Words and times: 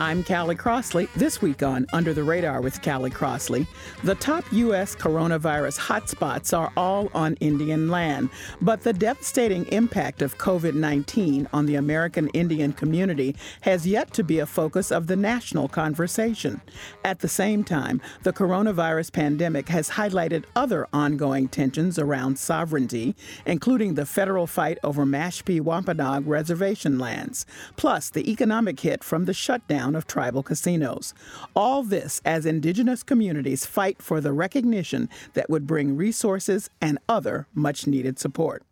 I'm 0.00 0.22
Callie 0.22 0.54
Crossley. 0.54 1.08
This 1.16 1.42
week 1.42 1.60
on 1.64 1.84
Under 1.92 2.14
the 2.14 2.22
Radar 2.22 2.60
with 2.60 2.80
Callie 2.82 3.10
Crossley, 3.10 3.66
the 4.04 4.14
top 4.14 4.44
U.S. 4.52 4.94
coronavirus 4.94 5.76
hotspots 5.76 6.56
are 6.56 6.72
all 6.76 7.10
on 7.14 7.34
Indian 7.40 7.88
land, 7.88 8.30
but 8.60 8.82
the 8.82 8.92
devastating 8.92 9.66
impact 9.66 10.22
of 10.22 10.38
COVID 10.38 10.74
19 10.74 11.48
on 11.52 11.66
the 11.66 11.74
American 11.74 12.28
Indian 12.28 12.72
community 12.72 13.34
has 13.62 13.88
yet 13.88 14.12
to 14.12 14.22
be 14.22 14.38
a 14.38 14.46
focus 14.46 14.92
of 14.92 15.08
the 15.08 15.16
national 15.16 15.66
conversation. 15.66 16.60
At 17.04 17.18
the 17.18 17.26
same 17.26 17.64
time, 17.64 18.00
the 18.22 18.32
coronavirus 18.32 19.12
pandemic 19.12 19.68
has 19.68 19.90
highlighted 19.90 20.44
other 20.54 20.86
ongoing 20.92 21.48
tensions 21.48 21.98
around 21.98 22.38
sovereignty, 22.38 23.16
including 23.46 23.94
the 23.94 24.06
federal 24.06 24.46
fight 24.46 24.78
over 24.84 25.04
Mashpee 25.04 25.60
Wampanoag 25.60 26.24
reservation 26.28 27.00
lands, 27.00 27.46
plus 27.74 28.10
the 28.10 28.30
economic 28.30 28.78
hit 28.78 29.02
from 29.02 29.24
the 29.24 29.34
shutdown 29.34 29.87
of 29.94 30.06
tribal 30.06 30.42
casinos. 30.42 31.14
All 31.54 31.82
this 31.82 32.20
as 32.24 32.46
indigenous 32.46 33.02
communities 33.02 33.66
fight 33.66 34.02
for 34.02 34.20
the 34.20 34.32
recognition 34.32 35.08
that 35.34 35.50
would 35.50 35.66
bring 35.66 35.96
resources 35.96 36.70
and 36.80 36.98
other 37.08 37.46
much 37.54 37.86
needed 37.86 38.18
support. 38.18 38.62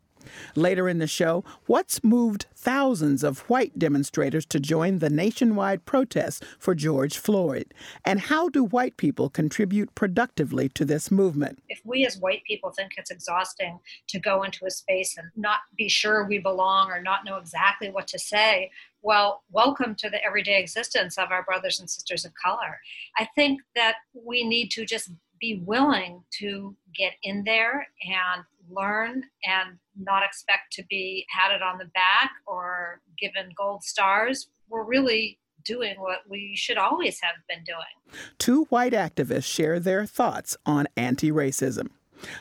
Later 0.54 0.88
in 0.88 0.98
the 0.98 1.06
show, 1.06 1.44
what's 1.66 2.02
moved 2.02 2.46
thousands 2.54 3.22
of 3.22 3.40
white 3.48 3.78
demonstrators 3.78 4.46
to 4.46 4.60
join 4.60 4.98
the 4.98 5.10
nationwide 5.10 5.84
protest 5.84 6.44
for 6.58 6.74
George 6.74 7.18
Floyd? 7.18 7.72
And 8.04 8.20
how 8.20 8.48
do 8.48 8.64
white 8.64 8.96
people 8.96 9.28
contribute 9.28 9.94
productively 9.94 10.68
to 10.70 10.84
this 10.84 11.10
movement? 11.10 11.62
If 11.68 11.80
we 11.84 12.06
as 12.06 12.18
white 12.18 12.42
people 12.44 12.70
think 12.70 12.92
it's 12.96 13.10
exhausting 13.10 13.78
to 14.08 14.18
go 14.18 14.42
into 14.42 14.66
a 14.66 14.70
space 14.70 15.16
and 15.16 15.28
not 15.36 15.60
be 15.76 15.88
sure 15.88 16.26
we 16.26 16.38
belong 16.38 16.90
or 16.90 17.00
not 17.00 17.24
know 17.24 17.36
exactly 17.36 17.90
what 17.90 18.08
to 18.08 18.18
say, 18.18 18.70
well, 19.06 19.44
welcome 19.52 19.94
to 19.94 20.10
the 20.10 20.20
everyday 20.24 20.58
existence 20.58 21.16
of 21.16 21.30
our 21.30 21.44
brothers 21.44 21.78
and 21.78 21.88
sisters 21.88 22.24
of 22.24 22.32
color. 22.34 22.80
I 23.16 23.28
think 23.36 23.60
that 23.76 23.94
we 24.12 24.42
need 24.42 24.72
to 24.72 24.84
just 24.84 25.12
be 25.40 25.62
willing 25.64 26.24
to 26.40 26.74
get 26.92 27.12
in 27.22 27.44
there 27.44 27.86
and 28.02 28.42
learn 28.68 29.22
and 29.44 29.78
not 29.96 30.24
expect 30.24 30.72
to 30.72 30.84
be 30.90 31.24
patted 31.32 31.62
on 31.62 31.78
the 31.78 31.84
back 31.94 32.32
or 32.48 33.00
given 33.16 33.50
gold 33.56 33.84
stars. 33.84 34.48
We're 34.68 34.82
really 34.82 35.38
doing 35.64 36.00
what 36.00 36.22
we 36.28 36.56
should 36.56 36.76
always 36.76 37.20
have 37.22 37.36
been 37.48 37.62
doing. 37.62 38.18
Two 38.38 38.64
white 38.70 38.92
activists 38.92 39.44
share 39.44 39.78
their 39.78 40.04
thoughts 40.04 40.56
on 40.66 40.88
anti 40.96 41.30
racism. 41.30 41.90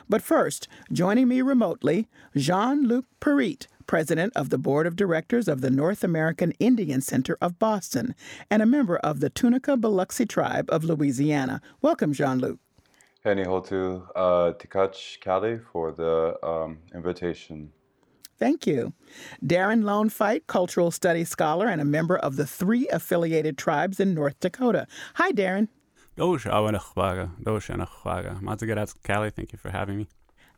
But 0.10 0.24
first, 0.24 0.68
joining 0.92 1.28
me 1.28 1.44
remotely, 1.44 2.08
Jean 2.36 2.88
Luc 2.88 3.06
Pierite, 3.22 3.68
president 3.88 4.34
of 4.36 4.50
the 4.50 4.58
board 4.58 4.88
of 4.88 4.96
directors 4.96 5.48
of 5.48 5.62
the 5.62 5.70
North 5.70 6.04
American 6.04 6.52
Indian 6.60 7.02
Center 7.02 7.38
of 7.42 7.60
Boston 7.60 8.16
and 8.50 8.62
a 8.62 8.66
member 8.66 8.98
of 8.98 9.20
the 9.20 9.30
Tunica 9.30 9.78
Biloxi 9.78 10.26
tribe 10.26 10.70
of 10.70 10.84
Louisiana. 10.84 11.62
Welcome, 11.82 12.14
Jean 12.14 12.40
Luc. 12.40 12.60
Henihotu 13.26 14.08
uh, 14.16 14.54
Tikach 14.54 15.20
Kali 15.22 15.60
for 15.72 15.92
the 15.92 16.38
um, 16.46 16.78
invitation. 16.94 17.72
Thank 18.38 18.68
you. 18.68 18.94
Darren 19.44 19.84
Lone 19.84 20.10
Fight, 20.10 20.46
cultural 20.48 20.92
studies 20.92 21.30
scholar 21.30 21.68
and 21.68 21.82
a 21.82 21.86
member 21.86 22.18
of 22.18 22.36
the 22.36 22.46
three 22.46 22.88
affiliated 22.90 23.58
tribes 23.58 24.00
in 24.00 24.14
North 24.14 24.40
Dakota. 24.40 24.88
Hi, 25.16 25.32
Darren. 25.32 25.70
Callie, 29.06 29.32
thank 29.32 29.52
you 29.52 29.58
for 29.58 29.70
having 29.70 29.98
me. 29.98 30.08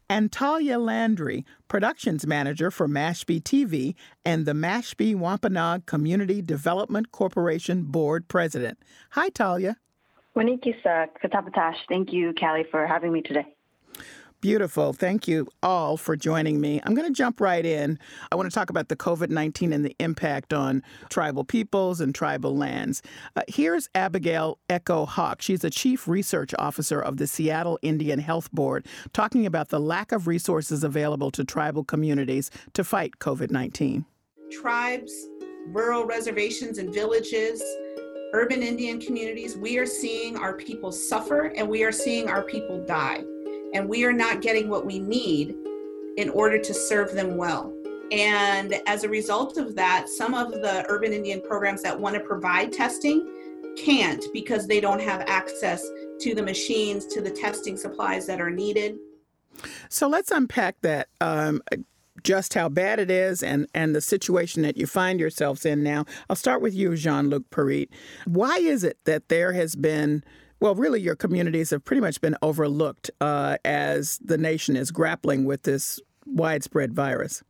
And 0.09 0.31
Talia 0.31 0.79
Landry, 0.79 1.45
productions 1.68 2.25
manager 2.25 2.72
for 2.72 2.88
Mashpee 2.88 3.41
TV 3.41 3.95
and 4.23 4.45
the 4.45 4.53
Mashpee 4.53 5.16
Wampanoag 5.16 5.85
Community 5.85 6.41
Development 6.41 7.12
Corporation 7.12 7.84
board 7.84 8.29
president. 8.29 8.79
Hi, 9.12 9.28
Talia. 9.29 9.75
Thank 11.90 12.13
you, 12.13 12.34
Callie, 12.40 12.66
for 12.72 12.88
having 12.88 13.12
me 13.12 13.22
today. 13.22 13.56
Beautiful. 14.39 14.93
Thank 14.93 15.27
you 15.27 15.47
all 15.63 15.97
for 15.97 16.15
joining 16.15 16.61
me. 16.61 16.79
I'm 16.83 16.93
going 16.93 17.07
to 17.07 17.13
jump 17.13 17.41
right 17.41 17.65
in. 17.65 17.97
I 18.31 18.35
want 18.35 18.47
to 18.47 18.53
talk 18.53 18.69
about 18.69 18.87
the 18.87 18.95
COVID 18.95 19.29
19 19.29 19.73
and 19.73 19.83
the 19.83 19.95
impact 19.99 20.53
on 20.53 20.83
tribal 21.09 21.43
peoples 21.43 21.99
and 21.99 22.13
tribal 22.13 22.55
lands. 22.55 23.01
Uh, 23.35 23.41
here's 23.47 23.89
Abigail 23.95 24.59
Echo 24.69 25.07
Hawk. 25.07 25.41
She's 25.41 25.63
a 25.63 25.71
chief 25.71 26.07
research 26.07 26.53
officer 26.59 27.01
of 27.01 27.17
the 27.17 27.25
Seattle 27.25 27.79
Indian 27.81 28.19
Health 28.19 28.51
Board, 28.51 28.85
talking 29.11 29.47
about 29.47 29.69
the 29.69 29.79
lack 29.79 30.11
of 30.11 30.27
resources 30.27 30.83
available 30.83 31.31
to 31.31 31.43
tribal 31.43 31.83
communities 31.83 32.51
to 32.73 32.83
fight 32.83 33.17
COVID 33.17 33.49
19. 33.49 34.05
Tribes, 34.51 35.11
rural 35.69 36.05
reservations, 36.05 36.77
and 36.77 36.93
villages 36.93 37.63
urban 38.33 38.61
Indian 38.61 38.99
communities, 38.99 39.57
we 39.57 39.77
are 39.77 39.85
seeing 39.85 40.37
our 40.37 40.53
people 40.53 40.91
suffer 40.91 41.45
and 41.55 41.67
we 41.67 41.83
are 41.83 41.93
seeing 41.93 42.29
our 42.29 42.43
people 42.43 42.83
die. 42.85 43.23
And 43.73 43.88
we 43.88 44.05
are 44.05 44.13
not 44.13 44.41
getting 44.41 44.69
what 44.69 44.85
we 44.85 45.00
need 45.00 45.55
in 46.17 46.29
order 46.29 46.57
to 46.57 46.73
serve 46.73 47.13
them 47.13 47.38
well. 47.38 47.73
And 48.11 48.75
as 48.88 49.03
a 49.03 49.09
result 49.09 49.57
of 49.57 49.75
that, 49.75 50.07
some 50.07 50.33
of 50.33 50.51
the 50.51 50.85
urban 50.88 51.11
Indian 51.11 51.41
programs 51.41 51.81
that 51.83 52.00
want 52.00 52.16
to 52.16 52.22
provide 52.22 52.72
testing 52.72 53.28
can't 53.78 54.23
because 54.33 54.67
they 54.67 54.79
don't 54.79 55.01
have 55.01 55.22
access 55.28 55.85
to 56.22 56.33
the 56.33 56.41
machines, 56.41 57.05
to 57.07 57.22
the 57.22 57.29
testing 57.29 57.78
supplies 57.78 58.25
that 58.28 58.41
are 58.41 58.50
needed. 58.50 58.97
So 59.89 60.07
let's 60.07 60.31
unpack 60.31 60.81
that. 60.81 61.09
Um, 61.22 61.61
just 62.23 62.55
how 62.55 62.67
bad 62.67 62.99
it 62.99 63.11
is 63.11 63.44
and, 63.44 63.67
and 63.75 63.95
the 63.95 64.01
situation 64.01 64.63
that 64.63 64.75
you 64.75 64.88
find 64.88 65.19
yourselves 65.19 65.66
in 65.66 65.84
now. 65.84 66.05
I'll 66.29 66.35
start 66.35 66.61
with 66.61 66.73
you, 66.73 66.95
Jean 66.95 67.29
Luc 67.29 67.44
Pierite. 67.51 67.89
Why 68.25 68.57
is 68.57 68.84
it 68.84 68.97
that 69.05 69.29
there 69.29 69.53
has 69.53 69.75
been, 69.75 70.23
well, 70.59 70.75
really, 70.75 71.00
your 71.00 71.16
communities 71.16 71.69
have 71.69 71.85
pretty 71.85 72.01
much 72.01 72.19
been 72.22 72.35
overlooked 72.41 73.12
uh, 73.22 73.57
as 73.63 74.19
the 74.23 74.38
nation 74.38 74.75
is 74.75 74.91
grappling 74.91 75.45
with 75.45 75.63
this 75.63 76.00
widespread 76.25 76.94
virus? 76.94 77.44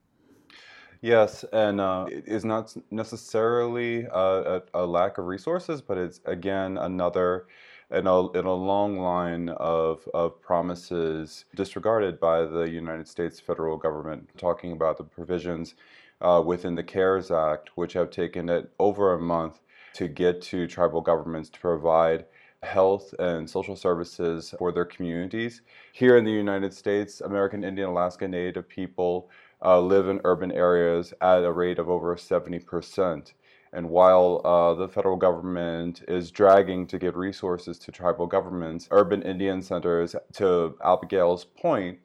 Yes, 1.01 1.46
and 1.53 1.79
uh, 1.79 2.07
it 2.09 2.28
is 2.28 2.44
not 2.44 2.75
necessarily 2.91 4.06
a, 4.12 4.63
a, 4.73 4.85
lack 4.85 5.17
of 5.17 5.25
resources, 5.25 5.81
but 5.81 5.97
it's 5.97 6.19
again 6.25 6.78
another 6.78 7.46
in 7.91 8.07
a, 8.07 8.31
in 8.31 8.46
a 8.46 8.53
long 8.53 9.00
line 9.00 9.50
of, 9.50 10.07
of 10.13 10.41
promises 10.41 11.46
disregarded 11.56 12.19
by 12.19 12.44
the 12.44 12.63
United 12.63 13.07
States 13.07 13.40
federal 13.40 13.78
government, 13.78 14.29
talking 14.38 14.72
about 14.72 14.97
the 14.97 15.03
provisions 15.03 15.75
uh, 16.19 16.41
within 16.46 16.75
the 16.75 16.84
CARES 16.84 17.31
Act, 17.31 17.69
which 17.75 17.94
have 17.94 18.09
taken 18.09 18.50
it 18.50 18.72
over 18.79 19.14
a 19.14 19.20
month 19.20 19.61
to 19.93 20.08
get 20.08 20.41
to 20.41 20.67
tribal 20.67 21.02
governments 21.02 21.49
to 21.49 21.59
provide 21.59 22.26
health 22.63 23.13
and 23.19 23.49
social 23.49 23.75
services 23.75 24.53
for 24.57 24.71
their 24.71 24.85
communities. 24.85 25.61
Here 25.93 26.17
in 26.17 26.25
the 26.25 26.31
United 26.31 26.73
States, 26.73 27.21
American 27.21 27.63
Indian, 27.63 27.89
Alaska 27.89 28.27
Native 28.27 28.67
people 28.67 29.29
uh, 29.63 29.79
live 29.79 30.07
in 30.07 30.21
urban 30.23 30.51
areas 30.51 31.13
at 31.21 31.43
a 31.43 31.51
rate 31.51 31.79
of 31.79 31.89
over 31.89 32.15
70 32.15 32.59
percent. 32.59 33.33
And 33.73 33.89
while 33.89 34.41
uh, 34.45 34.73
the 34.75 34.87
federal 34.87 35.17
government 35.17 36.03
is 36.07 36.31
dragging 36.31 36.87
to 36.87 36.97
get 36.97 37.15
resources 37.15 37.77
to 37.79 37.91
tribal 37.91 38.25
governments, 38.25 38.87
urban 38.91 39.21
Indian 39.23 39.61
centers, 39.61 40.15
to 40.33 40.75
Abigail's 40.83 41.45
point, 41.45 41.99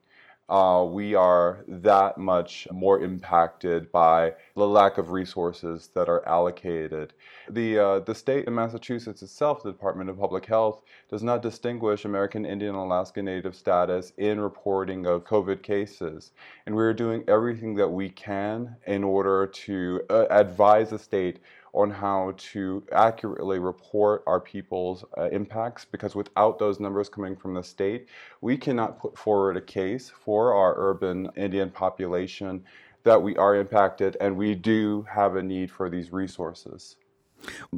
uh, 0.48 0.86
we 0.88 1.14
are 1.14 1.64
that 1.68 2.18
much 2.18 2.68
more 2.70 3.00
impacted 3.00 3.90
by 3.92 4.34
the 4.54 4.66
lack 4.66 4.98
of 4.98 5.10
resources 5.10 5.88
that 5.94 6.08
are 6.08 6.26
allocated. 6.28 7.14
The, 7.48 7.78
uh, 7.78 7.98
the 8.00 8.14
state 8.14 8.46
of 8.46 8.52
Massachusetts 8.52 9.22
itself, 9.22 9.62
the 9.62 9.72
Department 9.72 10.10
of 10.10 10.18
Public 10.18 10.44
Health, 10.44 10.82
does 11.08 11.22
not 11.22 11.42
distinguish 11.42 12.04
American 12.04 12.44
Indian 12.44 12.74
and 12.74 12.84
Alaska 12.84 13.22
Native 13.22 13.54
status 13.54 14.12
in 14.18 14.40
reporting 14.40 15.06
of 15.06 15.24
COVID 15.24 15.62
cases. 15.62 16.32
And 16.66 16.74
we're 16.74 16.94
doing 16.94 17.24
everything 17.28 17.74
that 17.76 17.88
we 17.88 18.10
can 18.10 18.76
in 18.86 19.04
order 19.04 19.46
to 19.46 20.00
uh, 20.10 20.26
advise 20.30 20.90
the 20.90 20.98
state 20.98 21.40
on 21.72 21.90
how 21.90 22.34
to 22.36 22.82
accurately 22.92 23.58
report 23.58 24.22
our 24.26 24.40
people's 24.40 25.04
uh, 25.16 25.28
impacts 25.30 25.84
because 25.84 26.14
without 26.14 26.58
those 26.58 26.78
numbers 26.78 27.08
coming 27.08 27.34
from 27.34 27.54
the 27.54 27.62
state, 27.62 28.08
we 28.40 28.56
cannot 28.56 28.98
put 28.98 29.16
forward 29.16 29.56
a 29.56 29.60
case 29.60 30.10
for 30.10 30.54
our 30.54 30.74
urban 30.76 31.30
Indian 31.36 31.70
population 31.70 32.62
that 33.04 33.20
we 33.22 33.36
are 33.36 33.56
impacted 33.56 34.16
and 34.20 34.36
we 34.36 34.54
do 34.54 35.06
have 35.10 35.36
a 35.36 35.42
need 35.42 35.70
for 35.70 35.88
these 35.88 36.12
resources. 36.12 36.96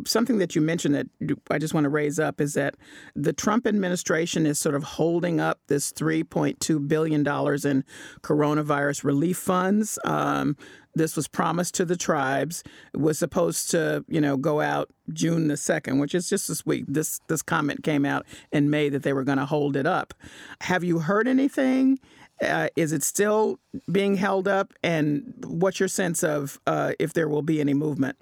Something 0.06 0.38
that 0.38 0.54
you 0.54 0.60
mentioned 0.60 0.94
that 0.94 1.06
I 1.50 1.58
just 1.58 1.72
want 1.72 1.84
to 1.84 1.88
raise 1.88 2.18
up 2.18 2.38
is 2.38 2.52
that 2.52 2.74
the 3.16 3.32
Trump 3.32 3.66
administration 3.66 4.44
is 4.44 4.58
sort 4.58 4.74
of 4.74 4.82
holding 4.82 5.40
up 5.40 5.58
this 5.68 5.90
$3.2 5.92 6.86
billion 6.86 7.20
in 7.20 7.84
coronavirus 8.22 9.04
relief 9.04 9.38
funds. 9.38 9.98
Um, 10.04 10.56
this 10.94 11.16
was 11.16 11.28
promised 11.28 11.74
to 11.74 11.84
the 11.84 11.96
tribes. 11.96 12.62
It 12.92 13.00
was 13.00 13.18
supposed 13.18 13.70
to, 13.70 14.04
you 14.08 14.20
know, 14.20 14.36
go 14.36 14.60
out 14.60 14.90
June 15.12 15.48
the 15.48 15.54
2nd, 15.54 16.00
which 16.00 16.14
is 16.14 16.28
just 16.28 16.48
this 16.48 16.64
week. 16.64 16.84
This 16.88 17.20
this 17.28 17.42
comment 17.42 17.82
came 17.82 18.04
out 18.04 18.26
in 18.52 18.70
May 18.70 18.88
that 18.88 19.02
they 19.02 19.12
were 19.12 19.24
going 19.24 19.38
to 19.38 19.46
hold 19.46 19.76
it 19.76 19.86
up. 19.86 20.14
Have 20.62 20.84
you 20.84 21.00
heard 21.00 21.28
anything? 21.28 21.98
Uh, 22.42 22.68
is 22.76 22.92
it 22.92 23.02
still 23.02 23.60
being 23.90 24.16
held 24.16 24.48
up? 24.48 24.72
And 24.82 25.34
what's 25.46 25.78
your 25.78 25.88
sense 25.88 26.24
of 26.24 26.58
uh, 26.66 26.92
if 26.98 27.12
there 27.12 27.28
will 27.28 27.42
be 27.42 27.60
any 27.60 27.74
movement? 27.74 28.16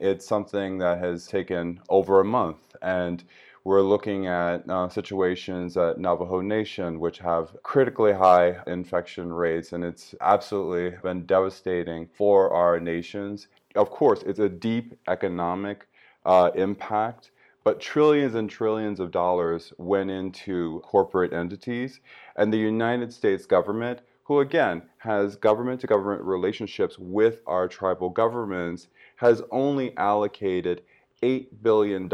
It's 0.00 0.26
something 0.26 0.78
that 0.78 0.98
has 0.98 1.26
taken 1.26 1.80
over 1.88 2.20
a 2.20 2.24
month. 2.24 2.58
And 2.80 3.24
we're 3.68 3.82
looking 3.82 4.26
at 4.26 4.66
uh, 4.70 4.88
situations 4.88 5.76
at 5.76 5.98
Navajo 5.98 6.40
Nation, 6.40 6.98
which 6.98 7.18
have 7.18 7.54
critically 7.62 8.14
high 8.14 8.56
infection 8.66 9.30
rates, 9.30 9.74
and 9.74 9.84
it's 9.84 10.14
absolutely 10.22 10.96
been 11.02 11.26
devastating 11.26 12.08
for 12.14 12.50
our 12.50 12.80
nations. 12.80 13.48
Of 13.74 13.90
course, 13.90 14.22
it's 14.22 14.38
a 14.38 14.48
deep 14.48 14.98
economic 15.06 15.86
uh, 16.24 16.50
impact, 16.54 17.30
but 17.62 17.78
trillions 17.78 18.36
and 18.36 18.48
trillions 18.48 19.00
of 19.00 19.10
dollars 19.10 19.74
went 19.76 20.10
into 20.10 20.80
corporate 20.80 21.34
entities, 21.34 22.00
and 22.36 22.50
the 22.50 22.56
United 22.56 23.12
States 23.12 23.44
government, 23.44 24.00
who 24.24 24.40
again 24.40 24.80
has 24.96 25.36
government 25.36 25.82
to 25.82 25.86
government 25.86 26.22
relationships 26.22 26.98
with 26.98 27.42
our 27.46 27.68
tribal 27.68 28.08
governments, 28.08 28.88
has 29.16 29.42
only 29.50 29.94
allocated 29.98 30.80
$8 31.22 31.48
billion 31.60 32.08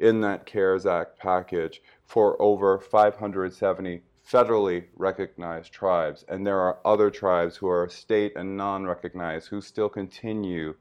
in 0.00 0.20
that 0.22 0.46
CARES 0.46 0.86
Act 0.86 1.18
package 1.18 1.82
for 2.06 2.40
over 2.40 2.78
570 2.78 4.02
federally 4.30 4.84
recognized 4.96 5.72
tribes. 5.72 6.24
And 6.28 6.46
there 6.46 6.58
are 6.58 6.78
other 6.84 7.10
tribes 7.10 7.56
who 7.56 7.68
are 7.68 7.88
state 7.88 8.32
and 8.36 8.56
non 8.56 8.86
recognized 8.86 9.48
who 9.48 9.60
still 9.60 9.88
continue, 9.88 10.74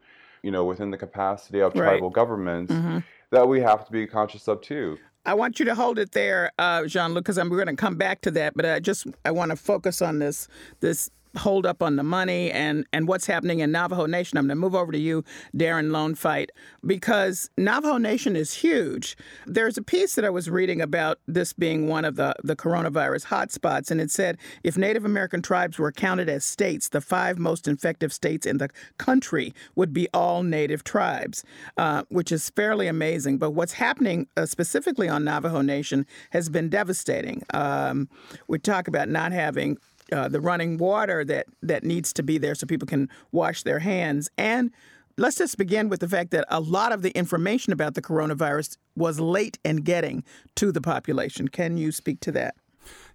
you 0.44 0.52
know, 0.52 0.66
within 0.66 0.92
the 0.92 0.98
capacity 0.98 1.60
of 1.60 1.74
right. 1.76 1.90
tribal 1.90 2.10
governments 2.10 2.72
mm-hmm. 2.72 3.00
that 3.32 3.48
we 3.48 3.60
have 3.62 3.86
to 3.86 3.92
be 3.92 4.08
conscious 4.08 4.48
of 4.48 4.62
too. 4.62 4.98
I 5.26 5.34
want 5.34 5.60
you 5.60 5.66
to 5.66 5.76
hold 5.76 6.00
it 6.00 6.14
there, 6.14 6.52
uh, 6.58 6.86
Jean-Luc, 6.86 7.24
because 7.24 7.38
I'm 7.38 7.50
going 7.50 7.68
to 7.68 7.76
come 7.76 7.98
back 7.98 8.22
to 8.22 8.32
that. 8.32 8.54
But 8.56 8.66
I 8.66 8.80
just 8.80 9.06
I 9.26 9.32
want 9.32 9.52
to 9.52 9.58
focus 9.58 10.02
on 10.02 10.20
this 10.20 10.48
this 10.80 11.12
hold 11.38 11.66
up 11.66 11.84
on 11.84 11.96
the 11.96 12.04
money 12.04 12.52
and, 12.52 12.86
and 12.92 13.08
what's 13.08 13.26
happening 13.26 13.60
in 13.60 13.72
Navajo 13.72 14.06
Nation. 14.06 14.38
I'm 14.38 14.46
going 14.46 14.58
to 14.58 14.62
move 14.62 14.76
over 14.76 14.92
to 14.92 14.98
you, 14.98 15.24
Darren 15.56 15.92
Lone 15.92 16.16
Fight, 16.16 16.52
because 16.86 17.50
Navajo 17.58 17.98
Nation 17.98 18.36
is 18.36 18.54
huge. 18.54 19.18
There's 19.46 19.78
a 19.78 19.82
piece 19.82 20.16
that 20.16 20.26
I 20.26 20.30
was 20.30 20.50
reading 20.50 20.82
about 20.82 21.20
this 21.28 21.54
being 21.54 21.88
one 21.88 22.06
of 22.06 22.16
the, 22.16 22.36
the 22.44 22.56
coronavirus 22.56 23.28
hotspots, 23.28 23.92
and 23.92 24.02
it 24.02 24.12
said 24.12 24.38
if 24.64 24.78
Native 24.78 25.06
American 25.06 25.42
tribes 25.42 25.78
were 25.78 25.92
counted 25.92 26.30
as 26.30 26.46
states, 26.46 26.90
the 26.90 27.02
five 27.02 27.38
most 27.38 27.68
infective 27.68 28.12
states 28.12 28.46
in 28.46 28.58
the 28.58 28.70
country 28.98 29.54
would 29.76 29.94
be 29.94 30.08
all 30.14 30.44
Native 30.44 30.84
tribes, 30.84 31.44
uh, 31.78 32.04
which 32.10 32.32
is 32.32 32.50
fairly 32.50 32.88
amazing. 32.88 33.38
But 33.38 33.52
what's 33.52 33.74
happening 33.74 34.28
uh, 34.36 34.46
specifically 34.46 35.08
on 35.08 35.24
Navajo 35.24 35.62
Nation 35.62 36.06
has 36.32 36.50
been 36.50 36.70
devastating. 36.70 37.44
Um, 37.54 38.10
we 38.48 38.60
talk 38.60 38.88
about 38.88 39.10
not 39.10 39.32
having 39.32 39.78
uh, 40.12 40.28
the 40.28 40.42
running 40.42 40.78
water 40.78 41.24
that 41.26 41.46
that 41.62 41.84
needs 41.84 42.14
to 42.14 42.24
be 42.24 42.38
there 42.38 42.56
so 42.56 42.66
people 42.66 42.88
can 42.88 43.10
wash 43.32 43.64
their 43.64 43.80
hands. 43.80 44.30
And 44.38 44.72
let's 45.18 45.38
just 45.38 45.58
begin 45.58 45.90
with 45.90 46.00
the 46.00 46.08
fact 46.08 46.32
that 46.32 46.46
a 46.50 46.60
lot 46.60 46.92
of 46.92 47.02
the 47.02 47.12
information 47.12 47.74
about 47.74 47.94
the 47.94 48.02
coronavirus 48.02 48.78
was 48.96 49.20
late 49.20 49.60
in 49.64 49.78
getting 49.78 50.24
to 50.56 50.72
the 50.72 50.82
population. 50.82 51.48
Can 51.48 51.78
you 51.78 51.92
speak 51.92 52.20
to 52.22 52.32
that? 52.34 52.56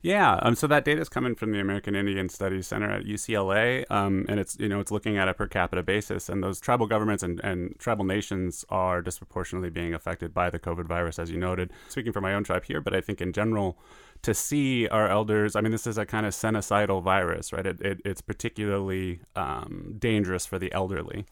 Yeah, 0.02 0.38
um, 0.42 0.54
so 0.54 0.66
that 0.66 0.84
data 0.84 1.00
is 1.00 1.08
coming 1.08 1.34
from 1.34 1.52
the 1.52 1.60
American 1.60 1.96
Indian 1.96 2.28
Studies 2.28 2.66
Center 2.66 2.90
at 2.90 3.04
UCLA, 3.04 3.90
um, 3.90 4.26
and 4.28 4.38
it's 4.38 4.56
you 4.60 4.68
know 4.68 4.78
it's 4.78 4.90
looking 4.90 5.16
at 5.16 5.28
a 5.28 5.34
per 5.34 5.46
capita 5.46 5.82
basis, 5.82 6.28
and 6.28 6.42
those 6.42 6.60
tribal 6.60 6.86
governments 6.86 7.22
and, 7.22 7.40
and 7.42 7.74
tribal 7.78 8.04
nations 8.04 8.64
are 8.68 9.00
disproportionately 9.00 9.70
being 9.70 9.94
affected 9.94 10.34
by 10.34 10.50
the 10.50 10.58
COVID 10.58 10.84
virus, 10.84 11.18
as 11.18 11.30
you 11.30 11.38
noted. 11.38 11.72
Speaking 11.88 12.12
for 12.12 12.20
my 12.20 12.34
own 12.34 12.44
tribe 12.44 12.64
here, 12.64 12.82
but 12.82 12.94
I 12.94 13.00
think 13.00 13.22
in 13.22 13.32
general, 13.32 13.78
to 14.24 14.34
see 14.34 14.88
our 14.88 15.08
elders, 15.08 15.54
I 15.54 15.60
mean, 15.60 15.72
this 15.72 15.86
is 15.86 15.98
a 15.98 16.06
kind 16.06 16.26
of 16.26 16.34
cenicidal 16.34 17.00
virus, 17.00 17.52
right? 17.52 17.66
It, 17.66 17.80
it 17.80 18.00
it's 18.04 18.20
particularly 18.20 19.20
um, 19.36 19.96
dangerous 19.98 20.46
for 20.46 20.58
the 20.58 20.72
elderly. 20.72 21.26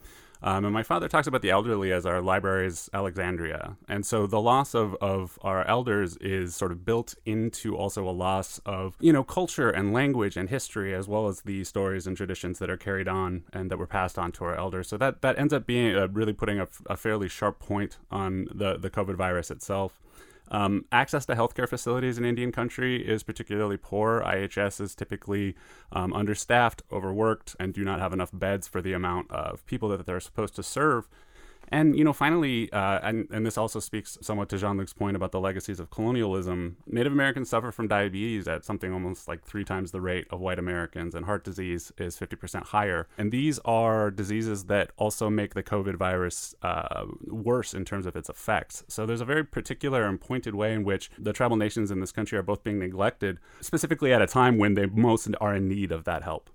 Um, 0.45 0.65
and 0.65 0.75
my 0.75 0.83
father 0.83 1.09
talks 1.09 1.29
about 1.29 1.43
the 1.43 1.51
elderly 1.51 1.93
as 1.93 2.05
our 2.05 2.21
library's 2.21 2.91
Alexandria. 2.93 3.77
And 3.89 4.05
so 4.05 4.27
the 4.27 4.41
loss 4.41 4.75
of, 4.75 4.97
of 5.01 5.39
our 5.43 5.65
elders 5.69 6.17
is 6.17 6.57
sort 6.57 6.73
of 6.73 6.85
built 6.85 7.15
into 7.25 7.77
also 7.77 8.09
a 8.09 8.11
loss 8.11 8.61
of, 8.67 8.97
you 8.99 9.13
know, 9.13 9.23
culture 9.23 9.71
and 9.71 9.93
language 9.93 10.37
and 10.37 10.49
history, 10.49 10.95
as 10.95 11.07
well 11.07 11.29
as 11.29 11.43
the 11.43 11.63
stories 11.63 12.09
and 12.09 12.17
traditions 12.17 12.59
that 12.59 12.69
are 12.69 12.77
carried 12.77 13.07
on 13.07 13.45
and 13.53 13.71
that 13.71 13.79
were 13.79 13.87
passed 13.87 14.19
on 14.19 14.33
to 14.33 14.45
our 14.45 14.57
elders. 14.57 14.89
So 14.89 14.97
that, 14.99 15.23
that 15.23 15.39
ends 15.39 15.53
up 15.53 15.65
being 15.65 15.95
uh, 15.95 16.09
really 16.09 16.33
putting 16.33 16.59
a, 16.59 16.67
a 16.87 16.97
fairly 16.97 17.29
sharp 17.29 17.61
point 17.61 17.99
on 18.11 18.49
the, 18.53 18.77
the 18.77 18.91
COVID 18.91 19.15
virus 19.15 19.51
itself. 19.51 20.01
Um, 20.53 20.85
access 20.93 21.25
to 21.27 21.35
healthcare 21.35 21.69
facilities 21.69 22.19
in 22.19 22.27
Indian 22.27 22.53
country 22.53 22.97
is 23.05 23.23
particularly 23.23 23.79
poor. 23.79 24.23
IHS 24.25 24.83
is 24.83 24.95
typically 24.95 25.57
um, 25.91 26.13
understaffed, 26.13 26.83
overworked, 26.93 27.57
and 27.59 27.73
do 27.73 27.83
not 27.85 28.01
have 28.01 28.13
enough 28.13 28.31
beds 28.35 28.69
for 28.69 28.83
the 28.83 28.93
amount 28.93 29.31
of 29.31 29.65
people 29.65 29.89
that 29.89 30.05
they're 30.05 30.21
supposed 30.21 30.55
to 30.57 30.63
serve. 30.63 31.09
And 31.73 31.97
you 31.97 32.05
know, 32.05 32.13
finally, 32.13 32.71
uh, 32.71 33.01
and 33.03 33.27
and 33.31 33.47
this 33.47 33.57
also 33.57 33.81
speaks 33.81 34.19
somewhat 34.21 34.51
to 34.51 34.59
Jean-Luc's 34.59 34.93
point 34.93 35.17
about 35.17 35.33
the 35.33 35.41
legacies 35.41 35.81
of 35.81 35.91
colonialism. 35.91 36.77
Native 36.87 37.13
Americans 37.13 37.49
suffer 37.49 37.73
from 37.73 37.89
diabetes 37.89 38.47
at 38.47 38.65
something 38.65 38.93
almost 38.93 39.27
like 39.27 39.43
three 39.43 39.65
times 39.65 39.91
the 39.91 40.01
rate 40.01 40.27
of 40.31 40.39
white 40.39 40.59
Americans, 40.59 41.15
and 41.15 41.25
heart 41.25 41.45
disease 41.45 41.91
is 41.97 42.17
50% 42.19 42.67
higher. 42.67 43.09
And 43.17 43.33
these 43.33 43.59
are 43.65 44.11
diseases 44.11 44.67
that 44.67 44.91
also 44.99 45.31
make 45.31 45.55
the 45.55 45.63
COVID 45.63 45.97
virus 45.97 46.55
uh, 46.63 47.07
worse 47.27 47.73
in 47.73 47.87
terms 47.87 48.05
of 48.05 48.17
its 48.17 48.29
effects. 48.29 48.85
So 48.89 49.07
there's 49.07 49.23
a 49.23 49.25
very 49.25 49.45
particular 49.45 50.05
and 50.05 50.21
pointed 50.21 50.55
way 50.55 50.75
in 50.75 50.85
which 50.85 51.11
the 51.19 51.33
tribal 51.33 51.57
nations 51.57 51.91
in 51.91 52.01
this 52.01 52.13
country 52.13 52.37
are 52.37 52.43
both 52.43 52.63
being 52.63 52.81
neglected, 52.81 53.39
specifically 53.63 54.13
at 54.13 54.21
a 54.21 54.27
time 54.27 54.59
when 54.59 54.75
they 54.75 54.85
most 54.85 55.27
are 55.41 55.55
in 55.55 55.69
need 55.69 55.91
of 55.91 56.05
that 56.05 56.23
help. 56.23 56.51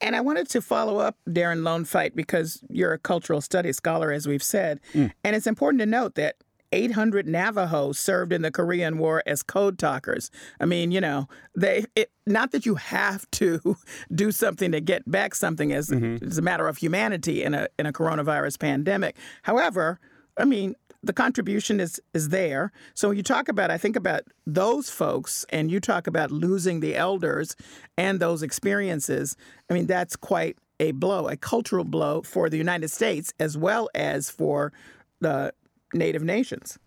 And 0.00 0.14
I 0.14 0.20
wanted 0.20 0.48
to 0.50 0.60
follow 0.60 0.98
up, 0.98 1.16
Darren 1.28 1.64
Lone 1.64 1.84
Fight, 1.84 2.14
because 2.14 2.62
you're 2.68 2.92
a 2.92 2.98
cultural 2.98 3.40
studies 3.40 3.76
scholar, 3.76 4.12
as 4.12 4.26
we've 4.26 4.42
said. 4.42 4.80
Mm. 4.94 5.12
And 5.24 5.34
it's 5.36 5.46
important 5.46 5.80
to 5.80 5.86
note 5.86 6.14
that 6.14 6.36
800 6.72 7.26
Navajo 7.26 7.92
served 7.92 8.32
in 8.32 8.42
the 8.42 8.50
Korean 8.50 8.98
War 8.98 9.22
as 9.26 9.42
code 9.42 9.78
talkers. 9.78 10.30
I 10.60 10.66
mean, 10.66 10.90
you 10.90 11.00
know, 11.00 11.28
they 11.56 11.86
it, 11.94 12.10
not 12.26 12.52
that 12.52 12.66
you 12.66 12.74
have 12.76 13.28
to 13.32 13.76
do 14.14 14.30
something 14.30 14.72
to 14.72 14.80
get 14.80 15.10
back 15.10 15.34
something 15.34 15.72
as, 15.72 15.88
mm-hmm. 15.88 16.24
as 16.24 16.38
a 16.38 16.42
matter 16.42 16.68
of 16.68 16.76
humanity 16.76 17.42
in 17.42 17.54
a 17.54 17.68
in 17.78 17.86
a 17.86 17.92
coronavirus 17.92 18.58
pandemic. 18.58 19.16
However, 19.42 19.98
I 20.36 20.44
mean, 20.44 20.74
the 21.02 21.12
contribution 21.12 21.80
is 21.80 22.00
is 22.14 22.30
there. 22.30 22.72
So 22.94 23.08
when 23.08 23.16
you 23.16 23.22
talk 23.22 23.48
about, 23.48 23.70
I 23.70 23.78
think 23.78 23.96
about 23.96 24.22
those 24.46 24.90
folks, 24.90 25.44
and 25.50 25.70
you 25.70 25.80
talk 25.80 26.06
about 26.06 26.30
losing 26.30 26.80
the 26.80 26.96
elders 26.96 27.56
and 27.96 28.20
those 28.20 28.42
experiences. 28.42 29.36
I 29.70 29.74
mean, 29.74 29.86
that's 29.86 30.16
quite 30.16 30.58
a 30.80 30.92
blow, 30.92 31.28
a 31.28 31.36
cultural 31.36 31.84
blow 31.84 32.22
for 32.22 32.48
the 32.48 32.56
United 32.56 32.90
States 32.90 33.32
as 33.38 33.56
well 33.56 33.88
as 33.94 34.30
for 34.30 34.72
the 35.20 35.52
Native 35.94 36.22
nations. 36.22 36.78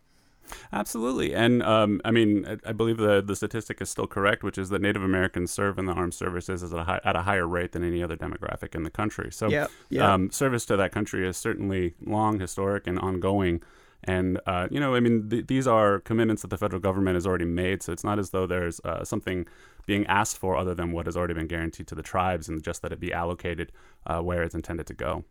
Absolutely, 0.74 1.34
and 1.34 1.64
um, 1.64 2.02
I 2.04 2.12
mean, 2.12 2.60
I, 2.66 2.74
believe 2.74 2.98
the 2.98 3.22
the 3.22 3.36
statistic 3.36 3.80
is 3.82 3.90
still 3.90 4.08
correct, 4.08 4.44
which 4.44 4.58
is 4.58 4.70
that 4.70 4.82
Native 4.82 5.04
Americans 5.04 5.52
serve 5.52 5.80
in 5.80 5.86
the 5.86 5.94
armed 5.94 6.14
services 6.14 6.62
at 6.62 6.78
a, 6.78 6.84
high, 6.84 7.00
at 7.06 7.16
a 7.16 7.22
higher 7.22 7.48
rate 7.48 7.72
than 7.72 7.84
any 7.84 8.04
other 8.04 8.18
demographic 8.18 8.76
in 8.76 8.84
the 8.84 8.90
country. 8.90 9.32
So, 9.32 9.48
yep, 9.48 9.72
yep. 9.90 10.04
Um, 10.04 10.30
service 10.30 10.66
to 10.66 10.76
that 10.78 10.92
country 10.92 11.26
is 11.26 11.38
certainly 11.38 11.94
long, 12.06 12.40
historic, 12.40 12.86
and 12.86 13.00
ongoing. 13.00 13.62
And, 14.04 14.40
uh, 14.46 14.68
you 14.72 14.80
know, 14.80 14.96
I 14.96 15.00
mean, 15.00 15.30
th- 15.30 15.48
these 15.48 15.68
are 15.68 16.00
commitments 16.00 16.42
that 16.42 16.50
the 16.50 16.58
federal 16.58 16.82
government 16.82 17.16
has 17.16 17.28
already 17.28 17.46
made. 17.46 17.84
So 17.84 17.92
it's 17.92 18.04
not 18.04 18.20
as 18.20 18.32
though 18.32 18.48
there's 18.48 18.80
uh, 18.84 19.04
something 19.04 19.46
being 19.86 20.06
asked 20.08 20.38
for 20.38 20.58
other 20.58 20.74
than 20.74 20.92
what 20.92 21.06
has 21.06 21.16
already 21.18 21.34
been 21.34 21.48
guaranteed 21.48 21.88
to 21.88 21.96
the 21.96 22.04
tribes 22.04 22.50
and 22.50 22.64
just 22.64 22.82
that 22.82 22.92
it 22.92 23.00
be 23.00 23.14
allocated 23.14 23.72
uh, 24.08 24.20
where 24.22 24.44
it's 24.44 24.56
intended 24.56 24.88
to 24.88 24.94
go 24.94 25.24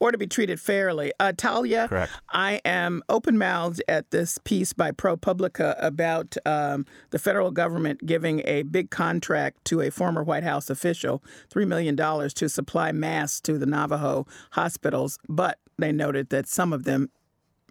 or 0.00 0.12
to 0.12 0.18
be 0.18 0.26
treated 0.26 0.60
fairly. 0.60 1.12
Uh, 1.18 1.32
Talia, 1.36 1.88
Correct. 1.88 2.12
I 2.30 2.60
am 2.64 3.02
open 3.08 3.38
mouthed 3.38 3.82
at 3.88 4.10
this 4.10 4.38
piece 4.44 4.72
by 4.72 4.92
ProPublica 4.92 5.76
about 5.78 6.36
um, 6.46 6.86
the 7.10 7.18
federal 7.18 7.50
government 7.50 8.06
giving 8.06 8.42
a 8.44 8.62
big 8.62 8.90
contract 8.90 9.64
to 9.66 9.80
a 9.80 9.90
former 9.90 10.22
White 10.22 10.44
House 10.44 10.70
official, 10.70 11.22
$3 11.50 11.66
million, 11.66 11.96
to 11.96 12.48
supply 12.48 12.92
masks 12.92 13.40
to 13.42 13.58
the 13.58 13.66
Navajo 13.66 14.26
hospitals, 14.52 15.18
but 15.28 15.58
they 15.78 15.92
noted 15.92 16.30
that 16.30 16.48
some 16.48 16.72
of 16.72 16.84
them 16.84 17.10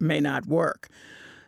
may 0.00 0.20
not 0.20 0.46
work. 0.46 0.88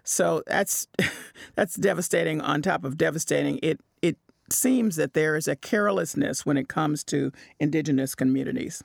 So 0.04 0.42
that's 0.46 0.88
that's 1.54 1.74
devastating 1.76 2.40
on 2.40 2.62
top 2.62 2.84
of 2.84 2.96
devastating. 2.96 3.58
It 3.62 3.80
it 4.02 4.16
seems 4.50 4.96
that 4.96 5.14
there 5.14 5.36
is 5.36 5.48
a 5.48 5.56
carelessness 5.56 6.44
when 6.44 6.56
it 6.56 6.68
comes 6.68 7.04
to 7.04 7.32
indigenous 7.58 8.14
communities. 8.14 8.82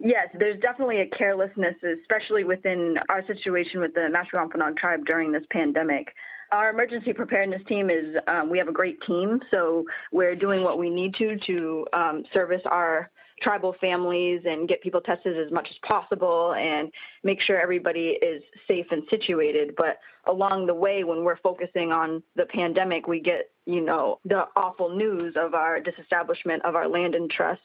Yes, 0.00 0.28
there's 0.38 0.60
definitely 0.60 1.00
a 1.00 1.06
carelessness, 1.06 1.76
especially 1.82 2.44
within 2.44 2.96
our 3.08 3.24
situation 3.26 3.80
with 3.80 3.94
the 3.94 4.08
Mashpee 4.12 4.34
Wampanoag 4.34 4.76
tribe 4.76 5.06
during 5.06 5.32
this 5.32 5.44
pandemic. 5.50 6.12
Our 6.52 6.70
emergency 6.70 7.12
preparedness 7.12 7.62
team 7.68 7.90
is, 7.90 8.16
um, 8.26 8.50
we 8.50 8.58
have 8.58 8.68
a 8.68 8.72
great 8.72 9.00
team, 9.02 9.40
so 9.50 9.84
we're 10.12 10.36
doing 10.36 10.62
what 10.62 10.78
we 10.78 10.90
need 10.90 11.14
to 11.14 11.38
to 11.46 11.86
um, 11.92 12.24
service 12.32 12.60
our 12.66 13.10
tribal 13.40 13.74
families 13.80 14.42
and 14.44 14.68
get 14.68 14.82
people 14.82 15.00
tested 15.00 15.38
as 15.38 15.52
much 15.52 15.68
as 15.70 15.76
possible 15.86 16.54
and 16.54 16.90
make 17.22 17.40
sure 17.40 17.60
everybody 17.60 18.18
is 18.22 18.42
safe 18.66 18.86
and 18.90 19.02
situated. 19.10 19.74
But 19.76 19.98
along 20.26 20.66
the 20.66 20.74
way, 20.74 21.04
when 21.04 21.24
we're 21.24 21.38
focusing 21.38 21.92
on 21.92 22.22
the 22.36 22.46
pandemic, 22.46 23.06
we 23.06 23.20
get, 23.20 23.50
you 23.66 23.80
know, 23.80 24.20
the 24.24 24.46
awful 24.56 24.94
news 24.94 25.34
of 25.36 25.54
our 25.54 25.80
disestablishment 25.80 26.64
of 26.64 26.74
our 26.74 26.88
land 26.88 27.14
and 27.14 27.30
trust 27.30 27.60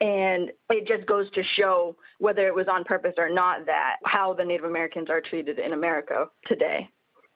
and 0.00 0.50
it 0.70 0.86
just 0.86 1.06
goes 1.06 1.30
to 1.32 1.42
show 1.42 1.94
whether 2.18 2.46
it 2.46 2.54
was 2.54 2.66
on 2.72 2.84
purpose 2.84 3.14
or 3.18 3.28
not 3.28 3.66
that 3.66 3.96
how 4.04 4.32
the 4.32 4.44
Native 4.44 4.64
Americans 4.64 5.10
are 5.10 5.20
treated 5.20 5.58
in 5.58 5.72
America 5.72 6.26
today. 6.46 6.88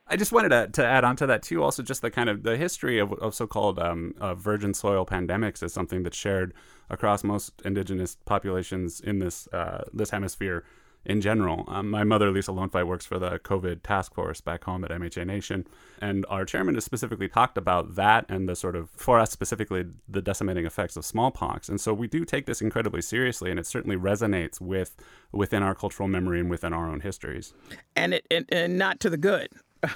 I 0.06 0.16
just 0.16 0.32
wanted 0.32 0.50
to, 0.50 0.68
to 0.68 0.86
add 0.86 1.04
on 1.04 1.16
to 1.16 1.26
that 1.26 1.42
too. 1.42 1.62
Also, 1.62 1.82
just 1.82 2.02
the 2.02 2.10
kind 2.10 2.28
of 2.28 2.42
the 2.42 2.56
history 2.56 2.98
of, 2.98 3.12
of 3.14 3.34
so-called 3.34 3.78
um, 3.78 4.14
uh, 4.20 4.34
virgin 4.34 4.74
soil 4.74 5.06
pandemics 5.06 5.62
is 5.62 5.72
something 5.72 6.02
that's 6.02 6.16
shared 6.16 6.52
across 6.90 7.24
most 7.24 7.62
indigenous 7.64 8.16
populations 8.26 9.00
in 9.00 9.18
this 9.18 9.48
uh, 9.48 9.84
this 9.92 10.10
hemisphere 10.10 10.64
in 11.06 11.20
general. 11.20 11.64
Um, 11.68 11.90
my 11.90 12.04
mother, 12.04 12.30
Lisa 12.30 12.50
Lonefight, 12.50 12.86
works 12.86 13.06
for 13.06 13.18
the 13.18 13.38
COVID 13.38 13.82
task 13.82 14.14
force 14.14 14.40
back 14.40 14.64
home 14.64 14.84
at 14.84 14.90
MHA 14.90 15.26
Nation. 15.26 15.66
And 16.00 16.24
our 16.28 16.44
chairman 16.44 16.74
has 16.74 16.84
specifically 16.84 17.28
talked 17.28 17.58
about 17.58 17.94
that 17.96 18.24
and 18.28 18.48
the 18.48 18.56
sort 18.56 18.76
of, 18.76 18.90
for 18.90 19.18
us 19.18 19.30
specifically, 19.30 19.84
the 20.08 20.22
decimating 20.22 20.66
effects 20.66 20.96
of 20.96 21.04
smallpox. 21.04 21.68
And 21.68 21.80
so 21.80 21.92
we 21.92 22.06
do 22.06 22.24
take 22.24 22.46
this 22.46 22.62
incredibly 22.62 23.02
seriously, 23.02 23.50
and 23.50 23.60
it 23.60 23.66
certainly 23.66 23.96
resonates 23.96 24.60
with 24.60 24.96
within 25.32 25.62
our 25.62 25.74
cultural 25.74 26.08
memory 26.08 26.40
and 26.40 26.48
within 26.48 26.72
our 26.72 26.88
own 26.88 27.00
histories. 27.00 27.52
And 27.96 28.14
it 28.14 28.26
and, 28.30 28.46
and 28.50 28.78
not 28.78 29.00
to 29.00 29.10
the 29.10 29.18
good. 29.18 29.48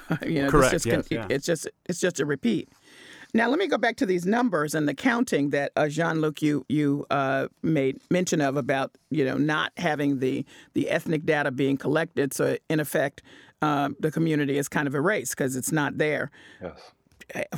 you 0.25 0.43
know, 0.43 0.49
Correct. 0.49 0.73
It's 0.73 0.83
just, 0.85 1.11
yes, 1.11 1.29
yeah. 1.29 1.35
it's 1.35 1.45
just 1.45 1.67
it's 1.87 1.99
just 1.99 2.19
a 2.19 2.25
repeat. 2.25 2.69
Now, 3.31 3.47
let 3.47 3.59
me 3.59 3.67
go 3.67 3.77
back 3.77 3.95
to 3.97 4.07
these 4.07 4.25
numbers 4.25 4.73
and 4.73 4.87
the 4.87 4.95
counting 4.95 5.51
that 5.51 5.71
uh, 5.75 5.87
Jean 5.87 6.19
Luc 6.19 6.41
you 6.41 6.65
you 6.67 7.05
uh, 7.11 7.47
made 7.61 7.99
mention 8.09 8.41
of 8.41 8.57
about 8.57 8.91
you 9.11 9.23
know 9.23 9.37
not 9.37 9.71
having 9.77 10.19
the 10.19 10.45
the 10.73 10.89
ethnic 10.89 11.25
data 11.25 11.51
being 11.51 11.77
collected. 11.77 12.33
So 12.33 12.57
in 12.69 12.79
effect, 12.79 13.21
uh, 13.61 13.89
the 13.99 14.11
community 14.11 14.57
is 14.57 14.67
kind 14.67 14.87
of 14.87 14.95
erased 14.95 15.35
because 15.37 15.55
it's 15.55 15.71
not 15.71 15.97
there. 15.97 16.31
Yes. 16.61 16.91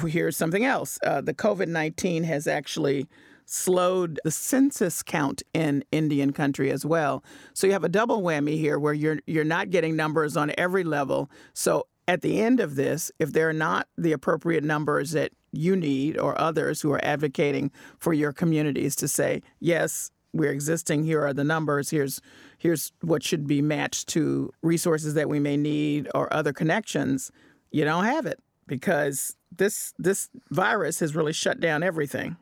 Here's 0.06 0.36
something 0.36 0.66
else. 0.66 1.00
Uh, 1.06 1.22
the 1.22 1.34
COVID 1.34 1.68
nineteen 1.68 2.24
has 2.26 2.48
actually 2.48 3.08
slowed 3.46 4.20
the 4.24 4.32
census 4.32 5.04
count 5.04 5.44
in 5.54 5.84
Indian 5.92 6.32
country 6.32 6.72
as 6.72 6.86
well. 6.86 7.24
So 7.54 7.68
you 7.68 7.74
have 7.74 7.84
a 7.84 7.90
double 7.90 8.22
whammy 8.22 8.58
here 8.58 8.80
where 8.80 8.94
you're 8.94 9.20
you're 9.26 9.44
not 9.44 9.70
getting 9.70 9.96
numbers 9.96 10.36
on 10.36 10.54
every 10.58 10.84
level. 10.84 11.30
So 11.54 11.88
at 12.12 12.20
the 12.20 12.42
end 12.42 12.60
of 12.60 12.76
this, 12.76 13.10
if 13.20 13.32
there 13.32 13.48
are 13.48 13.54
not 13.54 13.88
the 13.98 14.12
appropriate 14.12 14.66
numbers 14.66 15.12
that 15.12 15.32
you 15.54 15.78
need 15.78 16.18
or 16.18 16.38
others 16.38 16.82
who 16.82 16.92
are 16.92 17.00
advocating 17.06 17.72
for 18.00 18.12
your 18.12 18.34
communities 18.34 18.98
to 18.98 19.08
say, 19.08 19.42
yes, 19.62 20.12
we're 20.34 20.52
existing, 20.52 21.06
here 21.06 21.26
are 21.26 21.34
the 21.34 21.46
numbers, 21.46 21.90
here's 21.90 22.20
here's 22.58 22.92
what 23.00 23.24
should 23.24 23.48
be 23.48 23.62
matched 23.62 24.10
to 24.10 24.52
resources 24.62 25.14
that 25.14 25.30
we 25.30 25.40
may 25.40 25.56
need 25.56 26.10
or 26.14 26.32
other 26.34 26.52
connections, 26.52 27.32
you 27.72 27.86
don't 27.86 28.04
have 28.04 28.26
it 28.26 28.42
because 28.68 29.38
this 29.56 29.94
this 29.98 30.30
virus 30.50 31.00
has 31.00 31.16
really 31.16 31.34
shut 31.34 31.62
down 31.62 31.82
everything. 31.82 32.36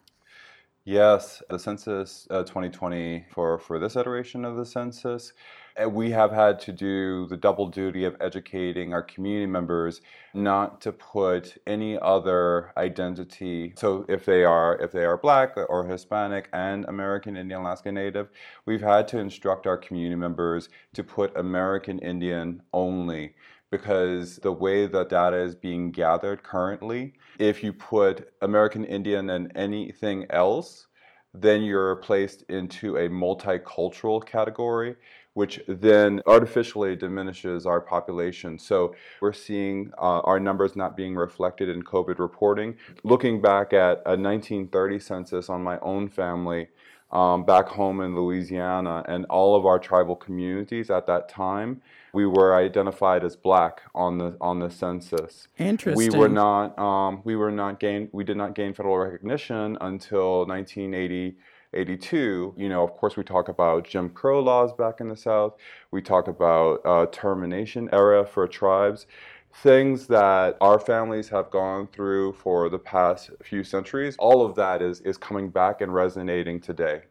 Yes, 0.84 1.44
the 1.48 1.60
census 1.60 2.28
uh, 2.32 2.42
2020 2.42 3.24
for, 3.32 3.60
for 3.60 3.78
this 3.78 3.96
iteration 3.96 4.44
of 4.44 4.56
the 4.56 4.66
census, 4.66 5.34
Uh, 5.82 5.90
we 5.90 6.12
have 6.12 6.32
had 6.32 6.60
to 6.60 6.72
do 6.72 7.28
the 7.28 7.38
double 7.38 7.68
duty 7.68 8.04
of 8.04 8.16
educating 8.20 8.94
our 8.94 9.04
community 9.04 9.46
members 9.46 10.02
not 10.34 10.82
to 10.82 10.92
put 10.92 11.58
any 11.68 11.98
other 12.00 12.72
identity. 12.78 13.74
So 13.78 14.06
if 14.10 14.26
they 14.26 14.44
are 14.44 14.78
if 14.82 14.92
they 14.92 15.06
are 15.06 15.18
black 15.18 15.56
or 15.56 15.86
Hispanic 15.86 16.50
and 16.54 16.86
American 16.86 17.38
Indian 17.38 17.62
Alaska 17.62 17.92
Native, 17.92 18.30
we've 18.66 18.82
had 18.82 19.08
to 19.10 19.20
instruct 19.20 19.68
our 19.68 19.78
community 19.78 20.16
members 20.16 20.70
to 20.94 21.04
put 21.04 21.38
American 21.38 22.00
Indian 22.00 22.62
only 22.74 23.36
because 23.72 24.38
the 24.38 24.52
way 24.52 24.88
the 24.88 25.04
data 25.04 25.38
is 25.38 25.56
being 25.56 25.92
gathered 25.92 26.42
currently, 26.42 27.14
if 27.38 27.64
you 27.64 27.72
put 27.72 28.34
American 28.42 28.84
Indian 28.84 29.30
and 29.30 29.52
anything 29.56 30.26
else, 30.32 30.88
then 31.34 31.62
you're 31.62 31.96
placed 31.98 32.42
into 32.50 32.98
a 32.98 33.08
multicultural 33.08 34.26
category, 34.26 34.96
which 35.34 35.62
then 35.68 36.22
artificially 36.26 36.96
diminishes 36.96 37.66
our 37.66 37.80
population. 37.80 38.58
So 38.58 38.96
we're 39.22 39.34
seeing 39.34 39.92
uh, 39.98 40.20
our 40.22 40.40
numbers 40.40 40.76
not 40.76 40.98
being 40.98 41.16
reflected 41.16 41.70
in 41.70 41.84
COVID 41.84 42.20
reporting. 42.20 42.76
Looking 43.04 43.42
back 43.42 43.74
at 43.74 44.02
a 44.06 44.18
1930 44.18 45.00
census 45.00 45.50
on 45.50 45.64
my 45.64 45.80
own 45.80 46.10
family, 46.10 46.70
um, 47.12 47.44
back 47.44 47.68
home 47.68 48.02
in 48.02 48.16
Louisiana, 48.16 49.04
and 49.08 49.26
all 49.26 49.56
of 49.56 49.66
our 49.66 49.80
tribal 49.80 50.16
communities 50.16 50.90
at 50.92 51.08
that 51.08 51.28
time, 51.28 51.82
we 52.14 52.26
were 52.26 52.56
identified 52.56 53.24
as 53.24 53.36
black 53.36 53.82
on 53.96 54.18
the 54.18 54.38
on 54.40 54.60
the 54.60 54.70
census. 54.70 55.48
Interesting. 55.58 56.12
We 56.12 56.18
were 56.18 56.30
not 56.30 56.78
um, 56.78 57.22
we 57.24 57.36
were 57.36 57.52
not 57.52 57.80
gain 57.80 58.10
we 58.12 58.24
did 58.24 58.38
not 58.38 58.56
gain 58.56 58.74
federal 58.74 58.98
recognition 58.98 59.78
until 59.82 60.46
1980. 60.46 61.36
82, 61.74 62.56
you 62.58 62.70
know, 62.70 62.84
of 62.84 62.94
course, 62.94 63.16
we 63.16 63.24
talk 63.24 63.48
about 63.48 63.88
Jim 63.88 64.10
Crow 64.10 64.40
laws 64.40 64.74
back 64.74 65.02
in 65.02 65.08
the 65.08 65.16
South. 65.16 65.56
We 65.92 66.02
talk 66.02 66.28
about 66.28 66.82
uh, 66.86 67.06
termination 67.12 67.90
era 67.92 68.26
for 68.26 68.48
tribes 68.48 69.06
things 69.52 70.08
that 70.08 70.58
our 70.62 70.80
families 70.80 71.30
have 71.30 71.50
gone 71.50 71.88
through 71.88 72.34
for 72.34 72.70
the 72.70 72.80
past 72.80 73.32
few 73.44 73.64
centuries, 73.64 74.16
all 74.20 74.46
of 74.46 74.56
that 74.56 74.82
is, 74.82 75.02
is 75.02 75.18
coming 75.18 75.50
back 75.50 75.82
and 75.82 75.94
resonating 75.94 76.60
today. 76.60 77.02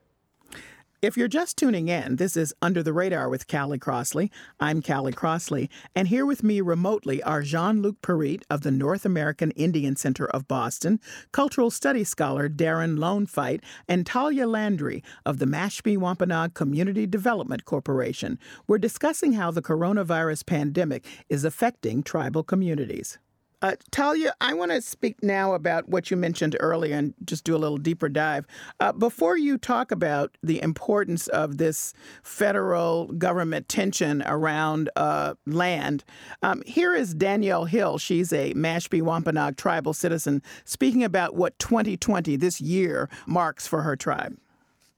If 1.00 1.16
you're 1.16 1.28
just 1.28 1.56
tuning 1.56 1.86
in, 1.86 2.16
this 2.16 2.36
is 2.36 2.52
Under 2.60 2.82
the 2.82 2.92
Radar 2.92 3.28
with 3.28 3.46
Callie 3.46 3.78
Crossley. 3.78 4.32
I'm 4.58 4.82
Callie 4.82 5.12
Crossley, 5.12 5.70
and 5.94 6.08
here 6.08 6.26
with 6.26 6.42
me 6.42 6.60
remotely 6.60 7.22
are 7.22 7.42
Jean 7.42 7.82
Luc 7.82 8.02
Pierite 8.02 8.42
of 8.50 8.62
the 8.62 8.72
North 8.72 9.04
American 9.04 9.52
Indian 9.52 9.94
Center 9.94 10.26
of 10.26 10.48
Boston, 10.48 10.98
cultural 11.30 11.70
studies 11.70 12.08
scholar 12.08 12.48
Darren 12.48 12.98
Lonefight, 12.98 13.60
and 13.86 14.04
Talia 14.04 14.48
Landry 14.48 15.04
of 15.24 15.38
the 15.38 15.46
Mashpee 15.46 15.96
Wampanoag 15.96 16.54
Community 16.54 17.06
Development 17.06 17.64
Corporation. 17.64 18.36
We're 18.66 18.78
discussing 18.78 19.34
how 19.34 19.52
the 19.52 19.62
coronavirus 19.62 20.46
pandemic 20.46 21.06
is 21.28 21.44
affecting 21.44 22.02
tribal 22.02 22.42
communities. 22.42 23.20
Uh, 23.60 23.74
Talia, 23.90 24.32
I 24.40 24.54
want 24.54 24.70
to 24.70 24.80
speak 24.80 25.20
now 25.20 25.54
about 25.54 25.88
what 25.88 26.10
you 26.10 26.16
mentioned 26.16 26.56
earlier 26.60 26.96
and 26.96 27.14
just 27.24 27.42
do 27.42 27.56
a 27.56 27.58
little 27.58 27.76
deeper 27.76 28.08
dive. 28.08 28.46
Uh, 28.78 28.92
before 28.92 29.36
you 29.36 29.58
talk 29.58 29.90
about 29.90 30.36
the 30.42 30.62
importance 30.62 31.26
of 31.28 31.58
this 31.58 31.92
federal 32.22 33.06
government 33.06 33.68
tension 33.68 34.22
around 34.26 34.90
uh, 34.94 35.34
land, 35.44 36.04
um, 36.42 36.62
here 36.66 36.94
is 36.94 37.14
Danielle 37.14 37.64
Hill. 37.64 37.98
She's 37.98 38.32
a 38.32 38.54
Mashpee 38.54 39.02
Wampanoag 39.02 39.56
tribal 39.56 39.92
citizen 39.92 40.40
speaking 40.64 41.02
about 41.02 41.34
what 41.34 41.58
2020, 41.58 42.36
this 42.36 42.60
year, 42.60 43.08
marks 43.26 43.66
for 43.66 43.82
her 43.82 43.96
tribe. 43.96 44.38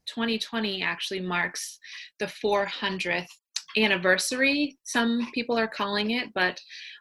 2020 0.07 0.83
actually 0.83 1.21
marks 1.21 1.79
the 2.19 2.27
400th 2.27 3.29
anniversary, 3.77 4.79
some 4.85 5.29
people 5.35 5.59
are 5.59 5.69
calling 5.69 6.13
it, 6.13 6.33
but 6.35 6.61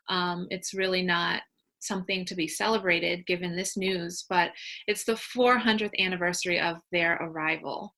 um, 0.10 0.48
it's 0.50 0.74
really 0.74 1.02
not 1.02 1.42
something 1.80 2.26
to 2.26 2.36
be 2.36 2.48
celebrated 2.48 3.26
given 3.26 3.56
this 3.56 3.78
news, 3.78 4.26
but 4.30 4.52
it's 4.88 5.06
the 5.06 5.14
400th 5.14 5.98
anniversary 5.98 6.60
of 6.60 6.78
their 6.92 7.16
arrival. 7.16 7.94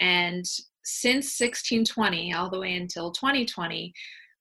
And 0.00 0.44
since 0.84 1.38
1620, 1.40 2.34
all 2.34 2.50
the 2.50 2.60
way 2.60 2.74
until 2.74 3.10
2020, 3.12 3.92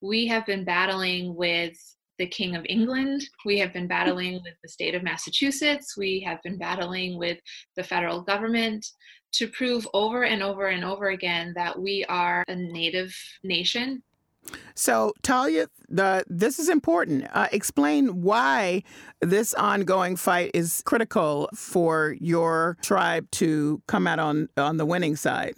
we 0.01 0.27
have 0.27 0.45
been 0.45 0.65
battling 0.65 1.35
with 1.35 1.73
the 2.19 2.27
King 2.27 2.55
of 2.55 2.65
England. 2.69 3.27
We 3.45 3.57
have 3.59 3.73
been 3.73 3.87
battling 3.87 4.33
with 4.35 4.53
the 4.61 4.69
state 4.69 4.93
of 4.93 5.03
Massachusetts. 5.03 5.95
We 5.97 6.23
have 6.27 6.41
been 6.43 6.57
battling 6.57 7.17
with 7.17 7.39
the 7.75 7.83
federal 7.83 8.21
government 8.21 8.85
to 9.33 9.47
prove 9.47 9.87
over 9.93 10.23
and 10.23 10.41
over 10.41 10.67
and 10.67 10.83
over 10.83 11.09
again 11.09 11.53
that 11.55 11.79
we 11.79 12.05
are 12.05 12.43
a 12.47 12.55
native 12.55 13.15
nation. 13.43 14.03
So, 14.75 15.13
Talia, 15.21 15.67
the, 15.87 16.23
this 16.27 16.59
is 16.59 16.67
important. 16.69 17.27
Uh, 17.33 17.47
explain 17.51 18.21
why 18.21 18.83
this 19.21 19.53
ongoing 19.53 20.15
fight 20.15 20.51
is 20.53 20.81
critical 20.85 21.49
for 21.55 22.15
your 22.19 22.77
tribe 22.81 23.29
to 23.31 23.81
come 23.87 24.07
out 24.07 24.19
on, 24.19 24.49
on 24.57 24.77
the 24.77 24.85
winning 24.85 25.15
side. 25.15 25.53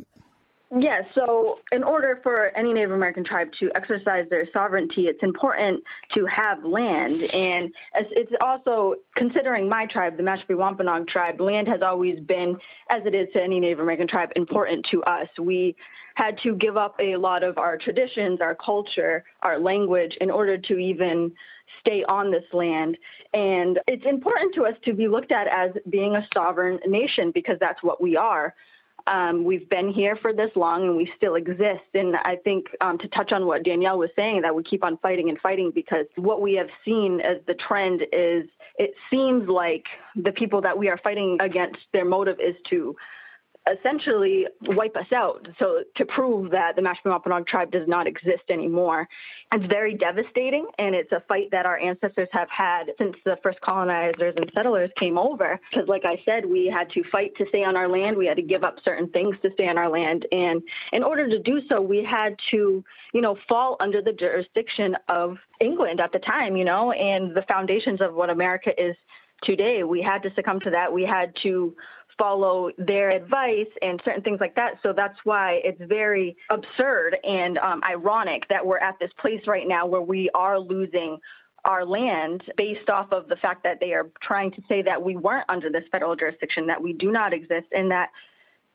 Yes. 0.78 1.06
Yeah, 1.06 1.26
so, 1.26 1.60
in 1.72 1.84
order 1.84 2.20
for 2.22 2.48
any 2.58 2.74
Native 2.74 2.92
American 2.92 3.24
tribe 3.24 3.50
to 3.60 3.72
exercise 3.76 4.26
their 4.30 4.46
sovereignty, 4.52 5.08
it's 5.08 5.24
important 5.24 5.82
to 6.14 6.26
have 6.26 6.66
land. 6.66 7.24
And 7.24 7.74
it's 7.94 8.32
also, 8.42 8.96
considering 9.16 9.70
my 9.70 9.86
tribe, 9.86 10.18
the 10.18 10.24
Mashpee 10.24 10.58
Wampanoag 10.58 11.08
tribe, 11.08 11.40
land 11.40 11.70
has 11.70 11.82
always 11.82 12.20
been, 12.20 12.58
as 12.90 13.04
it 13.06 13.16
is 13.16 13.30
to 13.34 13.42
any 13.42 13.62
Native 13.62 13.80
American 13.80 14.08
tribe, 14.08 14.32
important 14.36 14.86
to 14.92 15.02
us. 15.04 15.30
We 15.40 15.78
had 16.16 16.38
to 16.44 16.56
give 16.56 16.76
up 16.76 16.96
a 17.00 17.16
lot 17.16 17.44
of 17.44 17.58
our 17.58 17.78
traditions, 17.78 18.42
our 18.42 18.56
culture, 18.56 19.24
our 19.44 19.58
language 19.60 20.18
in 20.20 20.30
order 20.30 20.58
to 20.58 20.78
even 20.78 21.32
stay 21.80 22.04
on 22.04 22.32
this 22.32 22.46
land. 22.52 22.98
And 23.34 23.80
it's 23.88 24.06
important 24.06 24.54
to 24.56 24.66
us 24.66 24.76
to 24.84 24.94
be 24.94 25.08
looked 25.08 25.32
at 25.32 25.48
as 25.48 25.72
being 25.90 26.16
a 26.16 26.28
sovereign 26.34 26.80
nation 26.86 27.32
because 27.34 27.58
that's 27.60 27.82
what 27.82 28.02
we 28.02 28.18
are. 28.18 28.54
Um, 29.08 29.44
we've 29.44 29.70
been 29.70 29.94
here 29.94 30.16
for 30.16 30.34
this 30.34 30.50
long 30.56 30.84
and 30.84 30.98
we 30.98 31.12
still 31.16 31.36
exist. 31.36 31.84
And 31.94 32.16
I 32.16 32.38
think 32.38 32.68
um, 32.82 32.98
to 32.98 33.08
touch 33.08 33.32
on 33.32 33.46
what 33.46 33.64
Danielle 33.64 34.00
was 34.00 34.10
saying, 34.16 34.42
that 34.42 34.56
we 34.56 34.64
keep 34.64 34.84
on 34.84 34.98
fighting 34.98 35.30
and 35.30 35.40
fighting 35.40 35.72
because 35.72 36.08
what 36.16 36.42
we 36.42 36.54
have 36.56 36.70
seen 36.84 37.22
as 37.22 37.38
the 37.46 37.54
trend 37.54 38.02
is 38.12 38.48
it 38.78 38.94
seems 39.10 39.48
like 39.48 39.86
the 40.16 40.32
people 40.32 40.62
that 40.62 40.78
we 40.78 40.90
are 40.90 40.98
fighting 40.98 41.38
against, 41.40 41.80
their 41.94 42.06
motive 42.06 42.40
is 42.40 42.56
to 42.70 42.96
essentially 43.72 44.46
wipe 44.68 44.96
us 44.96 45.12
out. 45.12 45.48
So 45.58 45.84
to 45.96 46.06
prove 46.06 46.52
that 46.52 46.76
the 46.76 46.82
Mashpee 46.82 47.06
Wampanoag 47.06 47.48
tribe 47.48 47.72
does 47.72 47.88
not 47.88 48.08
exist 48.08 48.44
anymore. 48.50 49.08
It's 49.52 49.66
very 49.66 49.96
devastating, 49.96 50.68
and 50.78 50.94
it's 50.94 51.12
a 51.12 51.22
fight 51.28 51.50
that 51.52 51.66
our 51.66 51.78
ancestors 51.78 52.28
have 52.32 52.50
had 52.50 52.92
since 52.98 53.16
the 53.26 53.38
first 53.42 53.62
colonizers 53.62 54.34
and 54.38 54.52
settlers 54.54 54.92
came 54.98 55.18
over. 55.18 55.60
Because, 55.72 55.88
like 55.88 56.06
I 56.06 56.22
said, 56.26 56.46
we 56.46 56.68
had 56.68 56.90
to 56.92 57.04
fight 57.12 57.36
to 57.38 57.46
stay 57.50 57.64
on 57.64 57.76
our 57.76 57.88
land. 57.88 58.18
We 58.18 58.28
had 58.28 58.38
to 58.38 58.44
give 58.44 58.64
up 58.64 58.78
certain 58.84 59.10
things 59.10 59.36
to 59.42 59.52
stay 59.54 59.68
on 59.68 59.78
our 59.78 59.90
land, 59.90 60.26
and 60.32 60.62
in 60.92 61.04
order 61.04 61.28
to 61.30 61.40
do 61.40 61.62
so, 61.70 61.82
we 61.82 62.04
had 62.04 62.38
to, 62.52 62.84
you 63.14 63.22
know, 63.22 63.38
fall 63.48 63.78
under 63.80 64.02
the 64.02 64.14
jurisdiction 64.14 64.96
of 65.08 65.38
England 65.60 66.00
at 66.00 66.12
the 66.12 66.20
time, 66.20 66.56
you 66.58 66.66
know, 66.66 66.92
and 66.92 67.34
the 67.36 67.44
foundations 67.44 68.02
of 68.02 68.14
what 68.14 68.30
America 68.30 68.72
is 68.82 68.96
today. 69.44 69.84
We 69.84 70.02
had 70.02 70.24
to 70.24 70.34
succumb 70.34 70.60
to 70.62 70.70
that. 70.72 70.92
We 70.92 71.04
had 71.04 71.36
to 71.44 71.76
follow 72.18 72.72
their 72.78 73.10
advice 73.10 73.68
and 73.82 74.02
certain 74.06 74.22
things 74.22 74.40
like 74.40 74.56
that. 74.56 74.80
So 74.84 74.94
that's 74.94 75.18
why 75.24 75.62
it's 75.64 75.82
very 75.82 76.38
absurd 76.50 77.18
and 77.24 77.58
um, 77.58 77.82
ironic 77.84 78.48
that 78.50 78.66
we're 78.66 78.78
at 78.80 78.98
this 79.00 79.12
place 79.20 79.42
right 79.48 79.68
now 79.68 79.86
where 79.86 80.02
we 80.02 80.30
are 80.34 80.60
losing 80.60 81.20
our 81.66 81.84
land 81.84 82.44
based 82.58 82.90
off 82.90 83.12
of 83.12 83.28
the 83.28 83.36
fact 83.36 83.64
that 83.64 83.80
they 83.80 83.94
are 83.94 84.10
trying 84.22 84.52
to 84.52 84.62
say 84.70 84.82
that 84.84 85.02
we 85.02 85.16
weren't 85.16 85.46
under 85.50 85.70
this 85.70 85.84
federal 85.92 86.16
jurisdiction, 86.16 86.68
that 86.68 86.82
we 86.82 86.94
do 86.94 87.12
not 87.12 87.34
exist, 87.34 87.68
and 87.72 87.90
that 87.92 88.10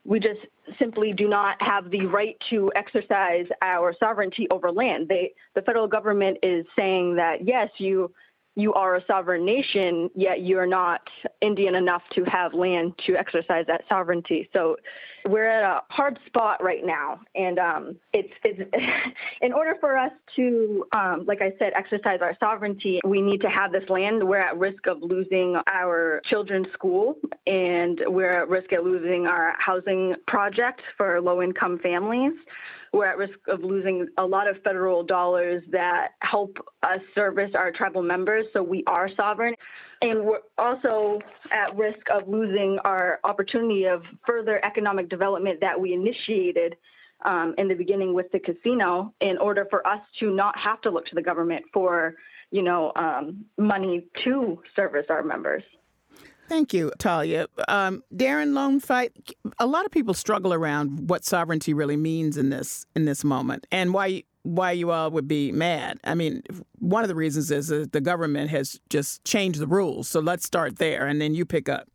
we 0.05 0.19
just 0.19 0.41
simply 0.79 1.13
do 1.13 1.29
not 1.29 1.61
have 1.63 1.91
the 1.91 2.07
right 2.07 2.37
to 2.51 2.73
exercise 2.75 3.47
our 3.63 3.95
sovereignty 4.01 4.49
over 4.51 4.73
land. 4.73 5.09
They, 5.09 5.33
the 5.55 5.63
federal 5.63 5.87
government 5.87 6.39
is 6.43 6.67
saying 6.77 7.17
that 7.17 7.47
yes, 7.47 7.71
you 7.79 8.11
you 8.57 8.75
are 8.75 8.97
a 8.97 9.05
sovereign 9.07 9.45
nation, 9.45 10.11
yet 10.15 10.43
you're 10.43 10.67
not 10.67 11.03
Indian 11.41 11.75
enough 11.75 12.03
to 12.15 12.25
have 12.25 12.53
land 12.53 12.95
to 13.07 13.17
exercise 13.17 13.65
that 13.69 13.85
sovereignty. 13.89 14.49
So 14.53 14.77
we're 15.25 15.47
at 15.47 15.63
a 15.63 15.83
hard 15.89 16.19
spot 16.27 16.63
right 16.63 16.85
now, 16.85 17.21
and 17.35 17.59
um, 17.59 17.97
it's, 18.13 18.33
it's 18.43 18.61
in 19.41 19.53
order 19.53 19.77
for 19.81 19.97
us 19.97 20.13
to, 20.37 20.85
um, 20.93 21.25
like 21.27 21.43
I 21.43 21.53
said, 21.59 21.73
exercise 21.77 22.21
our 22.23 22.37
sovereignty. 22.41 23.01
We 23.05 23.21
need 23.21 23.41
to 23.43 23.51
have 23.51 23.71
this 23.73 23.89
land. 23.89 24.27
We're 24.27 24.41
at 24.41 24.59
risk 24.59 24.87
of 24.87 25.03
losing 25.03 25.57
our 25.67 26.21
children's 26.25 26.73
school, 26.73 27.17
and 27.47 28.01
we're 28.07 28.43
at 28.43 28.49
risk 28.49 28.73
of 28.73 28.85
losing 28.85 29.27
our 29.27 29.55
housing 29.59 30.15
project 30.27 30.81
for 30.97 31.21
low-income 31.21 31.79
families 31.79 32.33
we're 32.93 33.07
at 33.07 33.19
risk 33.19 33.39
of 33.49 33.63
losing 33.63 34.09
a 34.19 34.25
lot 34.25 34.49
of 34.49 34.61
federal 34.63 35.03
dollars 35.05 35.63
that 35.71 36.09
help 36.23 36.57
us 36.83 37.01
service 37.15 37.53
our 37.55 37.71
tribal 37.71 38.03
members. 38.03 38.47
So 38.53 38.63
we 38.63 38.83
are 38.87 39.09
sovereign. 39.17 39.55
And 40.03 40.25
we're 40.25 40.41
also 40.59 41.21
at 41.53 41.77
risk 41.77 42.01
of 42.13 42.27
losing 42.27 42.79
our 42.85 43.21
opportunity 43.23 43.85
of 43.85 44.03
further 44.27 44.65
economic 44.65 45.09
development 45.09 45.61
that 45.61 45.79
we 45.79 45.93
initiated 45.93 46.77
um, 47.25 47.55
in 47.59 47.69
the 47.69 47.75
beginning 47.75 48.15
with 48.15 48.33
the 48.33 48.41
casino 48.41 49.13
in 49.21 49.39
order 49.39 49.67
for 49.71 49.87
us 49.87 50.01
to 50.19 50.35
not 50.35 50.59
have 50.59 50.81
to 50.81 50.91
look 50.91 51.07
to 51.07 51.15
the 51.15 51.23
government 51.23 51.65
for, 51.73 52.15
you 52.51 52.63
know, 52.63 52.93
um, 52.97 53.45
money 53.59 54.07
to 54.25 54.61
service 54.75 55.07
our 55.11 55.23
members. 55.23 55.63
Thank 56.51 56.75
you, 56.75 56.91
Talia. 56.99 57.47
Um, 57.69 58.03
Darren 58.13 58.83
Fight. 58.83 59.13
A 59.61 59.67
lot 59.67 59.87
of 59.87 59.93
people 59.93 60.15
struggle 60.15 60.53
around 60.53 61.09
what 61.09 61.25
sovereignty 61.25 61.73
really 61.73 61.97
means 61.97 62.37
in 62.37 62.51
this 62.51 62.87
in 62.97 63.05
this 63.05 63.23
moment, 63.23 63.69
and 63.71 63.95
why 63.95 64.25
why 64.43 64.73
you 64.73 64.91
all 64.91 65.13
would 65.13 65.29
be 65.29 65.53
mad. 65.53 66.01
I 66.03 66.17
mean, 66.17 66.43
one 66.81 67.05
of 67.05 67.09
the 67.09 67.15
reasons 67.15 67.53
is 67.53 67.69
that 67.69 67.93
the 67.93 68.01
government 68.01 68.51
has 68.51 68.81
just 68.89 69.25
changed 69.25 69.61
the 69.61 69.69
rules. 69.69 70.09
So 70.09 70.19
let's 70.19 70.45
start 70.45 70.79
there, 70.79 71.07
and 71.07 71.21
then 71.21 71.37
you 71.37 71.47
pick 71.47 71.69
up. 71.69 71.87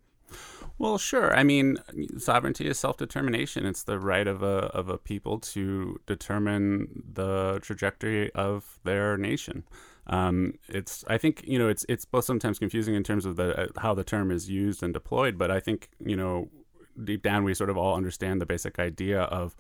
Well, 0.78 0.98
sure. 0.98 1.36
I 1.36 1.44
mean, 1.44 1.78
sovereignty 2.18 2.66
is 2.68 2.80
self-determination. 2.80 3.66
It's 3.66 3.84
the 3.84 4.00
right 4.00 4.26
of 4.26 4.42
a 4.42 4.68
of 4.74 4.88
a 4.88 4.98
people 4.98 5.38
to 5.40 6.00
determine 6.06 7.04
the 7.14 7.60
trajectory 7.62 8.32
of 8.34 8.80
their 8.86 9.18
nation. 9.18 9.66
Um, 10.08 10.54
it's 10.68 11.04
I 11.08 11.18
think 11.18 11.44
you 11.46 11.58
know 11.58 11.68
it's 11.68 11.86
it's 11.90 12.06
both 12.06 12.26
sometimes 12.26 12.60
confusing 12.60 12.96
in 12.96 13.04
terms 13.04 13.26
of 13.26 13.36
the 13.36 13.60
uh, 13.60 13.68
how 13.78 13.94
the 13.94 14.04
term 14.04 14.32
is 14.32 14.50
used 14.50 14.84
and 14.84 14.94
deployed, 14.94 15.38
but 15.38 15.50
I 15.50 15.60
think 15.60 15.90
you 16.04 16.16
know 16.16 16.50
deep 17.04 17.24
down 17.24 17.44
we 17.44 17.54
sort 17.54 17.70
of 17.70 17.78
all 17.78 17.96
understand 17.96 18.40
the 18.40 18.46
basic 18.46 18.80
idea 18.80 19.22
of 19.22 19.56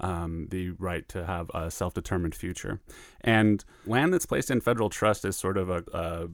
um, 0.00 0.48
the 0.50 0.70
right 0.70 1.06
to 1.10 1.24
have 1.26 1.50
a 1.54 1.70
self-determined 1.70 2.34
future. 2.34 2.80
And 3.20 3.64
land 3.86 4.12
that's 4.12 4.26
placed 4.26 4.50
in 4.50 4.60
federal 4.60 4.88
trust 4.88 5.24
is 5.24 5.36
sort 5.36 5.56
of 5.56 5.68
a, 5.68 5.84
a 5.92 6.28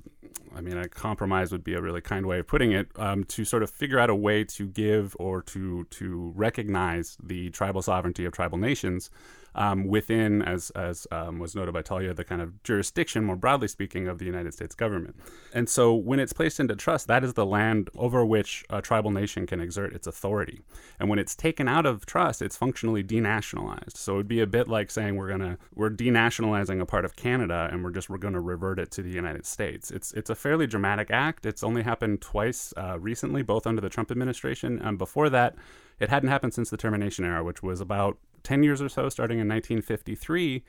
I 0.55 0.61
mean, 0.61 0.77
a 0.77 0.89
compromise 0.89 1.53
would 1.53 1.65
be 1.65 1.75
a 1.75 1.83
really 1.83 2.01
kind 2.01 2.27
way 2.27 2.39
of 2.39 2.47
putting 2.47 2.73
it, 2.73 2.89
um, 2.97 3.25
to 3.25 3.45
sort 3.45 3.63
of 3.63 3.71
figure 3.71 3.99
out 3.99 4.09
a 4.09 4.15
way 4.15 4.45
to 4.45 4.67
give 4.67 5.17
or 5.19 5.43
to 5.43 5.85
to 5.85 6.33
recognize 6.35 7.19
the 7.23 7.51
tribal 7.51 7.83
sovereignty 7.83 8.25
of 8.25 8.33
tribal 8.33 8.59
nations 8.59 9.11
um, 9.57 9.87
within, 9.87 10.43
as, 10.43 10.71
as 10.71 11.07
um, 11.11 11.39
was 11.39 11.57
noted 11.57 11.73
by 11.73 11.83
Talia, 11.83 12.13
the 12.13 12.25
kind 12.25 12.43
of 12.43 12.63
jurisdiction, 12.63 13.25
more 13.25 13.37
broadly 13.37 13.69
speaking, 13.69 14.07
of 14.07 14.19
the 14.19 14.27
United 14.27 14.53
States 14.53 14.75
government. 14.75 15.17
And 15.53 15.69
so 15.69 15.95
when 15.95 16.21
it's 16.21 16.35
placed 16.35 16.61
into 16.61 16.77
trust, 16.77 17.09
that 17.09 17.25
is 17.25 17.35
the 17.35 17.47
land 17.47 17.89
over 17.97 18.25
which 18.25 18.65
a 18.69 18.83
tribal 18.83 19.11
nation 19.11 19.47
can 19.47 19.61
exert 19.61 19.95
its 19.95 20.07
authority. 20.07 20.61
And 21.01 21.09
when 21.09 21.19
it's 21.19 21.35
taken 21.35 21.69
out 21.69 21.87
of 21.87 22.05
trust, 22.05 22.43
it's 22.43 22.57
functionally 22.57 23.03
denationalized. 23.03 23.97
So 23.97 24.15
it 24.15 24.17
would 24.19 24.29
be 24.29 24.41
a 24.41 24.47
bit 24.47 24.69
like 24.69 24.91
saying 24.91 25.17
we're 25.17 25.31
gonna 25.31 25.57
we're 25.75 25.91
denationalizing 25.91 26.81
a 26.81 26.87
part 26.87 27.07
of 27.07 27.17
Canada 27.17 27.69
and 27.73 27.83
we're 27.83 27.91
just 27.91 28.11
we're 28.11 28.19
gonna 28.19 28.41
revert 28.41 28.79
it 28.79 28.91
to 28.93 29.03
the 29.03 29.11
United 29.11 29.47
States. 29.47 29.91
It's 29.91 30.13
it's 30.13 30.29
a 30.29 30.35
fairly 30.35 30.67
dramatic 30.67 31.11
act. 31.11 31.47
It's 31.47 31.63
only 31.63 31.83
happened 31.83 32.21
twice 32.21 32.75
uh, 32.77 32.99
recently, 32.99 33.43
both 33.43 33.67
under 33.67 33.81
the 33.81 33.89
Trump 33.89 34.11
administration. 34.11 34.79
And 34.79 34.99
before 34.99 35.31
that, 35.31 35.55
it 35.99 36.11
hadn't 36.11 36.29
happened 36.29 36.53
since 36.53 36.69
the 36.69 36.77
termination 36.77 37.25
era, 37.25 37.43
which 37.43 37.63
was 37.63 37.81
about 37.81 38.19
10 38.47 38.63
years 38.63 38.81
or 38.81 38.89
so, 38.89 39.09
starting 39.09 39.39
in 39.39 39.49
1953, 39.49 40.63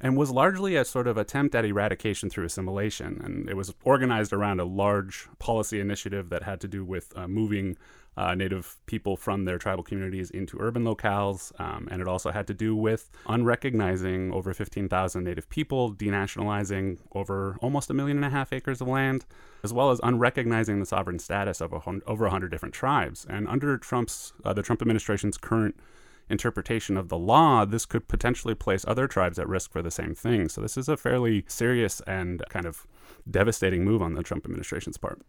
and 0.00 0.16
was 0.16 0.30
largely 0.30 0.76
a 0.76 0.84
sort 0.84 1.06
of 1.06 1.16
attempt 1.16 1.54
at 1.54 1.64
eradication 1.64 2.28
through 2.28 2.44
assimilation. 2.44 3.20
And 3.24 3.48
it 3.48 3.56
was 3.56 3.74
organized 3.82 4.32
around 4.32 4.60
a 4.60 4.64
large 4.64 5.26
policy 5.38 5.80
initiative 5.80 6.28
that 6.28 6.42
had 6.42 6.60
to 6.60 6.68
do 6.68 6.84
with 6.84 7.12
uh, 7.16 7.26
moving 7.26 7.76
uh, 8.18 8.34
Native 8.34 8.76
people 8.86 9.16
from 9.16 9.44
their 9.44 9.58
tribal 9.58 9.82
communities 9.82 10.30
into 10.30 10.58
urban 10.60 10.84
locales. 10.84 11.58
Um, 11.58 11.88
and 11.90 12.02
it 12.02 12.08
also 12.08 12.30
had 12.30 12.46
to 12.48 12.54
do 12.54 12.76
with 12.76 13.10
unrecognizing 13.26 14.32
over 14.32 14.52
15,000 14.52 15.24
Native 15.24 15.48
people, 15.48 15.94
denationalizing 15.94 16.98
over 17.12 17.56
almost 17.62 17.90
a 17.90 17.94
million 17.94 18.18
and 18.18 18.26
a 18.26 18.30
half 18.30 18.52
acres 18.52 18.80
of 18.80 18.88
land, 18.88 19.24
as 19.62 19.72
well 19.72 19.90
as 19.90 19.98
unrecognizing 20.00 20.78
the 20.78 20.86
sovereign 20.86 21.18
status 21.18 21.60
of 21.60 21.72
a, 21.72 21.80
over 22.06 22.24
100 22.24 22.50
different 22.50 22.74
tribes. 22.74 23.26
And 23.30 23.48
under 23.48 23.78
Trump's, 23.78 24.34
uh, 24.44 24.52
the 24.52 24.62
Trump 24.62 24.82
administration's 24.82 25.38
current 25.38 25.76
interpretation 26.30 26.96
of 26.96 27.08
the 27.08 27.18
law, 27.18 27.64
this 27.64 27.86
could 27.86 28.08
potentially 28.08 28.54
place 28.54 28.84
other 28.86 29.06
tribes 29.06 29.38
at 29.38 29.48
risk 29.48 29.72
for 29.72 29.82
the 29.82 29.90
same 29.90 30.14
thing. 30.14 30.48
So 30.48 30.60
this 30.60 30.76
is 30.76 30.88
a 30.88 30.96
fairly 30.96 31.44
serious 31.48 32.00
and 32.06 32.42
kind 32.48 32.66
of 32.66 32.86
devastating 33.30 33.84
move 33.84 34.02
on 34.02 34.14
the 34.14 34.22
Trump 34.22 34.44
administration's 34.44 34.96
part. 34.96 35.20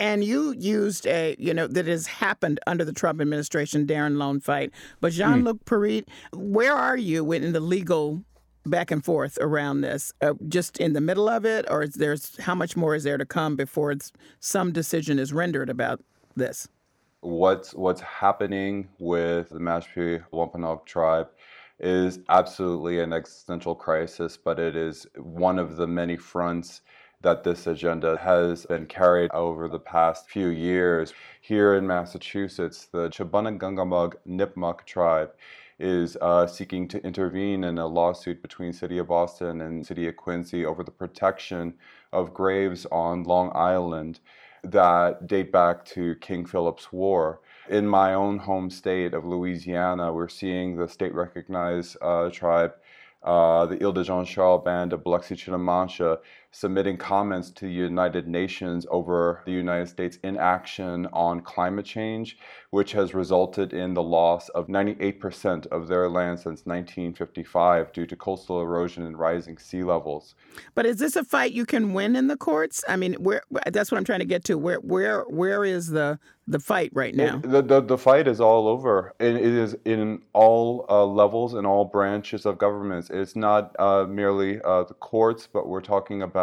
And 0.00 0.24
you 0.24 0.52
used 0.52 1.06
a, 1.06 1.36
you 1.38 1.52
know, 1.52 1.66
that 1.66 1.86
has 1.86 2.06
happened 2.06 2.60
under 2.66 2.84
the 2.84 2.92
Trump 2.92 3.20
administration, 3.20 3.86
Darren 3.86 4.16
Lone 4.16 4.40
Fight. 4.40 4.72
But 5.00 5.12
Jean 5.12 5.44
Luc 5.44 5.64
mm. 5.64 6.04
Where 6.32 6.74
are 6.74 6.96
you 6.96 7.32
in 7.32 7.52
the 7.52 7.60
legal 7.60 8.22
back 8.64 8.90
and 8.90 9.04
forth 9.04 9.38
around 9.40 9.80
this? 9.80 10.12
Uh, 10.20 10.34
just 10.48 10.78
in 10.78 10.92
the 10.92 11.00
middle 11.00 11.28
of 11.28 11.44
it, 11.44 11.66
or 11.68 11.82
is 11.82 11.94
there's 11.94 12.38
how 12.40 12.54
much 12.54 12.76
more 12.76 12.94
is 12.94 13.04
there 13.04 13.18
to 13.18 13.26
come 13.26 13.56
before 13.56 13.94
some 14.40 14.72
decision 14.72 15.18
is 15.18 15.32
rendered 15.32 15.68
about 15.68 16.00
this? 16.36 16.68
What's 17.20 17.74
what's 17.74 18.00
happening 18.00 18.90
with 19.00 19.48
the 19.48 19.58
Mashpee 19.58 20.24
Wampanoag 20.30 20.86
tribe 20.86 21.28
is 21.80 22.20
absolutely 22.28 23.00
an 23.00 23.12
existential 23.12 23.74
crisis, 23.74 24.36
but 24.36 24.60
it 24.60 24.76
is 24.76 25.04
one 25.16 25.58
of 25.58 25.76
the 25.76 25.88
many 25.88 26.16
fronts 26.16 26.82
that 27.20 27.42
this 27.42 27.66
agenda 27.66 28.16
has 28.18 28.66
been 28.66 28.86
carried 28.86 29.32
over 29.32 29.66
the 29.68 29.80
past 29.80 30.30
few 30.30 30.46
years. 30.46 31.12
Here 31.40 31.74
in 31.74 31.88
Massachusetts, 31.88 32.86
the 32.86 33.08
Chaubunagungamaug 33.08 34.14
Nipmuc 34.24 34.84
tribe 34.86 35.32
is 35.80 36.16
uh, 36.20 36.46
seeking 36.46 36.86
to 36.86 37.04
intervene 37.04 37.64
in 37.64 37.78
a 37.78 37.86
lawsuit 37.86 38.40
between 38.42 38.72
City 38.72 38.98
of 38.98 39.08
Boston 39.08 39.60
and 39.60 39.84
City 39.84 40.06
of 40.06 40.16
Quincy 40.16 40.64
over 40.64 40.84
the 40.84 40.92
protection 40.92 41.74
of 42.12 42.32
graves 42.32 42.86
on 42.92 43.24
Long 43.24 43.50
Island 43.56 44.20
that 44.72 45.26
date 45.26 45.52
back 45.52 45.84
to 45.86 46.14
King 46.16 46.46
Philip's 46.46 46.92
War. 46.92 47.40
In 47.68 47.86
my 47.86 48.14
own 48.14 48.38
home 48.38 48.70
state 48.70 49.14
of 49.14 49.24
Louisiana, 49.24 50.12
we're 50.12 50.28
seeing 50.28 50.76
the 50.76 50.88
state 50.88 51.14
recognized 51.14 51.96
uh, 52.00 52.30
tribe 52.30 52.72
uh, 53.22 53.66
the 53.66 53.82
Ile 53.82 53.92
de 53.92 54.04
Jean 54.04 54.24
Charles 54.24 54.64
Band 54.64 54.92
of 54.92 55.02
Biloxi 55.02 55.34
Chitimacha 55.34 56.18
submitting 56.50 56.96
comments 56.96 57.50
to 57.50 57.66
the 57.66 57.72
United 57.72 58.26
Nations 58.26 58.86
over 58.90 59.42
the 59.44 59.52
United 59.52 59.88
States 59.88 60.18
inaction 60.24 61.06
on 61.12 61.40
climate 61.40 61.84
change, 61.84 62.38
which 62.70 62.92
has 62.92 63.14
resulted 63.14 63.72
in 63.72 63.94
the 63.94 64.02
loss 64.02 64.48
of 64.50 64.66
98% 64.66 65.66
of 65.66 65.88
their 65.88 66.08
land 66.08 66.38
since 66.38 66.64
1955 66.64 67.92
due 67.92 68.06
to 68.06 68.16
coastal 68.16 68.60
erosion 68.60 69.04
and 69.04 69.18
rising 69.18 69.58
sea 69.58 69.82
levels. 69.82 70.34
But 70.74 70.86
is 70.86 70.98
this 70.98 71.16
a 71.16 71.24
fight 71.24 71.52
you 71.52 71.66
can 71.66 71.92
win 71.92 72.16
in 72.16 72.28
the 72.28 72.36
courts? 72.36 72.82
I 72.88 72.96
mean, 72.96 73.14
where 73.14 73.42
that's 73.66 73.90
what 73.90 73.98
I'm 73.98 74.04
trying 74.04 74.20
to 74.20 74.24
get 74.24 74.44
to. 74.44 74.56
Where 74.56 74.80
where 74.80 75.22
where 75.24 75.64
is 75.64 75.88
the 75.88 76.18
the 76.46 76.58
fight 76.58 76.90
right 76.94 77.14
now? 77.14 77.36
It, 77.36 77.42
the, 77.42 77.62
the, 77.62 77.80
the 77.82 77.98
fight 77.98 78.26
is 78.26 78.40
all 78.40 78.68
over. 78.68 79.14
It, 79.20 79.36
it 79.36 79.42
is 79.42 79.76
in 79.84 80.22
all 80.32 80.86
uh, 80.88 81.04
levels 81.04 81.52
and 81.52 81.66
all 81.66 81.84
branches 81.84 82.46
of 82.46 82.56
governments. 82.56 83.10
It's 83.10 83.36
not 83.36 83.76
uh, 83.78 84.06
merely 84.06 84.60
uh, 84.62 84.84
the 84.84 84.94
courts, 84.94 85.46
but 85.46 85.68
we're 85.68 85.82
talking 85.82 86.22
about 86.22 86.37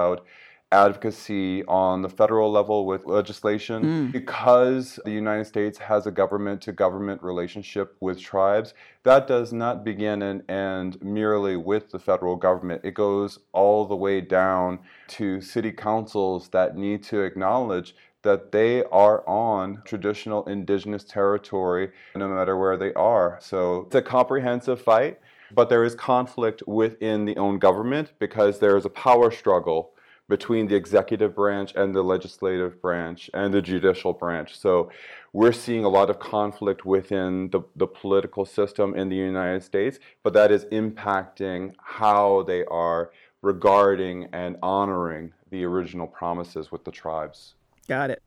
advocacy 0.71 1.63
on 1.65 2.01
the 2.01 2.09
federal 2.09 2.51
level 2.51 2.85
with 2.85 3.05
legislation. 3.05 3.83
Mm. 3.83 4.11
Because 4.11 4.99
the 5.05 5.11
United 5.11 5.45
States 5.45 5.77
has 5.77 6.05
a 6.07 6.11
government 6.11 6.61
to 6.63 6.71
government 6.71 7.21
relationship 7.23 7.95
with 7.99 8.19
tribes, 8.19 8.73
that 9.03 9.27
does 9.27 9.53
not 9.53 9.85
begin 9.85 10.21
and 10.21 10.49
end 10.49 11.01
merely 11.01 11.55
with 11.55 11.91
the 11.91 11.99
federal 11.99 12.35
government. 12.35 12.81
It 12.83 12.93
goes 12.93 13.39
all 13.53 13.85
the 13.85 13.95
way 13.95 14.21
down 14.21 14.79
to 15.09 15.39
city 15.41 15.71
councils 15.71 16.49
that 16.49 16.75
need 16.75 17.03
to 17.03 17.21
acknowledge 17.21 17.95
that 18.23 18.51
they 18.51 18.83
are 18.85 19.27
on 19.29 19.83
traditional 19.85 20.43
indigenous 20.45 21.03
territory 21.03 21.91
no 22.15 22.27
matter 22.27 22.57
where 22.57 22.75
they 22.75 22.91
are. 22.95 23.37
So 23.39 23.83
it's 23.85 23.95
a 23.95 24.01
comprehensive 24.01 24.81
fight, 24.81 25.19
but 25.53 25.69
there 25.69 25.83
is 25.83 25.95
conflict 25.95 26.63
within 26.67 27.25
the 27.25 27.37
own 27.37 27.59
government 27.59 28.13
because 28.19 28.59
there 28.59 28.77
is 28.77 28.85
a 28.85 28.89
power 28.89 29.31
struggle 29.31 29.91
between 30.27 30.67
the 30.67 30.75
executive 30.75 31.35
branch 31.35 31.73
and 31.75 31.95
the 31.95 32.01
legislative 32.01 32.81
branch 32.81 33.29
and 33.33 33.53
the 33.53 33.61
judicial 33.61 34.11
branch. 34.11 34.57
So 34.57 34.89
we're 35.33 35.51
seeing 35.51 35.83
a 35.83 35.89
lot 35.89 36.09
of 36.09 36.19
conflict 36.19 36.85
within 36.85 37.49
the, 37.51 37.61
the 37.75 37.87
political 37.87 38.45
system 38.45 38.95
in 38.95 39.09
the 39.09 39.15
United 39.15 39.63
States, 39.63 39.99
but 40.23 40.33
that 40.33 40.51
is 40.51 40.65
impacting 40.65 41.75
how 41.77 42.43
they 42.43 42.65
are 42.65 43.11
regarding 43.41 44.27
and 44.33 44.57
honoring 44.63 45.31
the 45.51 45.63
original 45.63 46.07
promises 46.07 46.71
with 46.71 46.83
the 46.83 46.91
tribes. 46.91 47.53
Got 47.87 48.09
it. 48.09 48.23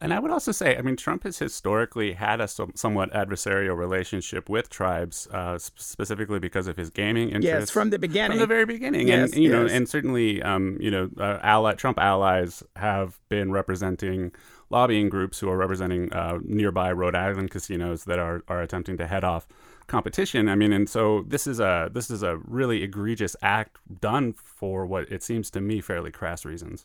And 0.00 0.12
I 0.12 0.18
would 0.18 0.30
also 0.30 0.52
say, 0.52 0.76
I 0.76 0.82
mean, 0.82 0.96
Trump 0.96 1.22
has 1.24 1.38
historically 1.38 2.12
had 2.12 2.40
a 2.40 2.48
somewhat 2.48 3.10
adversarial 3.12 3.76
relationship 3.76 4.48
with 4.48 4.68
tribes, 4.68 5.26
uh, 5.32 5.58
specifically 5.58 6.38
because 6.38 6.66
of 6.66 6.76
his 6.76 6.90
gaming 6.90 7.30
interests. 7.30 7.70
Yes, 7.70 7.70
from 7.70 7.90
the 7.90 7.98
beginning. 7.98 8.32
From 8.32 8.40
the 8.40 8.46
very 8.46 8.66
beginning, 8.66 9.08
yes, 9.08 9.32
and 9.32 9.42
you 9.42 9.50
yes. 9.50 9.52
know, 9.52 9.74
and 9.74 9.88
certainly, 9.88 10.42
um, 10.42 10.76
you 10.80 10.90
know, 10.90 11.08
uh, 11.18 11.38
ally, 11.42 11.72
Trump 11.74 11.98
allies 11.98 12.62
have 12.76 13.18
been 13.30 13.52
representing 13.52 14.32
lobbying 14.68 15.08
groups 15.08 15.38
who 15.38 15.48
are 15.48 15.56
representing 15.56 16.12
uh, 16.12 16.40
nearby 16.44 16.92
Rhode 16.92 17.14
Island 17.14 17.50
casinos 17.50 18.04
that 18.04 18.18
are 18.18 18.42
are 18.48 18.60
attempting 18.60 18.98
to 18.98 19.06
head 19.06 19.24
off 19.24 19.46
competition. 19.86 20.48
I 20.48 20.56
mean, 20.56 20.72
and 20.72 20.88
so 20.88 21.24
this 21.26 21.46
is 21.46 21.58
a 21.58 21.88
this 21.92 22.10
is 22.10 22.22
a 22.22 22.36
really 22.36 22.82
egregious 22.82 23.34
act 23.40 23.78
done 24.00 24.34
for 24.34 24.84
what 24.84 25.10
it 25.10 25.22
seems 25.22 25.50
to 25.52 25.60
me 25.60 25.80
fairly 25.80 26.10
crass 26.10 26.44
reasons. 26.44 26.84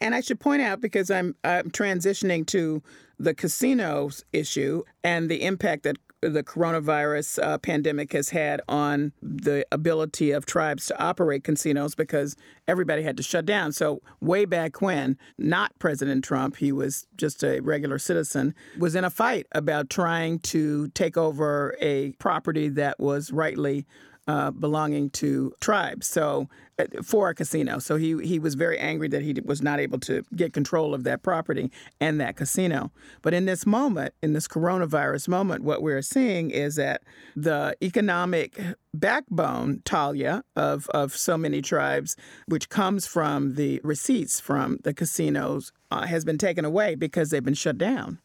And 0.00 0.14
I 0.14 0.20
should 0.20 0.40
point 0.40 0.62
out 0.62 0.80
because 0.80 1.10
I'm, 1.10 1.34
I'm 1.44 1.70
transitioning 1.70 2.46
to 2.48 2.82
the 3.18 3.34
casinos 3.34 4.24
issue 4.32 4.82
and 5.02 5.30
the 5.30 5.42
impact 5.42 5.84
that 5.84 5.96
the 6.22 6.42
coronavirus 6.42 7.42
uh, 7.42 7.58
pandemic 7.58 8.12
has 8.12 8.30
had 8.30 8.60
on 8.68 9.12
the 9.22 9.66
ability 9.70 10.30
of 10.30 10.46
tribes 10.46 10.86
to 10.86 11.02
operate 11.02 11.44
casinos 11.44 11.94
because 11.94 12.36
everybody 12.66 13.02
had 13.02 13.16
to 13.16 13.22
shut 13.22 13.44
down. 13.44 13.72
So, 13.72 14.00
way 14.20 14.44
back 14.44 14.80
when, 14.80 15.18
not 15.38 15.78
President 15.78 16.24
Trump, 16.24 16.56
he 16.56 16.72
was 16.72 17.06
just 17.16 17.44
a 17.44 17.60
regular 17.60 17.98
citizen, 17.98 18.54
was 18.78 18.94
in 18.94 19.04
a 19.04 19.10
fight 19.10 19.46
about 19.52 19.90
trying 19.90 20.38
to 20.40 20.88
take 20.88 21.16
over 21.16 21.76
a 21.80 22.12
property 22.12 22.68
that 22.70 22.98
was 22.98 23.30
rightly 23.30 23.86
uh, 24.26 24.50
belonging 24.50 25.10
to 25.10 25.52
tribes. 25.60 26.06
So 26.06 26.48
uh, 26.78 26.84
for 27.02 27.30
a 27.30 27.34
casino. 27.34 27.78
So 27.78 27.96
he 27.96 28.18
he 28.22 28.38
was 28.38 28.54
very 28.54 28.78
angry 28.78 29.08
that 29.08 29.22
he 29.22 29.34
was 29.44 29.62
not 29.62 29.80
able 29.80 29.98
to 30.00 30.22
get 30.34 30.52
control 30.52 30.92
of 30.92 31.04
that 31.04 31.22
property 31.22 31.70
and 32.00 32.20
that 32.20 32.36
casino. 32.36 32.90
But 33.22 33.32
in 33.32 33.46
this 33.46 33.64
moment, 33.64 34.12
in 34.22 34.34
this 34.34 34.46
coronavirus 34.46 35.28
moment, 35.28 35.64
what 35.64 35.80
we're 35.80 36.02
seeing 36.02 36.50
is 36.50 36.76
that 36.76 37.02
the 37.34 37.76
economic 37.82 38.60
backbone, 38.92 39.80
Talia, 39.86 40.42
of 40.54 40.86
of 40.90 41.16
so 41.16 41.38
many 41.38 41.62
tribes, 41.62 42.14
which 42.46 42.68
comes 42.68 43.06
from 43.06 43.54
the 43.54 43.80
receipts 43.82 44.38
from 44.38 44.78
the 44.84 44.92
casinos, 44.92 45.72
uh, 45.90 46.06
has 46.06 46.26
been 46.26 46.38
taken 46.38 46.66
away 46.66 46.94
because 46.94 47.30
they've 47.30 47.42
been 47.42 47.54
shut 47.54 47.78
down. 47.78 48.18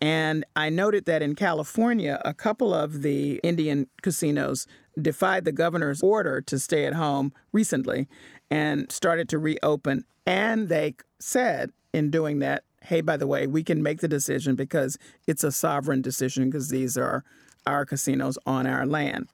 And 0.00 0.44
I 0.54 0.70
noted 0.70 1.06
that 1.06 1.22
in 1.22 1.34
California, 1.34 2.20
a 2.24 2.32
couple 2.32 2.72
of 2.72 3.02
the 3.02 3.40
Indian 3.42 3.88
casinos 4.02 4.66
defied 5.00 5.44
the 5.44 5.52
governor's 5.52 6.02
order 6.02 6.40
to 6.42 6.58
stay 6.58 6.84
at 6.84 6.94
home 6.94 7.32
recently 7.52 8.08
and 8.50 8.90
started 8.92 9.28
to 9.30 9.38
reopen. 9.38 10.04
And 10.26 10.68
they 10.68 10.96
said 11.18 11.70
in 11.92 12.10
doing 12.10 12.38
that, 12.40 12.64
hey, 12.82 13.00
by 13.00 13.16
the 13.16 13.26
way, 13.26 13.46
we 13.46 13.64
can 13.64 13.82
make 13.82 14.00
the 14.00 14.08
decision 14.08 14.54
because 14.54 14.98
it's 15.26 15.42
a 15.42 15.50
sovereign 15.52 16.00
decision 16.00 16.46
because 16.46 16.68
these 16.68 16.96
are 16.96 17.24
our 17.66 17.84
casinos 17.84 18.38
on 18.46 18.66
our 18.66 18.86
land. 18.86 19.28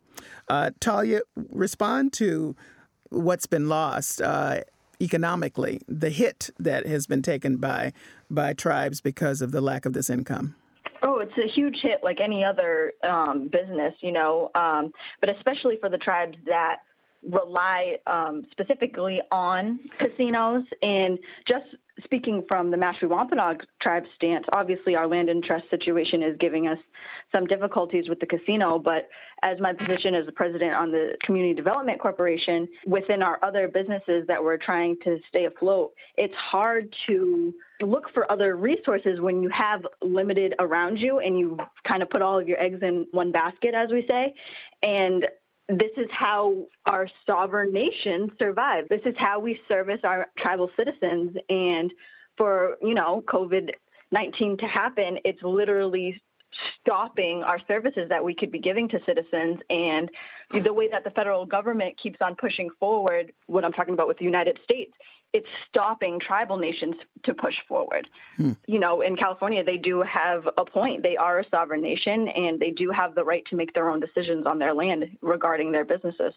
Uh, 0.49 0.71
Talia, 0.81 1.21
respond 1.51 2.13
to 2.15 2.57
what's 3.11 3.47
been 3.47 3.69
lost 3.69 4.21
uh, 4.23 4.61
economically, 5.01 5.81
the 5.89 6.11
hit 6.11 6.51
that 6.59 6.87
has 6.87 7.07
been 7.07 7.23
taken 7.23 7.57
by 7.57 7.93
by 8.31 8.53
tribes 8.53 9.01
because 9.01 9.41
of 9.43 9.53
the 9.53 9.61
lack 9.61 9.87
of 9.87 9.93
this 9.93 10.11
income. 10.11 10.55
Oh, 11.03 11.19
it's 11.19 11.37
a 11.37 11.47
huge 11.47 11.81
hit 11.81 12.01
like 12.03 12.21
any 12.21 12.43
other 12.43 12.93
um, 13.03 13.49
business, 13.49 13.95
you 14.01 14.13
know, 14.13 14.51
um, 14.55 14.93
but 15.21 15.29
especially 15.29 15.77
for 15.79 15.91
the 15.91 15.99
tribes 15.99 16.39
that 16.47 16.79
rely 17.31 17.99
um, 18.07 18.47
specifically 18.51 19.21
on 19.31 19.81
casinos. 19.99 20.65
And 20.83 21.19
just 21.47 21.67
speaking 22.03 22.45
from 22.49 22.71
the 22.71 22.77
Mashpee 22.77 23.09
Wampanoag 23.09 23.65
tribe 23.81 24.05
stance, 24.17 24.45
obviously 24.53 24.97
our 24.97 25.07
land 25.07 25.29
and 25.29 25.43
trust 25.43 25.69
situation 25.71 26.23
is 26.23 26.37
giving 26.39 26.67
us 26.67 26.79
some 27.31 27.47
difficulties 27.47 28.09
with 28.09 28.19
the 28.21 28.27
casino. 28.27 28.79
But 28.79 29.09
as 29.43 29.61
my 29.61 29.73
position 29.73 30.15
as 30.15 30.27
the 30.27 30.33
president 30.33 30.75
on 30.75 30.91
the 30.91 31.17
Community 31.23 31.55
Development 31.55 32.01
Corporation, 32.01 32.69
within 32.87 33.23
our 33.23 33.39
other 33.45 33.69
businesses 33.69 34.27
that 34.27 34.43
we're 34.43 34.57
trying 34.57 34.97
to 35.05 35.19
stay 35.29 35.45
afloat, 35.45 35.93
it's 36.17 36.35
hard 36.35 36.95
to 37.07 37.55
look 37.81 38.11
for 38.13 38.31
other 38.31 38.57
resources 38.57 39.21
when 39.21 39.43
you 39.43 39.49
have 39.51 39.87
limited 40.03 40.55
around 40.59 40.99
you 40.99 41.19
and 41.19 41.39
you 41.39 41.59
kind 41.87 42.03
of 42.03 42.11
put 42.11 42.23
all 42.23 42.39
of 42.39 42.49
your 42.49 42.61
eggs 42.61 42.81
in 42.83 43.07
one 43.13 43.31
basket, 43.31 43.75
as 43.75 43.91
we 43.91 44.07
say. 44.09 44.35
And 44.83 45.27
this 45.69 45.91
is 45.97 46.07
how 46.11 46.67
our 46.87 47.09
sovereign 47.27 47.73
nation 47.73 48.31
survives. 48.39 48.89
This 48.89 49.01
is 49.07 49.15
how 49.17 49.41
we 49.41 49.59
service 49.67 50.01
our 50.05 50.27
tribal 50.39 50.71
citizens. 50.77 51.37
And 51.49 51.93
for, 52.37 52.77
you 52.83 52.95
know, 52.95 53.23
COVID 53.27 53.71
19 54.13 54.59
to 54.59 54.67
happen, 54.67 55.19
it's 55.25 55.43
literally 55.43 56.21
stopping 56.81 57.43
our 57.43 57.59
services 57.67 58.09
that 58.09 58.25
we 58.25 58.35
could 58.35 58.51
be 58.51 58.59
giving 58.59 58.89
to 58.89 59.01
citizens. 59.07 59.61
And 59.71 60.11
the 60.63 60.73
way 60.73 60.89
that 60.89 61.05
the 61.05 61.11
federal 61.11 61.47
government 61.47 61.97
keeps 61.97 62.19
on 62.21 62.37
pushing 62.37 62.71
forward, 62.79 63.33
what 63.47 63.65
I'm 63.65 63.73
talking 63.73 63.95
about 63.95 64.09
with 64.09 64.19
the 64.19 64.25
United 64.25 64.59
States, 64.65 64.93
it's 65.33 65.49
stopping 65.69 66.21
tribal 66.21 66.57
nations 66.57 66.95
to 67.25 67.35
push 67.35 67.57
forward. 67.67 68.09
Hmm. 68.37 68.53
You 68.67 68.79
know, 68.79 69.01
in 69.01 69.17
California, 69.17 69.65
they 69.65 69.79
do 69.79 70.01
have 70.03 70.49
a 70.57 70.65
point. 70.65 71.03
They 71.03 71.17
are 71.17 71.41
a 71.41 71.49
sovereign 71.49 71.83
nation 71.83 72.29
and 72.29 72.61
they 72.61 72.71
do 72.71 72.91
have 72.91 73.17
the 73.17 73.25
right 73.25 73.45
to 73.47 73.57
make 73.57 73.75
their 73.75 73.91
own 73.91 73.99
decisions 73.99 74.47
on 74.47 74.61
their 74.61 74.73
land 74.73 75.17
regarding 75.21 75.73
their 75.73 75.85
businesses. 75.85 76.35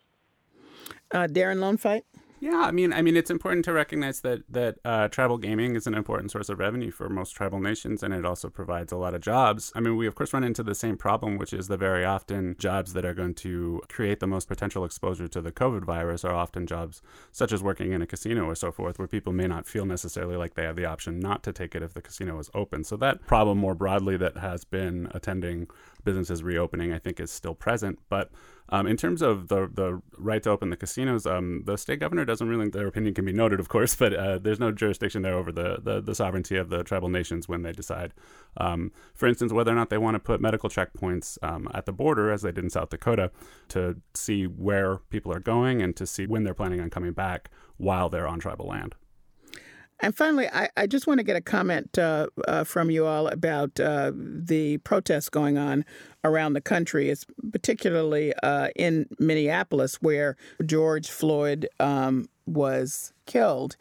Uh, 1.12 1.28
Darren 1.30 1.60
Lone 1.60 1.78
Fight? 1.78 2.06
Yeah, 2.40 2.60
I 2.60 2.72
mean, 2.72 2.94
I 2.94 3.02
mean, 3.02 3.18
it's 3.18 3.32
important 3.32 3.66
to 3.66 3.74
recognize 3.74 4.22
that 4.22 4.44
that 4.50 4.78
uh, 4.86 5.08
tribal 5.08 5.40
gaming 5.40 5.76
is 5.76 5.88
an 5.88 5.96
important 5.96 6.32
source 6.32 6.50
of 6.50 6.60
revenue 6.60 6.92
for 6.92 7.10
most 7.10 7.32
tribal 7.32 7.60
nations, 7.60 8.04
and 8.04 8.14
it 8.14 8.26
also 8.26 8.48
provides 8.48 8.92
a 8.92 8.96
lot 8.96 9.16
of 9.16 9.22
jobs. 9.22 9.72
I 9.74 9.80
mean, 9.80 9.98
we 9.98 10.06
of 10.06 10.14
course 10.14 10.34
run 10.34 10.44
into 10.44 10.62
the 10.62 10.76
same 10.76 10.98
problem, 10.98 11.40
which 11.40 11.52
is 11.52 11.68
that 11.68 11.80
very 11.80 12.06
often 12.06 12.56
jobs 12.60 12.94
that 12.94 13.06
are 13.06 13.16
going 13.16 13.34
to 13.36 13.82
create 13.90 14.20
the 14.20 14.28
most 14.28 14.48
potential 14.48 14.86
exposure 14.86 15.28
to 15.28 15.42
the 15.42 15.52
COVID 15.52 15.84
virus 15.84 16.24
are 16.24 16.36
often 16.36 16.68
jobs 16.68 17.02
such 17.32 17.52
as 17.52 17.64
working 17.64 17.92
in 17.92 18.04
a 18.04 18.08
casino 18.08 18.46
or 18.46 18.56
so 18.56 18.72
forth, 18.72 19.00
where 19.00 19.08
people 19.08 19.34
may 19.34 19.48
not 19.48 19.66
feel 19.66 19.86
necessarily 19.86 20.36
like 20.36 20.54
they 20.54 20.64
have 20.64 20.76
the 20.76 20.86
option 20.86 21.20
not 21.20 21.42
to 21.44 21.52
take 21.52 21.74
it 21.74 21.82
if 21.82 21.96
the 21.96 22.04
casino 22.04 22.38
is 22.38 22.52
open. 22.54 22.84
So 22.84 22.98
that 22.98 23.26
problem 23.26 23.58
more 23.58 23.76
broadly 23.76 24.16
that 24.18 24.38
has 24.38 24.64
been 24.64 25.10
attending 25.12 25.68
businesses 26.04 26.44
reopening, 26.44 26.94
I 26.94 27.00
think, 27.00 27.20
is 27.20 27.32
still 27.32 27.56
present, 27.56 27.98
but 28.10 28.30
um, 28.70 28.86
in 28.86 28.98
terms 28.98 29.22
of 29.22 29.48
the 29.48 29.70
the 29.74 30.02
right 30.18 30.42
to 30.44 30.50
open 30.50 30.70
the 30.70 30.78
casinos, 30.78 31.26
um, 31.26 31.64
the 31.66 31.78
state 31.78 32.00
governor 32.00 32.26
doesn't 32.26 32.48
really. 32.48 32.70
Their 32.70 32.88
opinion 32.88 33.14
can 33.14 33.26
be 33.26 33.32
noted, 33.32 33.60
of 33.60 33.70
course, 33.70 33.96
but 34.00 34.14
uh, 34.14 34.38
there's 34.40 34.60
no 34.60 34.72
jurisdiction 34.72 35.22
there 35.22 35.36
over 35.36 35.52
the, 35.52 35.80
the, 35.82 36.02
the 36.02 36.16
sovereignty 36.16 36.58
of 36.58 36.70
the 36.70 36.84
tribal 36.84 37.10
nations 37.10 37.48
when 37.48 37.62
they 37.62 37.72
decide, 37.72 38.14
um, 38.58 38.92
for 39.14 39.28
instance, 39.28 39.54
whether 39.54 39.72
or 39.72 39.76
not 39.76 39.90
they 39.90 39.98
want 39.98 40.16
to 40.16 40.20
put 40.20 40.42
medical 40.42 40.70
checkpoints 40.70 41.38
um, 41.42 41.70
at 41.74 41.86
the 41.86 41.94
border, 41.94 42.32
as 42.32 42.42
they 42.42 42.52
did 42.52 42.64
in 42.64 42.70
South 42.70 42.90
Dakota, 42.90 43.32
to 43.70 43.98
see 44.14 44.46
where 44.46 44.98
people 45.10 45.32
are 45.32 45.40
going 45.40 45.82
and 45.82 45.96
to 45.96 46.06
see 46.06 46.28
when 46.28 46.44
they're 46.44 46.54
planning 46.54 46.82
on 46.82 46.90
coming 46.90 47.14
back 47.14 47.50
while 47.78 48.10
they're 48.10 48.28
on 48.28 48.40
tribal 48.40 48.68
land. 48.68 48.96
And 50.00 50.16
finally, 50.16 50.48
I, 50.48 50.70
I, 50.78 50.86
just 50.86 51.08
want 51.08 51.20
to 51.20 51.24
get 51.24 51.36
a 51.36 51.42
comment 51.42 51.98
uh, 51.98 52.28
uh, 52.48 52.64
from 52.64 52.92
you 52.92 53.08
all 53.08 53.28
about 53.28 53.80
uh, 53.80 54.12
the 54.16 54.78
protests 54.80 55.30
going 55.30 55.58
on 55.58 55.86
around 56.28 56.54
the 56.54 56.62
country. 56.62 57.10
It's 57.10 57.26
particularly 57.52 58.34
uh, 58.44 58.70
in 58.76 59.08
Minneapolis 59.20 59.96
where 59.96 60.36
George 60.66 61.10
Floyd 61.10 61.68
um, 61.80 62.30
was 62.46 63.14
killed. 63.26 63.76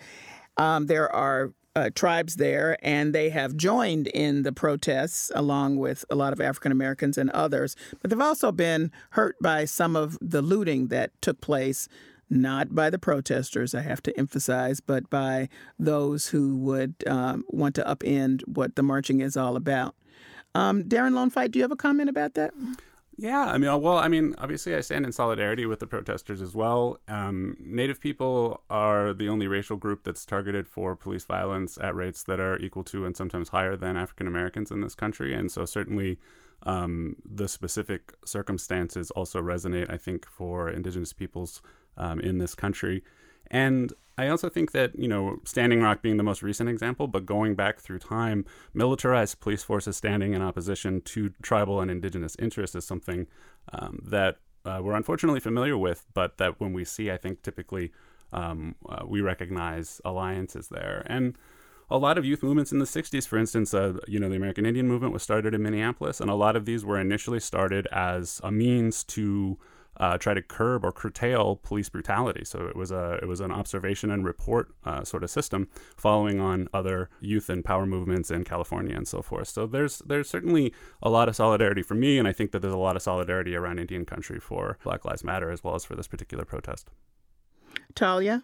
Um, 0.56 0.86
there 0.86 1.14
are 1.14 1.52
uh, 1.76 1.90
tribes 1.94 2.36
there, 2.36 2.78
and 2.82 3.14
they 3.14 3.28
have 3.28 3.54
joined 3.54 4.06
in 4.08 4.42
the 4.42 4.52
protests 4.52 5.30
along 5.34 5.76
with 5.76 6.06
a 6.08 6.14
lot 6.14 6.32
of 6.32 6.40
African 6.40 6.72
Americans 6.72 7.18
and 7.18 7.28
others. 7.30 7.76
But 8.00 8.10
they've 8.10 8.20
also 8.20 8.50
been 8.50 8.90
hurt 9.10 9.36
by 9.42 9.66
some 9.66 9.94
of 9.94 10.18
the 10.22 10.40
looting 10.40 10.88
that 10.88 11.10
took 11.20 11.40
place 11.42 11.86
not 12.28 12.74
by 12.74 12.90
the 12.90 12.98
protesters, 12.98 13.74
I 13.74 13.82
have 13.82 14.02
to 14.02 14.18
emphasize, 14.18 14.80
but 14.80 15.08
by 15.08 15.48
those 15.78 16.28
who 16.28 16.56
would 16.56 16.94
um, 17.06 17.44
want 17.48 17.74
to 17.76 17.84
upend 17.84 18.42
what 18.48 18.74
the 18.74 18.82
marching 18.82 19.20
is 19.20 19.36
all 19.36 19.54
about. 19.54 19.94
Um, 20.56 20.84
Darren 20.84 21.12
Lone 21.12 21.28
Fight, 21.28 21.50
do 21.50 21.58
you 21.58 21.62
have 21.64 21.70
a 21.70 21.76
comment 21.76 22.08
about 22.08 22.32
that? 22.34 22.54
Yeah, 23.18 23.44
I 23.44 23.58
mean, 23.58 23.80
well, 23.80 23.98
I 23.98 24.08
mean, 24.08 24.34
obviously, 24.38 24.74
I 24.74 24.80
stand 24.80 25.04
in 25.04 25.12
solidarity 25.12 25.66
with 25.66 25.80
the 25.80 25.86
protesters 25.86 26.40
as 26.40 26.54
well. 26.54 26.98
Um, 27.08 27.56
Native 27.60 28.00
people 28.00 28.62
are 28.70 29.12
the 29.12 29.28
only 29.28 29.48
racial 29.48 29.76
group 29.76 30.04
that's 30.04 30.24
targeted 30.24 30.66
for 30.66 30.96
police 30.96 31.24
violence 31.24 31.78
at 31.80 31.94
rates 31.94 32.22
that 32.24 32.40
are 32.40 32.58
equal 32.58 32.84
to 32.84 33.04
and 33.04 33.14
sometimes 33.14 33.50
higher 33.50 33.76
than 33.76 33.96
African 33.96 34.26
Americans 34.26 34.70
in 34.70 34.80
this 34.80 34.94
country, 34.94 35.34
and 35.34 35.50
so 35.50 35.66
certainly 35.66 36.18
um, 36.62 37.16
the 37.24 37.48
specific 37.48 38.14
circumstances 38.24 39.10
also 39.10 39.42
resonate, 39.42 39.90
I 39.90 39.98
think, 39.98 40.26
for 40.26 40.70
Indigenous 40.70 41.12
peoples 41.12 41.60
um, 41.98 42.18
in 42.20 42.38
this 42.38 42.54
country. 42.54 43.02
And 43.50 43.92
I 44.18 44.28
also 44.28 44.48
think 44.48 44.72
that, 44.72 44.98
you 44.98 45.08
know, 45.08 45.40
Standing 45.44 45.82
Rock 45.82 46.00
being 46.00 46.16
the 46.16 46.22
most 46.22 46.42
recent 46.42 46.70
example, 46.70 47.06
but 47.06 47.26
going 47.26 47.54
back 47.54 47.80
through 47.80 47.98
time, 47.98 48.46
militarized 48.72 49.40
police 49.40 49.62
forces 49.62 49.96
standing 49.96 50.32
in 50.32 50.40
opposition 50.40 51.02
to 51.02 51.30
tribal 51.42 51.80
and 51.80 51.90
indigenous 51.90 52.34
interests 52.38 52.74
is 52.74 52.86
something 52.86 53.26
um, 53.72 54.00
that 54.02 54.38
uh, 54.64 54.80
we're 54.82 54.94
unfortunately 54.94 55.40
familiar 55.40 55.76
with, 55.76 56.06
but 56.14 56.38
that 56.38 56.58
when 56.60 56.72
we 56.72 56.84
see, 56.84 57.10
I 57.10 57.18
think 57.18 57.42
typically 57.42 57.92
um, 58.32 58.74
uh, 58.88 59.04
we 59.06 59.20
recognize 59.20 60.00
alliances 60.04 60.68
there. 60.68 61.04
And 61.06 61.36
a 61.90 61.98
lot 61.98 62.16
of 62.16 62.24
youth 62.24 62.42
movements 62.42 62.72
in 62.72 62.78
the 62.78 62.84
60s, 62.84 63.28
for 63.28 63.38
instance, 63.38 63.74
uh, 63.74 63.98
you 64.08 64.18
know, 64.18 64.28
the 64.28 64.36
American 64.36 64.66
Indian 64.66 64.88
movement 64.88 65.12
was 65.12 65.22
started 65.22 65.54
in 65.54 65.62
Minneapolis, 65.62 66.20
and 66.20 66.30
a 66.30 66.34
lot 66.34 66.56
of 66.56 66.64
these 66.64 66.84
were 66.84 66.98
initially 66.98 67.38
started 67.38 67.86
as 67.92 68.40
a 68.42 68.50
means 68.50 69.04
to 69.04 69.58
uh, 69.98 70.18
try 70.18 70.34
to 70.34 70.42
curb 70.42 70.84
or 70.84 70.92
curtail 70.92 71.56
police 71.56 71.88
brutality. 71.88 72.44
So 72.44 72.66
it 72.66 72.76
was 72.76 72.90
a 72.90 73.18
it 73.22 73.26
was 73.26 73.40
an 73.40 73.50
observation 73.50 74.10
and 74.10 74.24
report 74.24 74.68
uh, 74.84 75.04
sort 75.04 75.24
of 75.24 75.30
system, 75.30 75.68
following 75.96 76.40
on 76.40 76.68
other 76.72 77.08
youth 77.20 77.48
and 77.48 77.64
power 77.64 77.86
movements 77.86 78.30
in 78.30 78.44
California 78.44 78.96
and 78.96 79.08
so 79.08 79.22
forth. 79.22 79.48
So 79.48 79.66
there's 79.66 79.98
there's 80.06 80.28
certainly 80.28 80.72
a 81.02 81.10
lot 81.10 81.28
of 81.28 81.36
solidarity 81.36 81.82
for 81.82 81.94
me, 81.94 82.18
and 82.18 82.28
I 82.28 82.32
think 82.32 82.52
that 82.52 82.60
there's 82.60 82.74
a 82.74 82.78
lot 82.78 82.96
of 82.96 83.02
solidarity 83.02 83.54
around 83.54 83.78
Indian 83.78 84.04
country 84.04 84.38
for 84.40 84.78
Black 84.82 85.04
Lives 85.04 85.24
Matter 85.24 85.50
as 85.50 85.62
well 85.62 85.74
as 85.74 85.84
for 85.84 85.94
this 85.94 86.08
particular 86.08 86.44
protest. 86.44 86.90
Talia. 87.94 88.42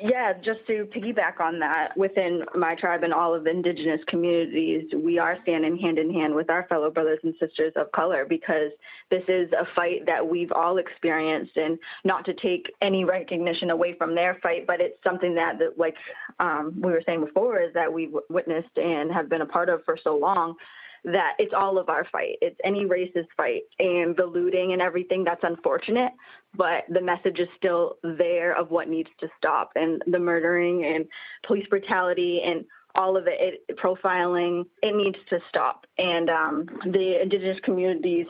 Yeah, 0.00 0.32
just 0.32 0.66
to 0.68 0.86
piggyback 0.86 1.38
on 1.38 1.58
that, 1.58 1.96
within 1.96 2.44
my 2.54 2.74
tribe 2.74 3.04
and 3.04 3.12
all 3.12 3.34
of 3.34 3.44
the 3.44 3.50
indigenous 3.50 4.00
communities, 4.06 4.90
we 4.94 5.18
are 5.18 5.38
standing 5.42 5.76
hand 5.76 5.98
in 5.98 6.12
hand 6.12 6.34
with 6.34 6.48
our 6.50 6.66
fellow 6.68 6.90
brothers 6.90 7.18
and 7.22 7.34
sisters 7.38 7.74
of 7.76 7.92
color 7.92 8.24
because 8.24 8.72
this 9.10 9.22
is 9.28 9.52
a 9.52 9.66
fight 9.76 10.06
that 10.06 10.26
we've 10.26 10.50
all 10.50 10.78
experienced. 10.78 11.56
And 11.56 11.78
not 12.04 12.24
to 12.24 12.34
take 12.34 12.72
any 12.80 13.04
recognition 13.04 13.70
away 13.70 13.92
from 13.92 14.14
their 14.14 14.38
fight, 14.42 14.66
but 14.66 14.80
it's 14.80 15.02
something 15.04 15.34
that, 15.34 15.58
that 15.58 15.78
like 15.78 15.96
um, 16.40 16.72
we 16.80 16.90
were 16.90 17.02
saying 17.04 17.24
before, 17.24 17.60
is 17.60 17.74
that 17.74 17.92
we've 17.92 18.14
witnessed 18.30 18.76
and 18.76 19.12
have 19.12 19.28
been 19.28 19.42
a 19.42 19.46
part 19.46 19.68
of 19.68 19.84
for 19.84 19.98
so 20.02 20.16
long 20.16 20.56
that 21.04 21.34
it's 21.38 21.54
all 21.54 21.78
of 21.78 21.88
our 21.88 22.04
fight. 22.04 22.36
It's 22.40 22.58
any 22.64 22.84
racist 22.84 23.26
fight 23.36 23.62
and 23.78 24.16
the 24.16 24.26
looting 24.26 24.72
and 24.72 24.80
everything. 24.80 25.24
That's 25.24 25.42
unfortunate, 25.42 26.12
but 26.54 26.84
the 26.88 27.00
message 27.00 27.40
is 27.40 27.48
still 27.56 27.96
there 28.02 28.56
of 28.56 28.70
what 28.70 28.88
needs 28.88 29.10
to 29.20 29.28
stop 29.36 29.72
and 29.74 30.02
the 30.06 30.18
murdering 30.18 30.84
and 30.84 31.06
police 31.44 31.66
brutality 31.66 32.42
and 32.42 32.64
all 32.94 33.16
of 33.16 33.26
it, 33.26 33.64
it 33.68 33.78
profiling, 33.78 34.64
it 34.82 34.94
needs 34.94 35.18
to 35.30 35.40
stop. 35.48 35.86
And 35.98 36.28
um, 36.28 36.66
the 36.84 37.22
indigenous 37.22 37.58
communities 37.60 38.26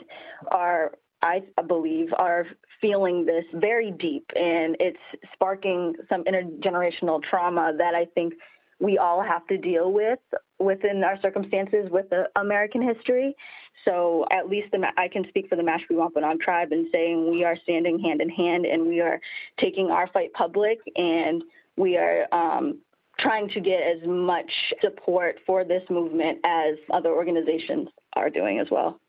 are, 0.50 0.92
I 1.20 1.42
believe, 1.66 2.12
are 2.16 2.46
feeling 2.80 3.26
this 3.26 3.44
very 3.54 3.90
deep 3.90 4.30
and 4.34 4.76
it's 4.80 4.98
sparking 5.34 5.94
some 6.08 6.24
intergenerational 6.24 7.22
trauma 7.22 7.72
that 7.76 7.94
I 7.94 8.06
think 8.06 8.34
we 8.80 8.98
all 8.98 9.22
have 9.22 9.46
to 9.46 9.56
deal 9.56 9.92
with 9.92 10.18
within 10.62 11.02
our 11.04 11.20
circumstances 11.20 11.90
with 11.90 12.08
the 12.10 12.28
American 12.36 12.82
history. 12.82 13.36
So 13.84 14.26
at 14.30 14.48
least 14.48 14.70
the, 14.72 14.86
I 14.96 15.08
can 15.08 15.26
speak 15.28 15.48
for 15.48 15.56
the 15.56 15.62
Mashpee 15.62 15.96
Wampanoag 15.96 16.40
tribe 16.40 16.72
and 16.72 16.88
saying 16.92 17.30
we 17.30 17.44
are 17.44 17.56
standing 17.62 17.98
hand 17.98 18.20
in 18.20 18.28
hand 18.28 18.66
and 18.66 18.86
we 18.86 19.00
are 19.00 19.20
taking 19.58 19.90
our 19.90 20.06
fight 20.08 20.32
public 20.32 20.78
and 20.96 21.42
we 21.76 21.96
are 21.96 22.26
um, 22.32 22.78
trying 23.18 23.48
to 23.50 23.60
get 23.60 23.82
as 23.82 24.06
much 24.06 24.50
support 24.80 25.38
for 25.46 25.64
this 25.64 25.82
movement 25.90 26.38
as 26.44 26.76
other 26.92 27.10
organizations 27.10 27.88
are 28.14 28.30
doing 28.30 28.58
as 28.58 28.68
well. 28.70 29.00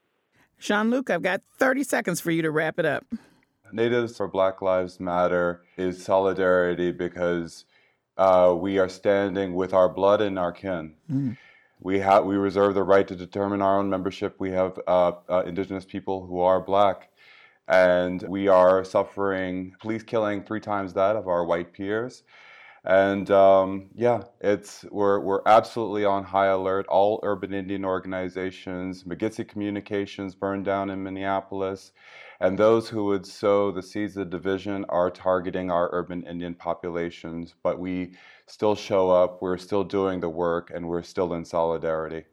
Jean 0.59 0.89
Luc, 0.89 1.09
I've 1.09 1.21
got 1.21 1.41
30 1.57 1.83
seconds 1.83 2.19
for 2.21 2.31
you 2.31 2.41
to 2.41 2.51
wrap 2.51 2.79
it 2.79 2.85
up. 2.85 3.05
Natives 3.73 4.15
for 4.15 4.27
Black 4.27 4.61
Lives 4.61 4.99
Matter 4.99 5.63
is 5.77 6.03
solidarity 6.03 6.91
because 6.91 7.65
uh, 8.17 8.55
we 8.57 8.77
are 8.77 8.87
standing 8.89 9.55
with 9.55 9.73
our 9.73 9.89
blood 9.89 10.21
and 10.21 10.37
our 10.37 10.51
kin. 10.51 10.93
Mm. 11.11 11.37
We 11.83 11.99
have 11.99 12.23
we 12.23 12.37
reserve 12.37 12.75
the 12.75 12.83
right 12.83 13.05
to 13.09 13.15
determine 13.15 13.61
our 13.61 13.77
own 13.77 13.89
membership. 13.89 14.35
We 14.39 14.51
have 14.51 14.79
uh, 14.87 15.11
uh, 15.29 15.43
indigenous 15.45 15.83
people 15.83 16.25
who 16.25 16.39
are 16.39 16.61
black, 16.61 17.09
and 17.67 18.21
we 18.23 18.47
are 18.47 18.85
suffering 18.85 19.75
police 19.81 20.01
killing 20.01 20.43
three 20.43 20.61
times 20.61 20.93
that 20.93 21.17
of 21.17 21.27
our 21.27 21.43
white 21.43 21.73
peers. 21.73 22.23
And 22.85 23.29
um, 23.31 23.89
yeah, 23.95 24.23
it's 24.39 24.85
we're 24.91 25.19
we're 25.19 25.41
absolutely 25.45 26.05
on 26.05 26.23
high 26.23 26.47
alert. 26.47 26.85
All 26.87 27.19
urban 27.21 27.53
Indian 27.53 27.83
organizations, 27.83 29.03
Migizi 29.03 29.45
Communications 29.45 30.35
burned 30.35 30.63
down 30.63 30.89
in 30.89 31.03
Minneapolis. 31.03 31.91
And 32.39 32.57
those 32.57 32.89
who 32.89 33.05
would 33.05 33.25
sow 33.25 33.71
the 33.71 33.83
seeds 33.83 34.17
of 34.17 34.29
division 34.29 34.85
are 34.89 35.09
targeting 35.09 35.71
our 35.71 35.89
urban 35.93 36.23
Indian 36.23 36.55
populations, 36.55 37.55
but 37.63 37.79
we 37.79 38.13
still 38.47 38.75
show 38.75 39.09
up, 39.09 39.41
we're 39.41 39.57
still 39.57 39.83
doing 39.83 40.19
the 40.19 40.29
work, 40.29 40.71
and 40.73 40.87
we're 40.87 41.03
still 41.03 41.33
in 41.33 41.45
solidarity. 41.45 42.25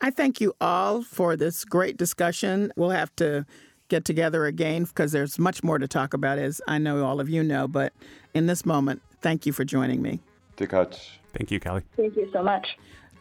I 0.00 0.10
thank 0.10 0.40
you 0.40 0.52
all 0.60 1.02
for 1.02 1.36
this 1.36 1.64
great 1.64 1.96
discussion. 1.96 2.72
We'll 2.76 2.90
have 2.90 3.14
to 3.16 3.46
get 3.88 4.04
together 4.04 4.46
again 4.46 4.84
because 4.84 5.12
there's 5.12 5.38
much 5.38 5.62
more 5.62 5.78
to 5.78 5.86
talk 5.86 6.12
about, 6.12 6.38
as 6.38 6.60
I 6.66 6.78
know 6.78 7.04
all 7.04 7.20
of 7.20 7.28
you 7.28 7.42
know. 7.42 7.68
But 7.68 7.92
in 8.34 8.46
this 8.46 8.66
moment, 8.66 9.00
thank 9.20 9.46
you 9.46 9.52
for 9.52 9.64
joining 9.64 10.02
me. 10.02 10.20
Thank 10.56 11.50
you, 11.50 11.60
Callie. 11.60 11.82
Thank 11.96 12.16
you 12.16 12.28
so 12.32 12.42
much. 12.42 12.66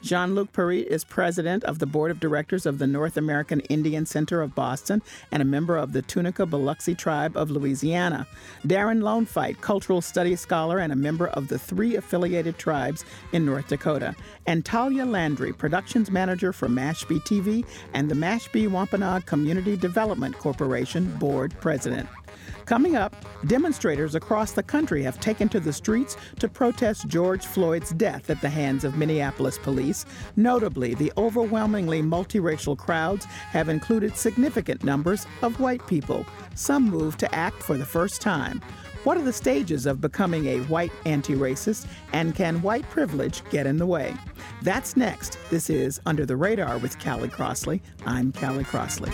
Jean 0.01 0.33
Luc 0.33 0.51
Pierite 0.51 0.87
is 0.87 1.03
president 1.03 1.63
of 1.63 1.79
the 1.79 1.85
board 1.85 2.09
of 2.09 2.19
directors 2.19 2.65
of 2.65 2.79
the 2.79 2.87
North 2.87 3.17
American 3.17 3.59
Indian 3.61 4.05
Center 4.05 4.41
of 4.41 4.55
Boston 4.55 5.01
and 5.31 5.41
a 5.41 5.45
member 5.45 5.77
of 5.77 5.93
the 5.93 6.01
Tunica 6.01 6.45
Biloxi 6.45 6.95
tribe 6.95 7.37
of 7.37 7.51
Louisiana. 7.51 8.25
Darren 8.65 9.03
Lone 9.03 9.25
Fight, 9.25 9.61
cultural 9.61 10.01
studies 10.01 10.39
scholar 10.39 10.79
and 10.79 10.91
a 10.91 10.95
member 10.95 11.27
of 11.27 11.47
the 11.49 11.59
three 11.59 11.95
affiliated 11.95 12.57
tribes 12.57 13.05
in 13.31 13.45
North 13.45 13.67
Dakota. 13.67 14.15
And 14.47 14.65
Talia 14.65 15.05
Landry, 15.05 15.53
productions 15.53 16.09
manager 16.09 16.51
for 16.51 16.67
Mashpee 16.67 17.21
TV 17.21 17.65
and 17.93 18.09
the 18.09 18.15
Mashpee 18.15 18.69
Wampanoag 18.69 19.25
Community 19.27 19.77
Development 19.77 20.35
Corporation 20.37 21.05
board 21.17 21.53
president. 21.61 22.09
Coming 22.65 22.95
up, 22.95 23.15
demonstrators 23.47 24.15
across 24.15 24.51
the 24.51 24.63
country 24.63 25.03
have 25.03 25.19
taken 25.19 25.49
to 25.49 25.59
the 25.59 25.73
streets 25.73 26.17
to 26.39 26.47
protest 26.47 27.07
George 27.07 27.45
Floyd's 27.45 27.91
death 27.91 28.29
at 28.29 28.41
the 28.41 28.49
hands 28.49 28.83
of 28.83 28.97
Minneapolis 28.97 29.57
police. 29.57 30.05
Notably, 30.35 30.93
the 30.93 31.11
overwhelmingly 31.17 32.01
multiracial 32.01 32.77
crowds 32.77 33.25
have 33.25 33.69
included 33.69 34.15
significant 34.15 34.83
numbers 34.83 35.25
of 35.41 35.59
white 35.59 35.85
people. 35.87 36.25
Some 36.55 36.89
moved 36.89 37.19
to 37.19 37.35
act 37.35 37.61
for 37.61 37.77
the 37.77 37.85
first 37.85 38.21
time. 38.21 38.61
What 39.03 39.17
are 39.17 39.23
the 39.23 39.33
stages 39.33 39.87
of 39.87 39.99
becoming 39.99 40.45
a 40.45 40.59
white 40.61 40.91
anti 41.05 41.33
racist, 41.33 41.87
and 42.13 42.35
can 42.35 42.61
white 42.61 42.87
privilege 42.91 43.41
get 43.49 43.65
in 43.65 43.77
the 43.77 43.87
way? 43.87 44.13
That's 44.61 44.95
next. 44.95 45.39
This 45.49 45.71
is 45.71 45.99
Under 46.05 46.23
the 46.23 46.35
Radar 46.35 46.77
with 46.77 47.03
Callie 47.03 47.29
Crossley. 47.29 47.81
I'm 48.05 48.31
Callie 48.31 48.63
Crossley. 48.63 49.11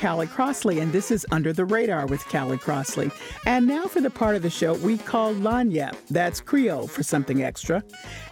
Callie 0.00 0.26
Crossley, 0.26 0.80
and 0.80 0.90
this 0.92 1.10
is 1.10 1.26
Under 1.30 1.52
the 1.52 1.66
Radar 1.66 2.06
with 2.06 2.26
Callie 2.26 2.56
Crossley. 2.56 3.10
And 3.44 3.66
now 3.66 3.84
for 3.84 4.00
the 4.00 4.08
part 4.08 4.34
of 4.34 4.40
the 4.40 4.48
show 4.48 4.72
we 4.76 4.96
call 4.96 5.34
Lagniappe. 5.34 5.94
That's 6.08 6.40
Creole 6.40 6.88
for 6.88 7.02
something 7.02 7.42
extra. 7.42 7.84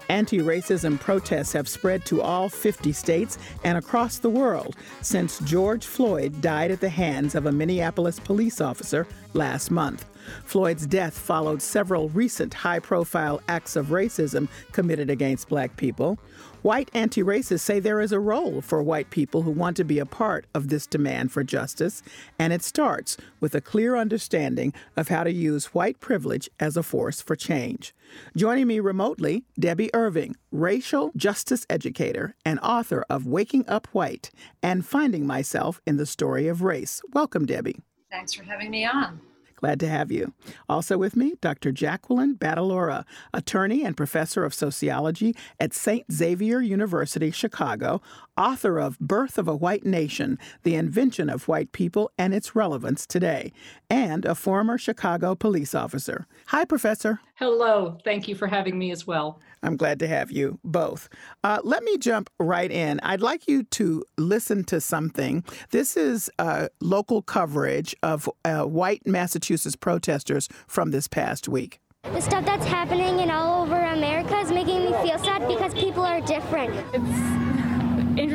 Anti 0.09 0.39
racism 0.39 0.99
protests 0.99 1.53
have 1.53 1.69
spread 1.69 2.07
to 2.07 2.23
all 2.23 2.49
50 2.49 2.93
states 2.93 3.37
and 3.65 3.77
across 3.77 4.19
the 4.19 4.31
world 4.31 4.77
since 5.03 5.41
George 5.41 5.85
Floyd 5.85 6.41
died 6.41 6.71
at 6.71 6.81
the 6.81 6.89
hands 6.89 7.35
of 7.35 7.45
a 7.45 7.53
Minneapolis 7.53 8.19
police 8.19 8.63
officer 8.63 9.07
last 9.35 9.71
month. 9.71 10.07
Floyd's 10.45 10.87
death 10.87 11.17
followed 11.17 11.63
several 11.63 12.09
recent 12.11 12.55
high 12.55 12.79
profile 12.79 13.41
acts 13.49 13.77
of 13.77 13.87
racism 13.87 14.49
committed 14.73 15.11
against 15.11 15.49
black 15.49 15.77
people. 15.77 16.19
White 16.63 16.91
anti 16.93 17.23
racists 17.23 17.61
say 17.61 17.79
there 17.79 18.01
is 18.01 18.11
a 18.11 18.19
role 18.19 18.61
for 18.61 18.83
white 18.83 19.11
people 19.11 19.43
who 19.43 19.51
want 19.53 19.77
to 19.77 19.85
be 19.85 20.01
a 20.01 20.07
part 20.07 20.45
of 20.55 20.69
this 20.69 20.89
demand 20.89 21.31
for 21.31 21.45
justice, 21.45 22.03
and 22.37 22.53
it 22.53 22.63
starts 22.63 23.17
with 23.39 23.55
a 23.55 23.61
clear 23.61 23.95
understanding 23.97 24.75
of 24.97 25.07
how 25.07 25.23
to 25.23 25.33
use 25.33 25.67
white 25.67 26.01
privilege 26.01 26.51
as 26.59 26.77
a 26.77 26.83
force 26.83 27.23
for 27.23 27.37
change. 27.37 27.95
Joining 28.37 28.67
me 28.67 28.81
remotely, 28.81 29.45
Debbie 29.59 29.95
Irving, 29.95 30.35
racial 30.51 31.13
justice 31.15 31.65
educator 31.71 32.35
and 32.45 32.59
author 32.61 33.05
of 33.09 33.27
Waking 33.27 33.69
Up 33.69 33.87
White 33.93 34.33
and 34.61 34.85
Finding 34.85 35.27
Myself 35.27 35.81
in 35.87 35.97
the 35.97 36.07
Story 36.07 36.49
of 36.49 36.63
Race. 36.63 37.01
Welcome, 37.13 37.47
Debbie. 37.47 37.79
Thanks 38.11 38.33
for 38.33 38.43
having 38.43 38.71
me 38.71 38.85
on. 38.85 39.21
Glad 39.59 39.81
to 39.81 39.89
have 39.89 40.13
you. 40.13 40.33
Also 40.69 40.97
with 40.97 41.17
me, 41.17 41.35
Dr. 41.41 41.73
Jacqueline 41.73 42.37
Battalora, 42.37 43.05
attorney 43.35 43.85
and 43.85 43.97
professor 43.97 44.45
of 44.45 44.55
sociology 44.55 45.35
at 45.59 45.75
St. 45.75 46.05
Xavier 46.13 46.61
University, 46.61 47.33
Chicago, 47.33 48.01
author 48.37 48.79
of 48.79 49.01
Birth 49.01 49.37
of 49.37 49.49
a 49.49 49.57
White 49.57 49.85
Nation 49.85 50.39
The 50.63 50.77
Invention 50.77 51.29
of 51.29 51.49
White 51.49 51.73
People 51.73 52.13
and 52.17 52.33
Its 52.33 52.55
Relevance 52.55 53.05
Today, 53.05 53.53
and 53.91 54.25
a 54.25 54.37
former 54.37 54.79
Chicago 54.79 55.35
police 55.35 55.75
officer. 55.75 56.29
Hi, 56.47 56.65
Professor. 56.65 57.19
Hello. 57.39 57.97
Thank 58.03 58.27
you 58.27 58.35
for 58.35 58.49
having 58.49 58.77
me 58.77 58.91
as 58.91 59.07
well. 59.07 59.39
I'm 59.63 59.77
glad 59.77 60.01
to 60.01 60.09
have 60.09 60.33
you 60.33 60.59
both. 60.65 61.09
Uh, 61.45 61.61
let 61.63 61.85
me 61.85 61.97
jump 61.97 62.31
right 62.41 62.69
in. 62.69 62.99
I'd 63.05 63.21
like 63.21 63.47
you 63.47 63.63
to 63.63 64.03
listen 64.17 64.65
to 64.65 64.81
something. 64.81 65.45
This 65.71 65.97
is 65.97 66.29
uh, 66.41 66.67
local 66.81 67.23
coverage 67.23 67.95
of 68.03 68.29
uh, 68.45 68.65
white 68.65 69.07
Massachusetts 69.07 69.77
protesters 69.77 70.49
from 70.67 70.91
this 70.91 71.07
past 71.07 71.49
week. 71.49 71.79
The 72.03 72.21
stuff 72.21 72.45
that's 72.45 72.67
happening 72.67 73.21
in 73.21 73.31
all 73.31 73.63
over 73.63 73.77
America 73.77 74.37
is 74.39 74.51
making 74.51 74.87
me 74.87 74.93
feel 74.95 75.19
sad 75.19 75.47
because 75.47 75.73
people 75.75 76.03
are 76.03 76.21
different. 76.21 76.75
It's 76.93 77.48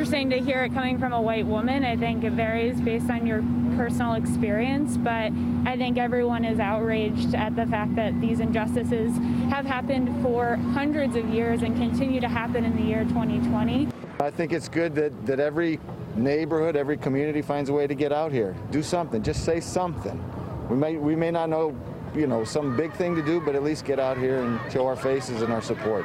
interesting 0.04 0.28
to 0.28 0.38
hear 0.38 0.62
it 0.64 0.74
coming 0.74 0.98
from 0.98 1.14
a 1.14 1.22
white 1.22 1.46
woman. 1.46 1.82
I 1.82 1.96
think 1.96 2.24
it 2.24 2.32
varies 2.32 2.78
based 2.78 3.08
on 3.08 3.26
your 3.26 3.42
personal 3.74 4.12
experience, 4.12 4.98
but 4.98 5.32
I 5.64 5.78
think 5.78 5.96
everyone 5.96 6.44
is 6.44 6.60
outraged 6.60 7.34
at 7.34 7.56
the 7.56 7.64
fact 7.64 7.96
that 7.96 8.20
these 8.20 8.38
injustices 8.38 9.16
have 9.48 9.64
happened 9.64 10.22
for 10.22 10.56
hundreds 10.74 11.16
of 11.16 11.30
years 11.30 11.62
and 11.62 11.74
continue 11.78 12.20
to 12.20 12.28
happen 12.28 12.66
in 12.66 12.76
the 12.76 12.82
year 12.82 13.04
2020. 13.04 13.88
I 14.20 14.30
think 14.30 14.52
it's 14.52 14.68
good 14.68 14.94
that, 14.94 15.24
that 15.24 15.40
every 15.40 15.80
neighborhood, 16.16 16.76
every 16.76 16.98
community 16.98 17.40
finds 17.40 17.70
a 17.70 17.72
way 17.72 17.86
to 17.86 17.94
get 17.94 18.12
out 18.12 18.30
here. 18.30 18.54
Do 18.70 18.82
something, 18.82 19.22
just 19.22 19.42
say 19.42 19.58
something. 19.58 20.22
We 20.68 20.76
may, 20.76 20.96
we 20.98 21.16
may 21.16 21.30
not 21.30 21.48
know, 21.48 21.74
you 22.14 22.26
know, 22.26 22.44
some 22.44 22.76
big 22.76 22.92
thing 22.92 23.14
to 23.14 23.22
do, 23.22 23.40
but 23.40 23.54
at 23.54 23.62
least 23.62 23.86
get 23.86 23.98
out 23.98 24.18
here 24.18 24.42
and 24.42 24.60
show 24.70 24.86
our 24.86 24.96
faces 24.96 25.40
and 25.40 25.50
our 25.50 25.62
support. 25.62 26.04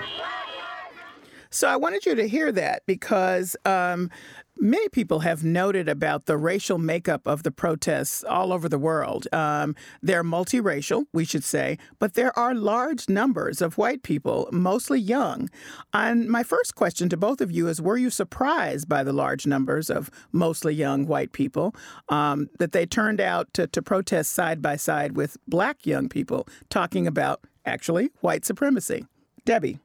So 1.52 1.68
I 1.68 1.78
wanted 1.78 2.06
you 2.06 2.14
to 2.14 2.28
hear 2.28 2.52
that 2.52 2.84
because 2.86 3.56
um, 3.66 4.12
many 4.60 4.88
people 4.90 5.22
have 5.22 5.44
noted 5.44 5.90
about 5.90 6.26
the 6.26 6.38
racial 6.38 6.78
makeup 6.78 7.26
of 7.26 7.42
the 7.42 7.50
protests 7.50 8.24
all 8.24 8.54
over 8.54 8.70
the 8.70 8.78
world. 8.78 9.28
Um, 9.34 9.76
they're 10.04 10.24
multiracial, 10.24 11.06
we 11.12 11.26
should 11.26 11.44
say, 11.44 11.80
but 11.98 12.14
there 12.14 12.38
are 12.38 12.54
large 12.54 13.10
numbers 13.10 13.64
of 13.64 13.80
white 13.80 14.04
people, 14.04 14.48
mostly 14.52 15.00
young. 15.00 15.50
And 15.92 16.28
my 16.28 16.44
first 16.44 16.76
question 16.76 17.10
to 17.10 17.18
both 17.18 17.42
of 17.42 17.52
you 17.52 17.68
is 17.68 17.82
Were 17.82 17.98
you 17.98 18.12
surprised 18.12 18.88
by 18.88 19.04
the 19.04 19.14
large 19.14 19.48
numbers 19.48 19.90
of 19.90 20.12
mostly 20.32 20.76
young 20.76 21.08
white 21.08 21.32
people 21.32 21.74
um, 22.10 22.50
that 22.60 22.74
they 22.74 22.86
turned 22.86 23.20
out 23.20 23.52
to, 23.56 23.66
to 23.66 23.82
protest 23.82 24.34
side 24.34 24.62
by 24.62 24.76
side 24.76 25.16
with 25.16 25.38
black 25.48 25.88
young 25.88 26.10
people 26.10 26.48
talking 26.70 27.08
about 27.08 27.42
actually 27.66 28.12
white 28.22 28.46
supremacy? 28.46 29.08
Debbie. 29.46 29.80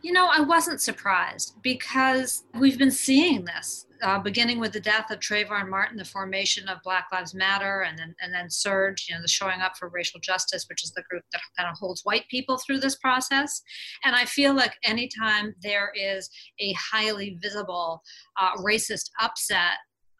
You 0.00 0.12
know, 0.12 0.28
I 0.32 0.40
wasn't 0.40 0.80
surprised 0.80 1.56
because 1.62 2.44
we've 2.54 2.78
been 2.78 2.90
seeing 2.90 3.44
this 3.44 3.86
uh, 4.00 4.18
beginning 4.20 4.60
with 4.60 4.72
the 4.72 4.80
death 4.80 5.10
of 5.10 5.18
Trayvon 5.18 5.68
Martin, 5.68 5.96
the 5.96 6.04
formation 6.04 6.68
of 6.68 6.78
Black 6.84 7.06
Lives 7.12 7.34
Matter, 7.34 7.80
and 7.80 7.98
then 7.98 8.14
and 8.20 8.32
then 8.32 8.46
SURJ, 8.46 9.08
you 9.08 9.14
know, 9.16 9.22
the 9.22 9.28
showing 9.28 9.60
up 9.60 9.76
for 9.76 9.88
racial 9.88 10.20
justice, 10.20 10.66
which 10.68 10.84
is 10.84 10.92
the 10.92 11.02
group 11.10 11.24
that 11.32 11.40
kind 11.56 11.68
of 11.68 11.76
holds 11.76 12.02
white 12.04 12.28
people 12.30 12.58
through 12.58 12.78
this 12.78 12.96
process. 12.96 13.60
And 14.04 14.14
I 14.14 14.24
feel 14.24 14.54
like 14.54 14.74
anytime 14.84 15.54
there 15.62 15.90
is 15.96 16.30
a 16.60 16.72
highly 16.74 17.36
visible 17.42 18.02
uh, 18.40 18.56
racist 18.58 19.10
upset, 19.20 19.78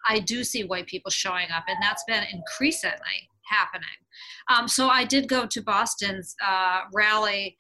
I 0.08 0.18
do 0.18 0.42
see 0.42 0.64
white 0.64 0.88
people 0.88 1.10
showing 1.10 1.50
up, 1.54 1.64
and 1.68 1.78
that's 1.80 2.04
been 2.08 2.24
increasingly 2.32 3.28
happening. 3.48 3.88
Um, 4.48 4.66
so 4.66 4.88
I 4.88 5.04
did 5.04 5.28
go 5.28 5.46
to 5.46 5.62
Boston's 5.62 6.34
uh, 6.44 6.80
rally 6.92 7.56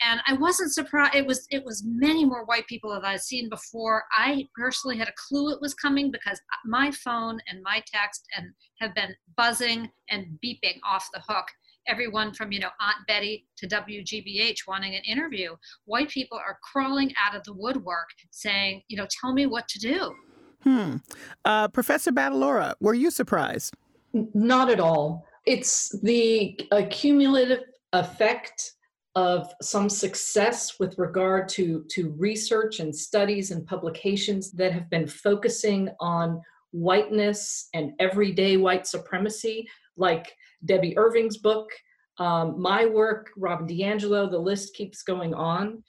and 0.00 0.20
I 0.26 0.34
wasn't 0.34 0.72
surprised. 0.72 1.14
It 1.14 1.26
was 1.26 1.46
it 1.50 1.64
was 1.64 1.84
many 1.84 2.24
more 2.24 2.44
white 2.44 2.66
people 2.66 2.90
that 2.92 3.04
I'd 3.04 3.20
seen 3.20 3.48
before. 3.48 4.04
I 4.12 4.48
personally 4.56 4.96
had 4.96 5.08
a 5.08 5.12
clue 5.16 5.52
it 5.52 5.60
was 5.60 5.74
coming 5.74 6.10
because 6.10 6.40
my 6.64 6.90
phone 6.90 7.38
and 7.48 7.62
my 7.62 7.82
text 7.86 8.24
and 8.36 8.48
have 8.80 8.94
been 8.94 9.14
buzzing 9.36 9.90
and 10.08 10.38
beeping 10.44 10.78
off 10.88 11.08
the 11.12 11.22
hook. 11.28 11.46
Everyone 11.86 12.32
from 12.32 12.52
you 12.52 12.60
know 12.60 12.70
Aunt 12.80 13.06
Betty 13.06 13.46
to 13.58 13.66
WGBH 13.66 14.58
wanting 14.66 14.94
an 14.94 15.02
interview. 15.02 15.54
White 15.84 16.08
people 16.08 16.38
are 16.38 16.58
crawling 16.72 17.12
out 17.22 17.36
of 17.36 17.44
the 17.44 17.54
woodwork 17.54 18.08
saying, 18.30 18.82
you 18.88 18.96
know, 18.96 19.06
tell 19.20 19.32
me 19.32 19.46
what 19.46 19.68
to 19.68 19.78
do. 19.78 20.14
Hmm. 20.62 20.96
Uh, 21.44 21.68
Professor 21.68 22.12
Battalora, 22.12 22.74
were 22.80 22.94
you 22.94 23.10
surprised? 23.10 23.74
Not 24.12 24.70
at 24.70 24.80
all. 24.80 25.26
It's 25.46 25.98
the 26.02 26.58
accumulative 26.70 27.60
effect 27.92 28.72
of 29.16 29.52
some 29.60 29.88
success 29.88 30.78
with 30.78 30.98
regard 30.98 31.48
to, 31.48 31.84
to 31.90 32.10
research 32.16 32.80
and 32.80 32.94
studies 32.94 33.50
and 33.50 33.66
publications 33.66 34.52
that 34.52 34.72
have 34.72 34.88
been 34.88 35.06
focusing 35.06 35.88
on 35.98 36.40
whiteness 36.70 37.68
and 37.74 37.92
everyday 37.98 38.56
white 38.56 38.86
supremacy, 38.86 39.68
like 39.96 40.32
Debbie 40.64 40.96
Irving's 40.96 41.38
book, 41.38 41.70
um, 42.18 42.60
my 42.60 42.86
work, 42.86 43.30
Robin 43.36 43.66
DiAngelo, 43.66 44.30
the 44.30 44.38
list 44.38 44.74
keeps 44.74 45.02
going 45.02 45.34
on. 45.34 45.82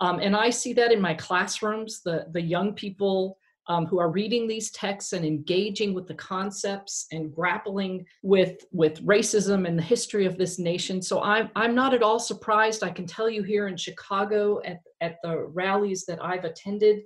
Um, 0.00 0.18
and 0.20 0.36
I 0.36 0.50
see 0.50 0.72
that 0.74 0.92
in 0.92 1.00
my 1.00 1.14
classrooms, 1.14 2.02
the, 2.04 2.26
the 2.32 2.42
young 2.42 2.74
people 2.74 3.38
um, 3.68 3.86
who 3.86 3.98
are 3.98 4.10
reading 4.10 4.48
these 4.48 4.70
texts 4.70 5.12
and 5.12 5.24
engaging 5.24 5.92
with 5.92 6.06
the 6.06 6.14
concepts 6.14 7.06
and 7.12 7.34
grappling 7.34 8.04
with 8.22 8.64
with 8.72 9.04
racism 9.04 9.66
and 9.68 9.78
the 9.78 9.82
history 9.82 10.24
of 10.24 10.38
this 10.38 10.58
nation. 10.58 11.02
So 11.02 11.22
I'm 11.22 11.50
I'm 11.54 11.74
not 11.74 11.94
at 11.94 12.02
all 12.02 12.18
surprised. 12.18 12.82
I 12.82 12.90
can 12.90 13.06
tell 13.06 13.28
you 13.28 13.42
here 13.42 13.68
in 13.68 13.76
Chicago 13.76 14.60
at 14.64 14.80
at 15.00 15.16
the 15.22 15.36
rallies 15.36 16.04
that 16.06 16.24
I've 16.24 16.44
attended 16.44 17.02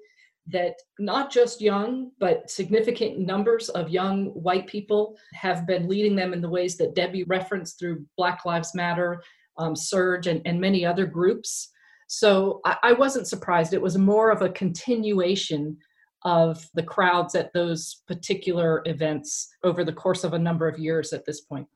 that 0.48 0.74
not 0.98 1.30
just 1.30 1.60
young 1.60 2.10
but 2.18 2.50
significant 2.50 3.18
numbers 3.18 3.68
of 3.70 3.90
young 3.90 4.26
white 4.26 4.66
people 4.66 5.16
have 5.34 5.66
been 5.66 5.88
leading 5.88 6.16
them 6.16 6.32
in 6.32 6.40
the 6.40 6.48
ways 6.48 6.76
that 6.76 6.94
Debbie 6.94 7.24
referenced 7.24 7.78
through 7.78 8.04
Black 8.16 8.44
Lives 8.44 8.74
Matter, 8.74 9.22
um, 9.58 9.74
SURJ, 9.74 10.26
and, 10.26 10.42
and 10.44 10.60
many 10.60 10.84
other 10.84 11.06
groups. 11.06 11.70
So 12.08 12.60
I, 12.64 12.76
I 12.82 12.92
wasn't 12.92 13.28
surprised. 13.28 13.72
It 13.72 13.80
was 13.80 13.96
more 13.96 14.30
of 14.30 14.42
a 14.42 14.48
continuation 14.50 15.78
of 16.24 16.68
the 16.74 16.82
crowds 16.82 17.34
at 17.34 17.52
those 17.52 18.02
particular 18.06 18.82
events 18.86 19.48
over 19.64 19.84
the 19.84 19.92
course 19.92 20.24
of 20.24 20.32
a 20.32 20.38
number 20.38 20.68
of 20.68 20.78
years 20.78 21.12
at 21.12 21.24
this 21.24 21.40
point. 21.40 21.68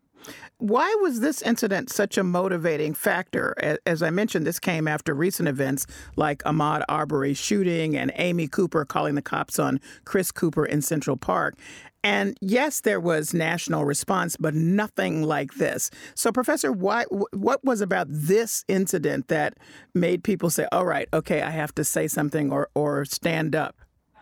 Why 0.59 0.97
was 1.03 1.21
this 1.21 1.43
incident 1.43 1.91
such 1.91 2.19
a 2.19 2.25
motivating 2.25 2.95
factor? 2.95 3.79
As 3.87 4.03
I 4.03 4.11
mentioned, 4.11 4.47
this 4.47 4.59
came 4.59 4.89
after 4.89 5.15
recent 5.15 5.49
events 5.49 5.87
like 6.17 6.43
Ahmaud 6.45 6.83
Arbery's 6.89 7.39
shooting 7.39 7.97
and 7.97 8.11
Amy 8.17 8.49
Cooper 8.49 8.85
calling 8.85 9.15
the 9.15 9.23
cops 9.23 9.59
on 9.59 9.81
Chris 10.05 10.33
Cooper 10.33 10.65
in 10.65 10.83
Central 10.83 11.17
Park. 11.17 11.57
And 12.03 12.37
yes, 12.41 12.81
there 12.81 13.01
was 13.01 13.35
national 13.35 13.85
response, 13.85 14.37
but 14.37 14.55
nothing 14.55 15.23
like 15.25 15.55
this. 15.55 15.91
So, 16.15 16.31
Professor, 16.31 16.71
why, 16.71 17.05
what 17.05 17.65
was 17.65 17.81
about 17.81 18.07
this 18.09 18.65
incident 18.69 19.29
that 19.29 19.59
made 19.93 20.23
people 20.23 20.49
say, 20.51 20.67
all 20.71 20.87
right, 20.87 21.09
okay, 21.13 21.43
I 21.43 21.51
have 21.51 21.75
to 21.75 21.85
say 21.85 22.07
something 22.07 22.53
or, 22.53 22.69
or 22.75 23.05
stand 23.05 23.57
up? 23.57 23.77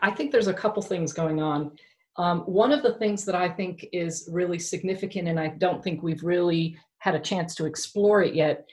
I 0.05 0.11
think 0.11 0.31
there's 0.33 0.49
a 0.49 0.55
couple 0.55 0.83
things 0.83 1.15
going 1.15 1.41
on. 1.41 1.73
Um, 2.17 2.41
one 2.41 2.73
of 2.73 2.83
the 2.83 2.93
things 2.95 3.25
that 3.25 3.35
I 3.35 3.49
think 3.49 3.87
is 3.91 4.29
really 4.31 4.59
significant, 4.59 5.29
and 5.29 5.41
I 5.41 5.49
don't 5.49 5.83
think 5.83 6.03
we've 6.03 6.23
really 6.23 6.77
had 6.99 7.15
a 7.15 7.21
chance 7.21 7.55
to 7.55 7.65
explore 7.65 8.23
it 8.23 8.35
yet, 8.35 8.69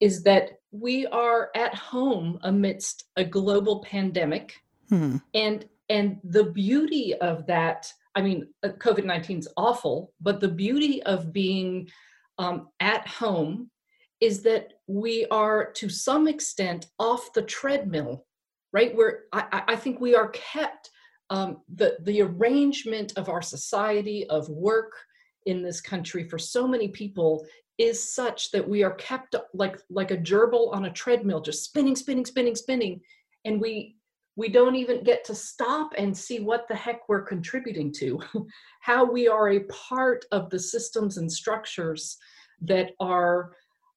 is 0.00 0.22
that 0.22 0.58
we 0.72 1.06
are 1.08 1.50
at 1.54 1.74
home 1.74 2.38
amidst 2.44 3.04
a 3.16 3.24
global 3.24 3.80
pandemic. 3.82 4.54
Hmm. 4.88 5.16
And 5.34 5.68
and 5.90 6.18
the 6.24 6.44
beauty 6.44 7.14
of 7.16 7.46
that, 7.46 7.92
I 8.14 8.22
mean, 8.22 8.48
uh, 8.62 8.68
COVID 8.68 9.04
19 9.04 9.40
is 9.40 9.48
awful, 9.58 10.14
but 10.18 10.40
the 10.40 10.48
beauty 10.48 11.02
of 11.02 11.30
being 11.30 11.90
um, 12.38 12.68
at 12.80 13.06
home 13.06 13.70
is 14.20 14.42
that 14.42 14.72
we 14.86 15.26
are 15.30 15.72
to 15.72 15.90
some 15.90 16.26
extent 16.26 16.86
off 16.98 17.34
the 17.34 17.42
treadmill, 17.42 18.24
right? 18.72 18.94
Where 18.94 19.24
I, 19.32 19.62
I 19.68 19.76
think 19.76 20.00
we 20.00 20.14
are 20.14 20.28
kept 20.28 20.90
um, 21.30 21.58
the, 21.74 21.96
the 22.02 22.22
arrangement 22.22 23.12
of 23.16 23.28
our 23.28 23.42
society, 23.42 24.26
of 24.28 24.48
work 24.48 24.92
in 25.46 25.62
this 25.62 25.80
country 25.80 26.24
for 26.24 26.38
so 26.38 26.66
many 26.66 26.88
people 26.88 27.46
is 27.78 28.12
such 28.12 28.50
that 28.50 28.68
we 28.68 28.82
are 28.82 28.94
kept 28.94 29.34
like 29.54 29.80
like 29.88 30.10
a 30.10 30.16
gerbil 30.16 30.70
on 30.74 30.84
a 30.84 30.92
treadmill 30.92 31.40
just 31.40 31.64
spinning 31.64 31.96
spinning 31.96 32.26
spinning 32.26 32.54
spinning 32.54 33.00
and 33.46 33.58
we 33.58 33.96
we 34.36 34.50
don't 34.50 34.74
even 34.76 35.02
get 35.02 35.24
to 35.24 35.34
stop 35.34 35.92
and 35.96 36.16
see 36.16 36.40
what 36.40 36.68
the 36.68 36.74
heck 36.74 37.08
we're 37.08 37.22
contributing 37.22 37.90
to 37.90 38.20
how 38.80 39.02
we 39.02 39.28
are 39.28 39.50
a 39.50 39.64
part 39.64 40.26
of 40.30 40.50
the 40.50 40.58
systems 40.58 41.16
and 41.16 41.32
structures 41.32 42.18
that 42.60 42.90
are 43.00 43.52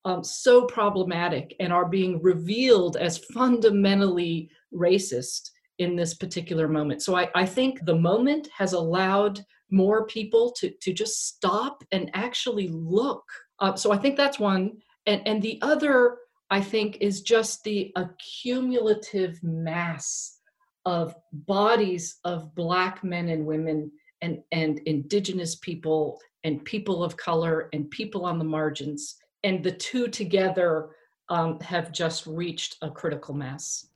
um, 0.06 0.24
so 0.24 0.66
problematic 0.66 1.56
and 1.60 1.72
are 1.72 1.86
being 1.86 2.22
revealed 2.22 2.98
as 2.98 3.18
fundamentally 3.18 4.50
racist 4.76 5.50
in 5.80 5.96
this 5.96 6.14
particular 6.14 6.68
moment. 6.68 7.02
So 7.02 7.16
I, 7.16 7.30
I 7.36 7.46
think 7.46 7.84
the 7.86 7.96
moment 7.96 8.48
has 8.58 8.74
allowed 8.74 9.44
more 9.72 10.06
people 10.06 10.52
to, 10.60 10.72
to 10.82 10.94
just 10.94 11.28
stop 11.28 11.84
and 11.92 12.12
actually 12.14 12.68
look. 12.70 13.24
Uh, 13.60 13.76
so 13.76 13.92
I 13.92 13.98
think 13.98 14.16
that's 14.16 14.40
one. 14.40 14.78
And, 15.08 15.22
and 15.28 15.42
the 15.42 15.60
other, 15.62 16.18
I 16.50 16.62
think, 16.62 16.98
is 17.02 17.22
just 17.22 17.64
the 17.64 17.92
accumulative 17.96 19.42
mass 19.44 20.40
of 20.86 21.16
bodies 21.32 22.20
of 22.24 22.54
Black 22.56 23.04
men 23.04 23.30
and 23.30 23.46
women 23.46 23.92
and, 24.22 24.40
and 24.52 24.80
Indigenous 24.86 25.56
people 25.56 26.20
and 26.44 26.64
people 26.66 27.04
of 27.04 27.18
color 27.18 27.70
and 27.74 27.90
people 27.90 28.26
on 28.26 28.38
the 28.38 28.46
margins. 28.46 29.16
And 29.44 29.64
the 29.64 29.72
two 29.72 30.08
together 30.08 30.90
um, 31.30 31.60
have 31.62 31.92
just 31.92 32.28
reached 32.28 32.78
a 32.82 32.92
critical 32.92 33.34
mass. 33.34 33.88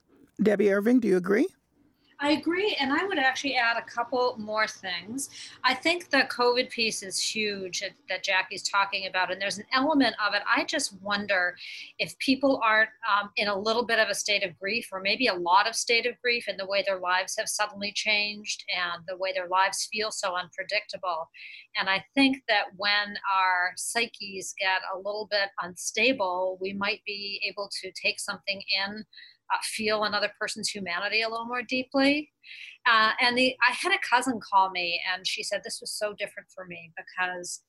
Debbie 0.42 0.72
Irving, 0.72 1.00
do 1.00 1.08
you 1.08 1.18
agree? 1.18 1.48
I 2.20 2.32
agree. 2.32 2.76
And 2.80 2.92
I 2.92 3.06
would 3.06 3.20
actually 3.20 3.56
add 3.56 3.78
a 3.78 3.84
couple 3.84 4.36
more 4.40 4.68
things. 4.68 5.30
I 5.64 5.76
think 5.76 6.10
the 6.10 6.28
COVID 6.30 6.72
piece 6.72 7.04
is 7.04 7.22
huge 7.22 7.84
that 8.10 8.24
Jackie's 8.24 8.68
talking 8.68 9.06
about. 9.06 9.32
And 9.32 9.40
there's 9.40 9.60
an 9.60 9.66
element 9.72 10.16
of 10.26 10.34
it. 10.34 10.42
I 10.52 10.64
just 10.64 11.00
wonder 11.04 11.56
if 12.00 12.18
people 12.18 12.60
aren't 12.64 12.90
um, 13.08 13.30
in 13.36 13.50
a 13.50 13.58
little 13.58 13.86
bit 13.86 14.00
of 14.00 14.10
a 14.10 14.16
state 14.16 14.44
of 14.44 14.58
grief, 14.58 14.90
or 14.92 15.00
maybe 15.00 15.28
a 15.28 15.34
lot 15.34 15.68
of 15.68 15.76
state 15.76 16.08
of 16.08 16.20
grief 16.20 16.48
in 16.48 16.58
the 16.58 16.66
way 16.66 16.84
their 16.84 17.00
lives 17.00 17.36
have 17.38 17.48
suddenly 17.48 17.92
changed 17.94 18.64
and 18.76 19.04
the 19.08 19.18
way 19.18 19.32
their 19.32 19.48
lives 19.48 19.88
feel 19.92 20.10
so 20.10 20.36
unpredictable. 20.36 21.30
And 21.80 21.88
I 21.88 22.04
think 22.16 22.42
that 22.48 22.66
when 22.78 23.16
our 23.38 23.74
psyches 23.76 24.56
get 24.60 24.82
a 24.92 24.98
little 24.98 25.28
bit 25.30 25.50
unstable, 25.62 26.58
we 26.60 26.74
might 26.74 27.02
be 27.06 27.40
able 27.48 27.70
to 27.84 27.92
take 27.92 28.20
something 28.20 28.60
in 28.88 29.06
uh, 29.54 29.58
feel 29.64 30.04
another 30.04 30.32
person's 30.40 30.70
humanity 30.70 31.22
a 31.22 31.30
little 31.30 31.46
more 31.46 31.62
deeply. 31.62 32.32
Uh, 32.86 33.12
and 33.22 33.38
the 33.38 33.56
I 33.68 33.74
had 33.74 33.94
a 33.94 34.08
cousin 34.08 34.40
call 34.40 34.70
me, 34.70 35.02
and 35.14 35.28
she 35.28 35.44
said 35.44 35.62
this 35.64 35.80
was 35.82 35.92
so 35.92 36.14
different 36.14 36.50
for 36.54 36.66
me 36.66 36.92
because 36.98 37.62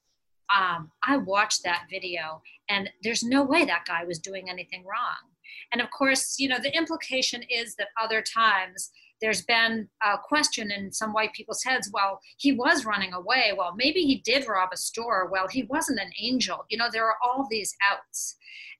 um, 0.54 0.90
I 1.06 1.16
watched 1.18 1.62
that 1.64 1.86
video, 1.90 2.42
and 2.68 2.88
there's 3.02 3.22
no 3.22 3.42
way 3.42 3.64
that 3.64 3.84
guy 3.86 4.04
was 4.04 4.18
doing 4.18 4.48
anything 4.48 4.84
wrong. 4.84 5.32
And 5.72 5.80
of 5.80 5.90
course, 5.90 6.36
you 6.38 6.48
know, 6.48 6.58
the 6.62 6.74
implication 6.76 7.42
is 7.50 7.74
that 7.76 7.88
other 8.00 8.22
times 8.22 8.90
there's 9.20 9.42
been 9.42 9.88
a 10.02 10.16
question 10.16 10.70
in 10.70 10.92
some 10.92 11.12
white 11.12 11.32
people's 11.32 11.64
heads 11.64 11.90
well 11.92 12.20
he 12.36 12.52
was 12.52 12.84
running 12.84 13.12
away 13.12 13.52
well 13.56 13.74
maybe 13.76 14.02
he 14.02 14.20
did 14.24 14.46
rob 14.46 14.68
a 14.72 14.76
store 14.76 15.28
well 15.30 15.48
he 15.48 15.64
wasn't 15.64 15.98
an 15.98 16.10
angel 16.20 16.64
you 16.68 16.78
know 16.78 16.88
there 16.92 17.06
are 17.06 17.16
all 17.22 17.46
these 17.50 17.74
outs 17.90 18.36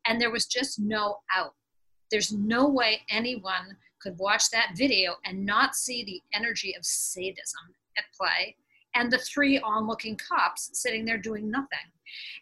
and 0.06 0.20
there 0.20 0.30
was 0.30 0.46
just 0.46 0.78
no 0.78 1.18
out 1.34 1.54
there's 2.10 2.32
no 2.32 2.68
way 2.68 3.02
anyone 3.10 3.76
could 4.00 4.18
watch 4.18 4.50
that 4.50 4.72
video 4.76 5.16
and 5.24 5.44
not 5.44 5.74
see 5.74 6.04
the 6.04 6.22
energy 6.36 6.74
of 6.76 6.84
sadism 6.84 7.74
at 7.96 8.04
play 8.16 8.56
and 8.94 9.10
the 9.10 9.18
three 9.18 9.58
onlooking 9.60 10.16
cops 10.16 10.70
sitting 10.72 11.04
there 11.04 11.18
doing 11.18 11.50
nothing. 11.50 11.78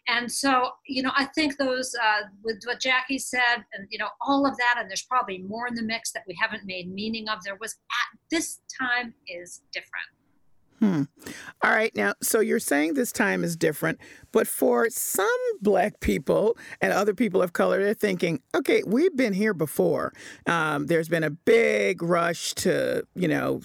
And 0.07 0.31
so, 0.31 0.71
you 0.85 1.03
know, 1.03 1.11
I 1.15 1.25
think 1.25 1.57
those, 1.57 1.93
uh, 2.01 2.27
with 2.43 2.61
what 2.63 2.79
Jackie 2.79 3.19
said, 3.19 3.65
and, 3.73 3.87
you 3.89 3.97
know, 3.97 4.07
all 4.21 4.45
of 4.45 4.55
that, 4.57 4.75
and 4.77 4.89
there's 4.89 5.01
probably 5.01 5.39
more 5.39 5.67
in 5.67 5.75
the 5.75 5.81
mix 5.81 6.11
that 6.13 6.23
we 6.27 6.37
haven't 6.39 6.65
made 6.65 6.91
meaning 6.91 7.27
of, 7.27 7.43
there 7.43 7.57
was 7.59 7.73
at 7.73 8.19
this 8.31 8.61
time 8.79 9.13
is 9.27 9.61
different. 9.73 10.07
Hmm. 10.79 11.03
All 11.63 11.71
right. 11.71 11.95
Now, 11.95 12.13
so 12.21 12.39
you're 12.39 12.59
saying 12.59 12.93
this 12.93 13.11
time 13.11 13.43
is 13.43 13.55
different, 13.55 13.99
but 14.31 14.47
for 14.47 14.89
some 14.91 15.27
black 15.59 15.99
people 16.01 16.55
and 16.81 16.93
other 16.93 17.15
people 17.15 17.41
of 17.41 17.53
color, 17.53 17.83
they're 17.83 17.93
thinking, 17.95 18.41
okay, 18.53 18.83
we've 18.85 19.15
been 19.15 19.33
here 19.33 19.55
before. 19.55 20.13
Um, 20.45 20.85
there's 20.85 21.09
been 21.09 21.23
a 21.23 21.31
big 21.31 22.03
rush 22.03 22.53
to, 22.55 23.03
you 23.15 23.27
know, 23.27 23.61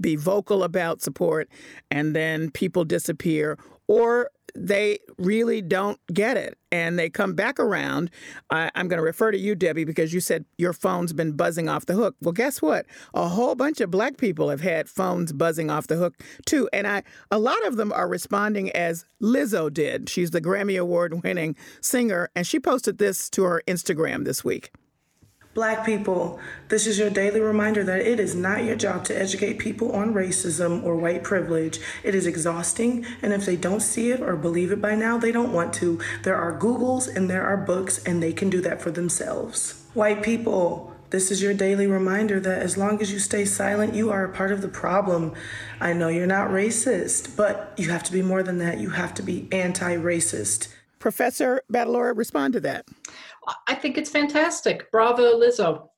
be 0.00 0.16
vocal 0.16 0.62
about 0.62 1.02
support, 1.02 1.50
and 1.90 2.16
then 2.16 2.50
people 2.50 2.84
disappear. 2.84 3.58
Or 3.86 4.30
they 4.54 4.98
really 5.18 5.62
don't 5.62 5.98
get 6.12 6.36
it 6.36 6.58
and 6.72 6.98
they 6.98 7.10
come 7.10 7.34
back 7.34 7.58
around. 7.58 8.10
I, 8.50 8.70
am 8.74 8.88
going 8.88 8.98
to 8.98 9.04
refer 9.04 9.30
to 9.30 9.38
you, 9.38 9.54
Debbie, 9.54 9.84
because 9.84 10.12
you 10.12 10.20
said 10.20 10.44
your 10.56 10.72
phone's 10.72 11.12
been 11.12 11.32
buzzing 11.32 11.68
off 11.68 11.86
the 11.86 11.94
hook. 11.94 12.16
Well, 12.20 12.32
guess 12.32 12.62
what? 12.62 12.86
A 13.14 13.28
whole 13.28 13.54
bunch 13.54 13.80
of 13.80 13.90
black 13.90 14.16
people 14.16 14.48
have 14.50 14.60
had 14.60 14.88
phones 14.88 15.32
buzzing 15.32 15.70
off 15.70 15.86
the 15.86 15.96
hook 15.96 16.14
too, 16.46 16.68
and 16.72 16.86
I 16.86 17.02
a 17.30 17.38
lot 17.38 17.64
of 17.66 17.76
them 17.76 17.92
are 17.92 18.08
responding 18.08 18.70
as 18.70 19.04
Lizzo 19.22 19.72
did. 19.72 20.08
She's 20.08 20.30
the 20.30 20.40
Grammy 20.40 20.80
Award 20.80 21.22
winning 21.22 21.56
singer, 21.80 22.30
and 22.34 22.46
she 22.46 22.60
posted 22.60 22.98
this 22.98 23.28
to 23.30 23.44
her 23.44 23.62
Instagram 23.66 24.24
this 24.24 24.44
week. 24.44 24.70
Black 25.52 25.84
people, 25.84 26.38
this 26.68 26.86
is 26.86 26.96
your 26.96 27.10
daily 27.10 27.40
reminder 27.40 27.82
that 27.82 28.02
it 28.02 28.20
is 28.20 28.36
not 28.36 28.62
your 28.62 28.76
job 28.76 29.04
to 29.06 29.20
educate 29.20 29.58
people 29.58 29.90
on 29.90 30.14
racism 30.14 30.84
or 30.84 30.94
white 30.94 31.24
privilege. 31.24 31.80
It 32.04 32.14
is 32.14 32.24
exhausting, 32.24 33.04
and 33.20 33.32
if 33.32 33.46
they 33.46 33.56
don't 33.56 33.80
see 33.80 34.12
it 34.12 34.20
or 34.20 34.36
believe 34.36 34.70
it 34.70 34.80
by 34.80 34.94
now, 34.94 35.18
they 35.18 35.32
don't 35.32 35.52
want 35.52 35.74
to. 35.74 35.98
There 36.22 36.36
are 36.36 36.56
Googles 36.56 37.12
and 37.12 37.28
there 37.28 37.44
are 37.44 37.56
books, 37.56 37.98
and 38.04 38.22
they 38.22 38.32
can 38.32 38.48
do 38.48 38.60
that 38.60 38.80
for 38.80 38.92
themselves. 38.92 39.84
White 39.92 40.22
people, 40.22 40.94
this 41.10 41.32
is 41.32 41.42
your 41.42 41.54
daily 41.54 41.88
reminder 41.88 42.38
that 42.38 42.62
as 42.62 42.76
long 42.76 43.02
as 43.02 43.12
you 43.12 43.18
stay 43.18 43.44
silent, 43.44 43.96
you 43.96 44.12
are 44.12 44.24
a 44.24 44.32
part 44.32 44.52
of 44.52 44.62
the 44.62 44.68
problem. 44.68 45.34
I 45.80 45.94
know 45.94 46.06
you're 46.06 46.28
not 46.28 46.50
racist, 46.50 47.36
but 47.36 47.74
you 47.76 47.90
have 47.90 48.04
to 48.04 48.12
be 48.12 48.22
more 48.22 48.44
than 48.44 48.58
that. 48.58 48.78
You 48.78 48.90
have 48.90 49.14
to 49.14 49.22
be 49.22 49.48
anti 49.50 49.96
racist. 49.96 50.68
Professor 51.00 51.62
Battalora, 51.72 52.16
respond 52.16 52.52
to 52.52 52.60
that. 52.60 52.86
I 53.66 53.74
think 53.74 53.96
it's 53.98 54.10
fantastic. 54.10 54.90
Bravo, 54.90 55.38
Lizzo. 55.38 55.88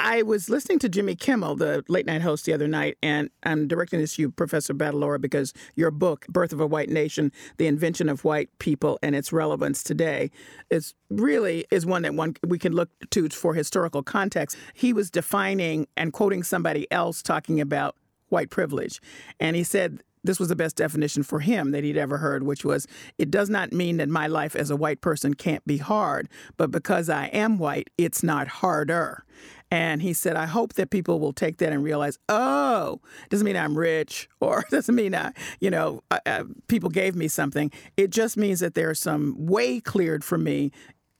I 0.00 0.22
was 0.22 0.50
listening 0.50 0.80
to 0.80 0.88
Jimmy 0.88 1.14
Kimmel, 1.14 1.54
the 1.54 1.84
late 1.88 2.04
night 2.04 2.20
host, 2.20 2.44
the 2.44 2.52
other 2.52 2.66
night, 2.66 2.98
and 3.02 3.30
I'm 3.44 3.68
directing 3.68 4.00
this 4.00 4.16
to 4.16 4.22
you, 4.22 4.30
Professor 4.30 4.74
Battalora, 4.74 5.20
because 5.20 5.52
your 5.76 5.90
book, 5.90 6.26
Birth 6.28 6.52
of 6.52 6.60
a 6.60 6.66
White 6.66 6.88
Nation, 6.88 7.30
The 7.58 7.68
Invention 7.68 8.08
of 8.08 8.24
White 8.24 8.50
People 8.58 8.98
and 9.02 9.14
Its 9.14 9.32
Relevance 9.32 9.82
Today, 9.82 10.30
is 10.70 10.94
really 11.10 11.64
is 11.70 11.86
one 11.86 12.02
that 12.02 12.14
one 12.14 12.34
we 12.46 12.58
can 12.58 12.72
look 12.72 12.90
to 13.10 13.28
for 13.28 13.54
historical 13.54 14.02
context. 14.02 14.56
He 14.74 14.92
was 14.92 15.10
defining 15.10 15.86
and 15.96 16.12
quoting 16.12 16.42
somebody 16.42 16.90
else 16.90 17.22
talking 17.22 17.60
about 17.60 17.96
white 18.28 18.50
privilege. 18.50 19.00
And 19.38 19.54
he 19.54 19.62
said 19.62 20.02
this 20.24 20.40
was 20.40 20.48
the 20.48 20.56
best 20.56 20.76
definition 20.76 21.22
for 21.22 21.40
him 21.40 21.70
that 21.70 21.84
he'd 21.84 21.96
ever 21.96 22.18
heard, 22.18 22.42
which 22.42 22.64
was 22.64 22.86
it 23.18 23.30
does 23.30 23.48
not 23.48 23.72
mean 23.72 23.98
that 23.98 24.08
my 24.08 24.26
life 24.26 24.56
as 24.56 24.70
a 24.70 24.76
white 24.76 25.00
person 25.00 25.34
can't 25.34 25.64
be 25.66 25.76
hard, 25.76 26.28
but 26.56 26.70
because 26.70 27.08
I 27.08 27.26
am 27.26 27.58
white, 27.58 27.90
it's 27.98 28.22
not 28.22 28.48
harder. 28.48 29.24
And 29.70 30.02
he 30.02 30.12
said, 30.12 30.36
I 30.36 30.46
hope 30.46 30.74
that 30.74 30.90
people 30.90 31.18
will 31.18 31.32
take 31.32 31.56
that 31.58 31.72
and 31.72 31.82
realize, 31.82 32.18
oh, 32.28 33.00
doesn't 33.28 33.44
mean 33.44 33.56
I'm 33.56 33.76
rich 33.76 34.28
or 34.40 34.64
doesn't 34.70 34.94
mean 34.94 35.14
I, 35.14 35.32
you 35.60 35.70
know, 35.70 36.02
uh, 36.10 36.20
uh, 36.26 36.44
people 36.68 36.90
gave 36.90 37.14
me 37.14 37.28
something. 37.28 37.70
It 37.96 38.10
just 38.10 38.36
means 38.36 38.60
that 38.60 38.74
there's 38.74 39.00
some 39.00 39.34
way 39.36 39.80
cleared 39.80 40.24
for 40.24 40.38
me 40.38 40.70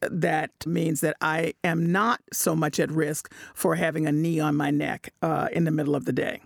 that 0.00 0.50
means 0.66 1.00
that 1.00 1.16
I 1.20 1.54
am 1.64 1.90
not 1.90 2.20
so 2.32 2.54
much 2.54 2.78
at 2.78 2.90
risk 2.90 3.32
for 3.54 3.74
having 3.74 4.06
a 4.06 4.12
knee 4.12 4.38
on 4.38 4.54
my 4.54 4.70
neck 4.70 5.12
uh, 5.22 5.48
in 5.52 5.64
the 5.64 5.70
middle 5.70 5.96
of 5.96 6.04
the 6.04 6.12
day. 6.12 6.42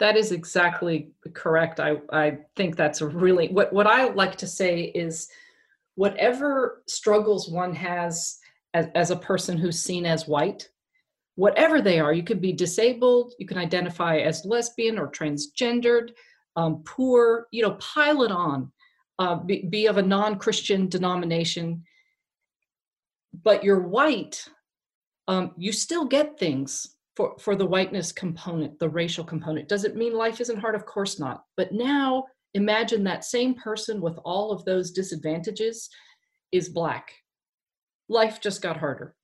That 0.00 0.16
is 0.16 0.32
exactly 0.32 1.12
correct. 1.34 1.78
I, 1.78 1.98
I 2.10 2.38
think 2.56 2.76
that's 2.76 3.02
a 3.02 3.06
really 3.06 3.48
what 3.48 3.72
what 3.72 3.86
I 3.86 4.08
like 4.08 4.36
to 4.36 4.46
say 4.46 4.84
is 4.84 5.28
whatever 5.94 6.82
struggles 6.86 7.48
one 7.48 7.74
has 7.74 8.38
as, 8.72 8.88
as 8.94 9.10
a 9.10 9.16
person 9.16 9.58
who's 9.58 9.82
seen 9.82 10.06
as 10.06 10.26
white, 10.26 10.68
whatever 11.34 11.80
they 11.80 12.00
are, 12.00 12.12
you 12.12 12.22
could 12.22 12.40
be 12.40 12.52
disabled, 12.52 13.34
you 13.38 13.46
can 13.46 13.58
identify 13.58 14.18
as 14.18 14.44
lesbian 14.44 14.98
or 14.98 15.08
transgendered, 15.10 16.10
um, 16.56 16.82
poor, 16.84 17.46
you 17.50 17.62
know, 17.62 17.72
pile 17.72 18.22
it 18.22 18.30
on, 18.30 18.70
uh, 19.18 19.36
be, 19.36 19.66
be 19.68 19.86
of 19.86 19.98
a 19.98 20.02
non-Christian 20.02 20.88
denomination, 20.88 21.84
but 23.42 23.62
you're 23.62 23.80
white, 23.80 24.46
um, 25.28 25.52
you 25.56 25.72
still 25.72 26.04
get 26.04 26.38
things 26.38 26.96
for, 27.20 27.36
for 27.38 27.54
the 27.54 27.66
whiteness 27.66 28.12
component, 28.12 28.78
the 28.78 28.88
racial 28.88 29.24
component. 29.24 29.68
Does 29.68 29.84
it 29.84 29.94
mean 29.94 30.14
life 30.14 30.40
isn't 30.40 30.58
hard? 30.58 30.74
Of 30.74 30.86
course 30.86 31.20
not. 31.20 31.44
But 31.54 31.70
now 31.70 32.24
imagine 32.54 33.04
that 33.04 33.24
same 33.24 33.54
person 33.54 34.00
with 34.00 34.16
all 34.24 34.52
of 34.52 34.64
those 34.64 34.90
disadvantages 34.90 35.90
is 36.50 36.70
black. 36.70 37.12
Life 38.08 38.40
just 38.40 38.62
got 38.62 38.78
harder. 38.78 39.14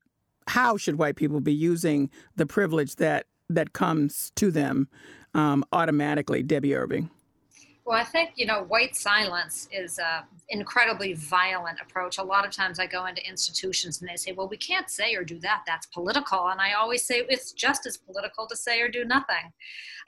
How 0.47 0.77
should 0.77 0.99
white 0.99 1.17
people 1.17 1.41
be 1.41 1.55
using 1.55 2.11
the 2.37 2.45
privilege 2.45 2.97
that 2.97 3.27
that 3.49 3.73
comes 3.73 4.31
to 4.37 4.51
them 4.51 4.89
um, 5.33 5.65
automatically, 5.73 6.43
Debbie 6.43 6.75
Irving? 6.75 7.09
Well, 7.87 7.97
I 7.97 8.03
think, 8.03 8.31
you 8.35 8.47
know, 8.47 8.65
white 8.65 8.97
silence 8.97 9.69
is 9.71 10.01
an 10.01 10.25
incredibly 10.49 11.13
violent 11.15 11.79
approach. 11.81 12.19
A 12.19 12.23
lot 12.23 12.45
of 12.45 12.51
times 12.51 12.81
I 12.81 12.87
go 12.87 13.07
into 13.07 13.25
institutions 13.25 14.01
and 14.01 14.11
they 14.11 14.17
say, 14.17 14.33
well, 14.33 14.49
we 14.49 14.57
can't 14.57 14.91
say 14.91 15.15
or 15.15 15.23
do 15.23 15.39
that. 15.39 15.63
That's 15.69 15.87
political. 15.87 16.49
And 16.49 16.61
I 16.61 16.73
always 16.73 17.07
say 17.07 17.25
it's 17.29 17.53
just 17.53 17.87
as 17.87 17.97
political 17.97 18.49
to 18.49 18.57
say 18.57 18.81
or 18.81 18.89
do 18.89 19.05
nothing. 19.05 19.53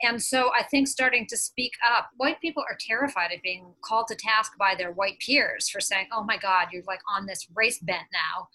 And 0.01 0.21
so 0.21 0.51
I 0.53 0.63
think 0.63 0.89
starting 0.89 1.25
to 1.27 1.37
speak 1.37 1.71
up, 1.89 2.09
white 2.17 2.41
people 2.41 2.63
are 2.69 2.77
terrified 2.85 3.31
of 3.31 3.41
being 3.41 3.73
called 3.81 4.07
to 4.09 4.15
task 4.15 4.57
by 4.59 4.75
their 4.77 4.91
white 4.91 5.17
peers 5.19 5.69
for 5.69 5.79
saying, 5.79 6.07
oh 6.11 6.23
my 6.25 6.35
God, 6.35 6.67
you're 6.73 6.83
like 6.85 7.01
on 7.15 7.27
this 7.27 7.47
race 7.55 7.79
bent 7.79 8.07
now 8.11 8.49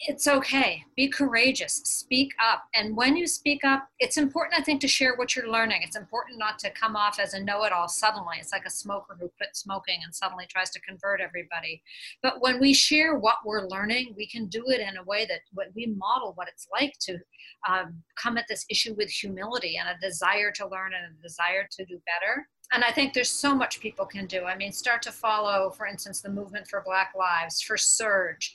it's 0.00 0.26
okay. 0.26 0.84
Be 0.94 1.08
courageous. 1.08 1.76
Speak 1.84 2.32
up. 2.42 2.64
And 2.74 2.94
when 2.94 3.16
you 3.16 3.26
speak 3.26 3.64
up, 3.64 3.88
it's 3.98 4.18
important, 4.18 4.60
I 4.60 4.62
think, 4.62 4.82
to 4.82 4.88
share 4.88 5.16
what 5.16 5.34
you're 5.34 5.50
learning. 5.50 5.80
It's 5.82 5.96
important 5.96 6.38
not 6.38 6.58
to 6.60 6.70
come 6.70 6.96
off 6.96 7.18
as 7.18 7.32
a 7.32 7.42
know 7.42 7.64
it 7.64 7.72
all 7.72 7.88
suddenly. 7.88 8.36
It's 8.38 8.52
like 8.52 8.66
a 8.66 8.70
smoker 8.70 9.16
who 9.18 9.30
quit 9.38 9.56
smoking 9.56 10.00
and 10.04 10.14
suddenly 10.14 10.46
tries 10.48 10.70
to 10.70 10.80
convert 10.80 11.22
everybody. 11.22 11.82
But 12.22 12.42
when 12.42 12.60
we 12.60 12.74
share 12.74 13.18
what 13.18 13.36
we're 13.44 13.66
learning, 13.66 14.14
we 14.16 14.26
can 14.26 14.48
do 14.48 14.64
it 14.68 14.80
in 14.80 14.98
a 14.98 15.04
way 15.04 15.26
that 15.26 15.40
we 15.74 15.86
model 15.86 16.32
what 16.34 16.48
it's 16.48 16.68
like 16.70 16.94
to 17.00 17.18
um, 17.66 18.02
come 18.16 18.36
at 18.36 18.44
this 18.48 18.66
issue 18.68 18.94
with 18.94 19.08
humility 19.08 19.78
and 19.78 19.88
a 19.88 20.06
desire 20.06 20.52
to 20.52 20.68
learn 20.68 20.92
and 20.92 21.16
a 21.18 21.22
desire 21.22 21.66
to 21.70 21.84
do 21.86 22.00
better 22.06 22.46
and 22.72 22.82
I 22.82 22.90
think 22.90 23.12
there's 23.12 23.30
so 23.30 23.54
much 23.54 23.78
people 23.78 24.04
can 24.06 24.26
do. 24.26 24.44
I 24.44 24.56
mean, 24.56 24.72
start 24.72 25.00
to 25.02 25.12
follow, 25.12 25.70
for 25.70 25.86
instance, 25.86 26.20
the 26.20 26.30
movement 26.30 26.66
for 26.66 26.82
Black 26.84 27.12
Lives, 27.16 27.60
for 27.60 27.76
SURJ, 27.76 28.50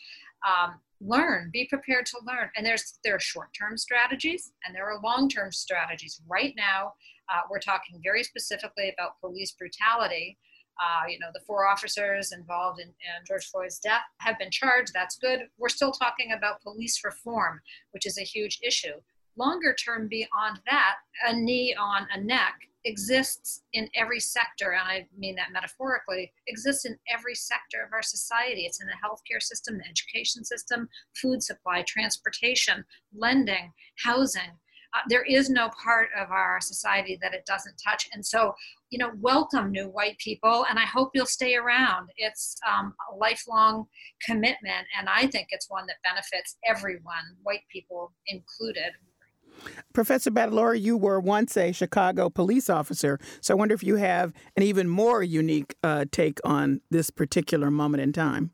um, 0.45 0.73
learn 1.03 1.49
be 1.51 1.65
prepared 1.67 2.05
to 2.07 2.17
learn. 2.25 2.49
And 2.55 2.65
there's 2.65 2.99
there 3.03 3.15
are 3.15 3.19
short-term 3.19 3.77
strategies 3.77 4.53
and 4.65 4.75
there 4.75 4.89
are 4.89 5.01
long-term 5.01 5.51
strategies. 5.51 6.21
Right 6.27 6.53
now 6.55 6.93
uh, 7.29 7.41
we're 7.49 7.59
talking 7.59 7.99
very 8.03 8.23
specifically 8.23 8.93
about 8.97 9.19
police 9.19 9.51
brutality. 9.51 10.37
Uh, 10.81 11.05
you 11.07 11.19
know 11.19 11.27
the 11.33 11.41
four 11.45 11.67
officers 11.67 12.31
involved 12.31 12.79
in, 12.79 12.87
in 12.87 13.25
george 13.27 13.45
floyd's 13.45 13.79
death 13.79 14.01
have 14.19 14.37
been 14.39 14.51
charged. 14.51 14.91
That's 14.93 15.17
good. 15.17 15.41
We're 15.57 15.69
still 15.69 15.91
talking 15.91 16.33
about 16.33 16.61
police 16.61 17.01
reform 17.03 17.61
which 17.91 18.05
is 18.05 18.17
a 18.17 18.23
huge 18.23 18.59
issue. 18.63 18.95
Longer 19.37 19.73
term 19.73 20.07
beyond 20.07 20.59
that 20.69 20.95
a 21.27 21.33
knee 21.33 21.75
on 21.79 22.07
a 22.13 22.21
neck 22.21 22.53
exists 22.85 23.63
in 23.73 23.89
every 23.95 24.19
sector, 24.19 24.71
and 24.71 24.87
I 24.87 25.07
mean 25.17 25.35
that 25.35 25.51
metaphorically, 25.53 26.31
exists 26.47 26.85
in 26.85 26.97
every 27.13 27.35
sector 27.35 27.83
of 27.85 27.93
our 27.93 28.01
society. 28.01 28.61
It's 28.61 28.81
in 28.81 28.87
the 28.87 28.93
healthcare 28.93 29.41
system, 29.41 29.77
the 29.77 29.87
education 29.87 30.43
system, 30.43 30.89
food 31.15 31.43
supply, 31.43 31.83
transportation, 31.87 32.83
lending, 33.15 33.71
housing. 34.03 34.57
Uh, 34.93 34.99
there 35.07 35.23
is 35.23 35.49
no 35.49 35.69
part 35.81 36.09
of 36.19 36.31
our 36.31 36.59
society 36.59 37.17
that 37.21 37.33
it 37.33 37.45
doesn't 37.45 37.81
touch. 37.81 38.09
And 38.11 38.25
so, 38.25 38.53
you 38.89 38.99
know, 38.99 39.11
welcome 39.21 39.71
new 39.71 39.85
white 39.85 40.17
people, 40.17 40.65
and 40.69 40.77
I 40.77 40.83
hope 40.83 41.11
you'll 41.13 41.25
stay 41.25 41.55
around. 41.55 42.09
It's 42.17 42.57
um, 42.69 42.93
a 43.09 43.15
lifelong 43.15 43.85
commitment, 44.27 44.85
and 44.99 45.07
I 45.07 45.27
think 45.27 45.47
it's 45.51 45.69
one 45.69 45.85
that 45.87 45.95
benefits 46.03 46.57
everyone, 46.65 47.23
white 47.43 47.63
people 47.71 48.11
included, 48.27 48.91
Professor 49.93 50.31
Battalora, 50.31 50.79
you 50.79 50.97
were 50.97 51.19
once 51.19 51.57
a 51.57 51.71
Chicago 51.71 52.29
police 52.29 52.69
officer, 52.69 53.19
so 53.41 53.53
I 53.53 53.57
wonder 53.57 53.75
if 53.75 53.83
you 53.83 53.95
have 53.97 54.33
an 54.55 54.63
even 54.63 54.87
more 54.87 55.21
unique 55.21 55.75
uh, 55.83 56.05
take 56.11 56.39
on 56.43 56.81
this 56.89 57.09
particular 57.09 57.69
moment 57.69 58.01
in 58.01 58.13
time. 58.13 58.51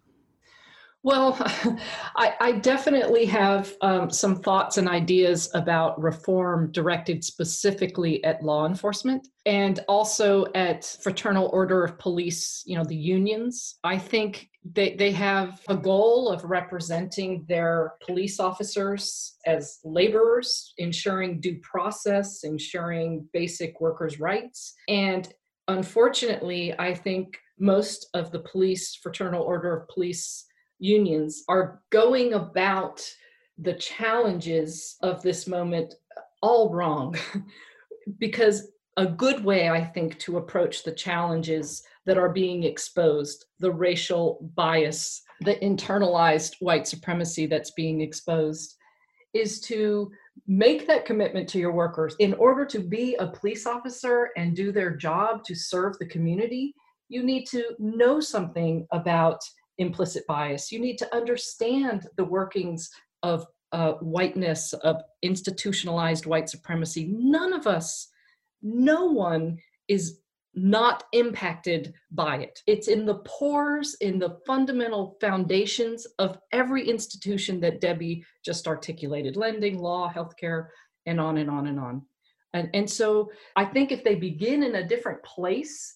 Well, 1.03 1.37
I, 2.15 2.33
I 2.39 2.51
definitely 2.53 3.25
have 3.25 3.73
um, 3.81 4.09
some 4.09 4.37
thoughts 4.37 4.77
and 4.77 4.89
ideas 4.89 5.49
about 5.53 6.01
reform 6.01 6.71
directed 6.71 7.23
specifically 7.23 8.23
at 8.23 8.43
law 8.43 8.65
enforcement 8.65 9.27
and 9.45 9.79
also 9.87 10.47
at 10.55 10.85
Fraternal 11.01 11.49
Order 11.53 11.83
of 11.83 11.99
Police, 11.99 12.63
you 12.65 12.77
know, 12.77 12.83
the 12.83 12.95
unions. 12.95 13.75
I 13.83 13.97
think 13.97 14.49
they, 14.73 14.95
they 14.95 15.11
have 15.11 15.61
a 15.69 15.77
goal 15.77 16.29
of 16.29 16.43
representing 16.43 17.45
their 17.47 17.93
police 18.05 18.39
officers 18.39 19.37
as 19.45 19.79
laborers, 19.85 20.73
ensuring 20.77 21.39
due 21.39 21.59
process, 21.61 22.43
ensuring 22.43 23.27
basic 23.33 23.79
workers' 23.79 24.19
rights. 24.19 24.73
And 24.89 25.31
unfortunately, 25.67 26.77
I 26.77 26.93
think 26.93 27.37
most 27.59 28.09
of 28.13 28.31
the 28.31 28.39
police, 28.39 28.95
Fraternal 28.95 29.43
Order 29.43 29.77
of 29.77 29.87
Police 29.87 30.46
unions 30.79 31.43
are 31.47 31.81
going 31.89 32.33
about 32.33 33.03
the 33.57 33.73
challenges 33.73 34.97
of 35.01 35.21
this 35.21 35.47
moment 35.47 35.95
all 36.41 36.73
wrong. 36.73 37.15
because 38.19 38.71
a 38.97 39.05
good 39.05 39.43
way, 39.43 39.69
I 39.69 39.83
think, 39.83 40.17
to 40.19 40.37
approach 40.37 40.83
the 40.83 40.91
challenges 40.91 41.83
that 42.05 42.17
are 42.17 42.29
being 42.29 42.63
exposed, 42.63 43.45
the 43.59 43.71
racial 43.71 44.51
bias, 44.55 45.21
the 45.41 45.55
internalized 45.55 46.55
white 46.59 46.87
supremacy 46.87 47.45
that's 47.45 47.71
being 47.71 48.01
exposed, 48.01 48.75
is 49.33 49.59
to 49.61 50.11
make 50.47 50.87
that 50.87 51.05
commitment 51.05 51.47
to 51.49 51.59
your 51.59 51.73
workers. 51.73 52.15
In 52.19 52.33
order 52.35 52.65
to 52.65 52.79
be 52.79 53.15
a 53.15 53.27
police 53.27 53.67
officer 53.67 54.29
and 54.35 54.55
do 54.55 54.71
their 54.71 54.95
job 54.95 55.43
to 55.43 55.53
serve 55.53 55.97
the 55.99 56.07
community, 56.07 56.73
you 57.09 57.23
need 57.23 57.45
to 57.47 57.75
know 57.77 58.19
something 58.19 58.87
about 58.91 59.41
implicit 59.77 60.25
bias. 60.27 60.71
You 60.71 60.79
need 60.79 60.97
to 60.97 61.15
understand 61.15 62.07
the 62.17 62.25
workings 62.25 62.89
of 63.23 63.45
uh, 63.71 63.93
whiteness, 63.93 64.73
of 64.73 65.01
institutionalized 65.21 66.25
white 66.25 66.49
supremacy. 66.49 67.09
None 67.11 67.53
of 67.53 67.67
us, 67.67 68.07
no 68.61 69.05
one 69.05 69.57
is 69.87 70.19
not 70.53 71.03
impacted 71.11 71.93
by 72.11 72.37
it. 72.37 72.63
It's 72.65 72.87
in 72.87 73.05
the 73.05 73.19
pores, 73.19 73.95
in 74.01 74.17
the 74.17 74.39
fundamental 74.47 75.15
foundations 75.21 76.07
of 76.17 76.39
every 76.51 76.87
institution 76.89 77.59
that 77.61 77.79
Debbie 77.79 78.25
just 78.43 78.67
articulated 78.67 79.37
lending, 79.37 79.77
law, 79.77 80.11
healthcare, 80.11 80.67
and 81.05 81.21
on 81.21 81.37
and 81.37 81.49
on 81.49 81.67
and 81.67 81.79
on. 81.79 82.01
And, 82.53 82.69
and 82.73 82.89
so 82.89 83.29
I 83.55 83.65
think 83.65 83.91
if 83.91 84.03
they 84.03 84.15
begin 84.15 84.63
in 84.63 84.75
a 84.75 84.87
different 84.87 85.21
place 85.23 85.93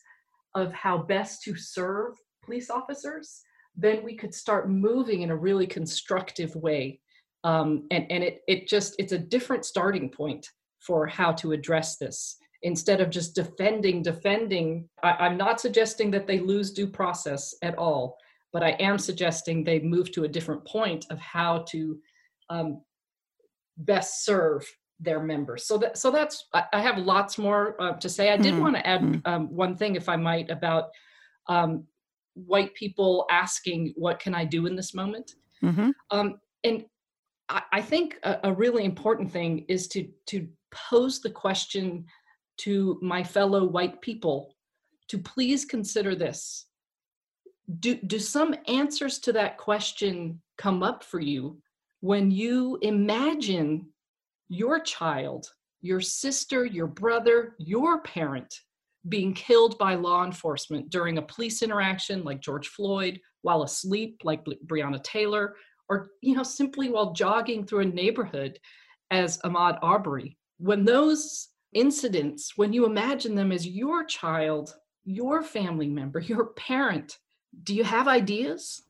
of 0.53 0.71
how 0.73 0.99
best 0.99 1.41
to 1.43 1.55
serve 1.55 2.13
police 2.43 2.69
officers, 2.69 3.41
then 3.82 4.03
we 4.03 4.15
could 4.15 4.34
start 4.34 4.69
moving 4.69 5.23
in 5.23 5.32
a 5.32 5.36
really 5.36 5.67
constructive 5.67 6.55
way. 6.55 6.99
Um, 7.43 7.88
and 7.89 8.05
and 8.11 8.23
it, 8.23 8.41
it 8.47 8.67
just, 8.67 8.95
it's 8.99 9.13
a 9.13 9.17
different 9.17 9.65
starting 9.65 10.09
point 10.09 10.47
for 10.79 11.07
how 11.07 11.32
to 11.34 11.51
address 11.51 11.97
this 11.97 12.38
instead 12.63 13.01
of 13.01 13.09
just 13.09 13.34
defending, 13.34 14.03
defending. 14.03 14.88
I, 15.03 15.25
am 15.25 15.38
not 15.38 15.59
suggesting 15.59 16.11
that 16.11 16.27
they 16.27 16.39
lose 16.39 16.71
due 16.71 16.88
process 16.88 17.55
at 17.63 17.75
all, 17.77 18.17
but 18.53 18.61
I 18.61 18.71
am 18.71 18.99
suggesting 18.99 19.63
they 19.63 19.79
move 19.79 20.11
to 20.11 20.25
a 20.25 20.27
different 20.27 20.65
point 20.65 21.05
of 21.09 21.17
how 21.17 21.65
to 21.69 21.99
um, 22.51 22.82
best 23.77 24.23
serve 24.25 24.63
their 24.99 25.19
members. 25.19 25.65
So 25.65 25.79
that 25.79 25.97
so 25.97 26.11
that's 26.11 26.45
I, 26.53 26.65
I 26.73 26.82
have 26.82 26.99
lots 26.99 27.39
more 27.39 27.75
uh, 27.82 27.93
to 27.93 28.07
say. 28.09 28.32
I 28.32 28.38
did 28.38 28.53
Mhm. 28.53 28.59
want 28.61 28.75
to 28.75 28.86
add 28.88 29.01
Mhm. 29.01 29.21
um, 29.25 29.55
one 29.55 29.75
thing, 29.75 29.95
if 29.95 30.07
I 30.07 30.15
might, 30.15 30.51
about 30.51 30.91
um, 31.47 31.88
white 32.34 32.73
people 32.73 33.25
asking, 33.29 33.93
"What 33.95 34.19
can 34.19 34.34
I 34.34 34.45
do 34.45 34.65
in 34.65 34.75
this 34.75 34.93
moment?" 34.93 35.36
Mm-hmm. 35.63 35.89
Um, 36.09 36.39
and 36.63 36.86
I, 37.49 37.61
I 37.73 37.82
think 37.82 38.17
a, 38.23 38.39
a 38.45 38.53
really 38.53 38.86
important 38.86 39.32
thing 39.32 39.65
is 39.67 39.88
to 39.89 40.07
to 40.27 40.47
pose 40.71 41.19
the 41.19 41.29
question 41.29 42.05
to 42.57 42.99
my 43.01 43.23
fellow 43.23 43.65
white 43.65 44.01
people 44.01 44.55
to 45.09 45.17
please 45.17 45.65
consider 45.65 46.15
this. 46.15 46.67
Do 47.79 47.95
do 47.95 48.19
some 48.19 48.55
answers 48.67 49.19
to 49.19 49.34
that 49.34 49.57
question 49.57 50.41
come 50.57 50.84
up 50.84 51.03
for 51.03 51.19
you 51.19 51.61
when 52.01 52.32
you 52.32 52.77
imagine 52.82 53.88
your 54.49 54.79
child, 54.79 55.47
your 55.82 56.01
sister, 56.01 56.65
your 56.65 56.88
brother, 56.88 57.55
your 57.57 58.01
parent 58.01 58.53
being 59.10 59.34
killed 59.34 59.78
by 59.78 59.95
law 59.95 60.24
enforcement 60.24 60.89
during 60.89 61.18
a 61.18 61.24
police 61.24 61.62
interaction 61.62 62.24
like 62.24 62.41
George 62.41 62.68
Floyd, 62.68 63.20
while 63.41 63.64
asleep 63.64 64.22
like 64.24 64.45
Breonna 64.66 65.04
Taylor, 65.04 65.56
or 65.89 66.12
you 66.22 66.36
know 66.36 66.43
simply 66.43 66.89
while 66.89 67.14
jogging 67.14 67.66
through 67.66 67.80
a 67.80 67.86
neighborhood 67.86 68.60
as 69.10 69.39
Ahmaud 69.39 69.80
Arbery. 69.82 70.38
When 70.58 70.86
those 70.86 71.49
incidents, 71.74 72.54
when 72.56 72.74
you 72.74 72.86
imagine 72.86 73.36
them 73.36 73.52
as 73.52 73.68
your 73.68 74.04
child, 74.04 74.76
your 75.04 75.41
family 75.41 75.89
member, 75.89 76.20
your 76.34 76.47
parent, 76.47 77.18
do 77.64 77.76
you 77.76 77.84
have 77.84 78.08
ideas? 78.08 78.84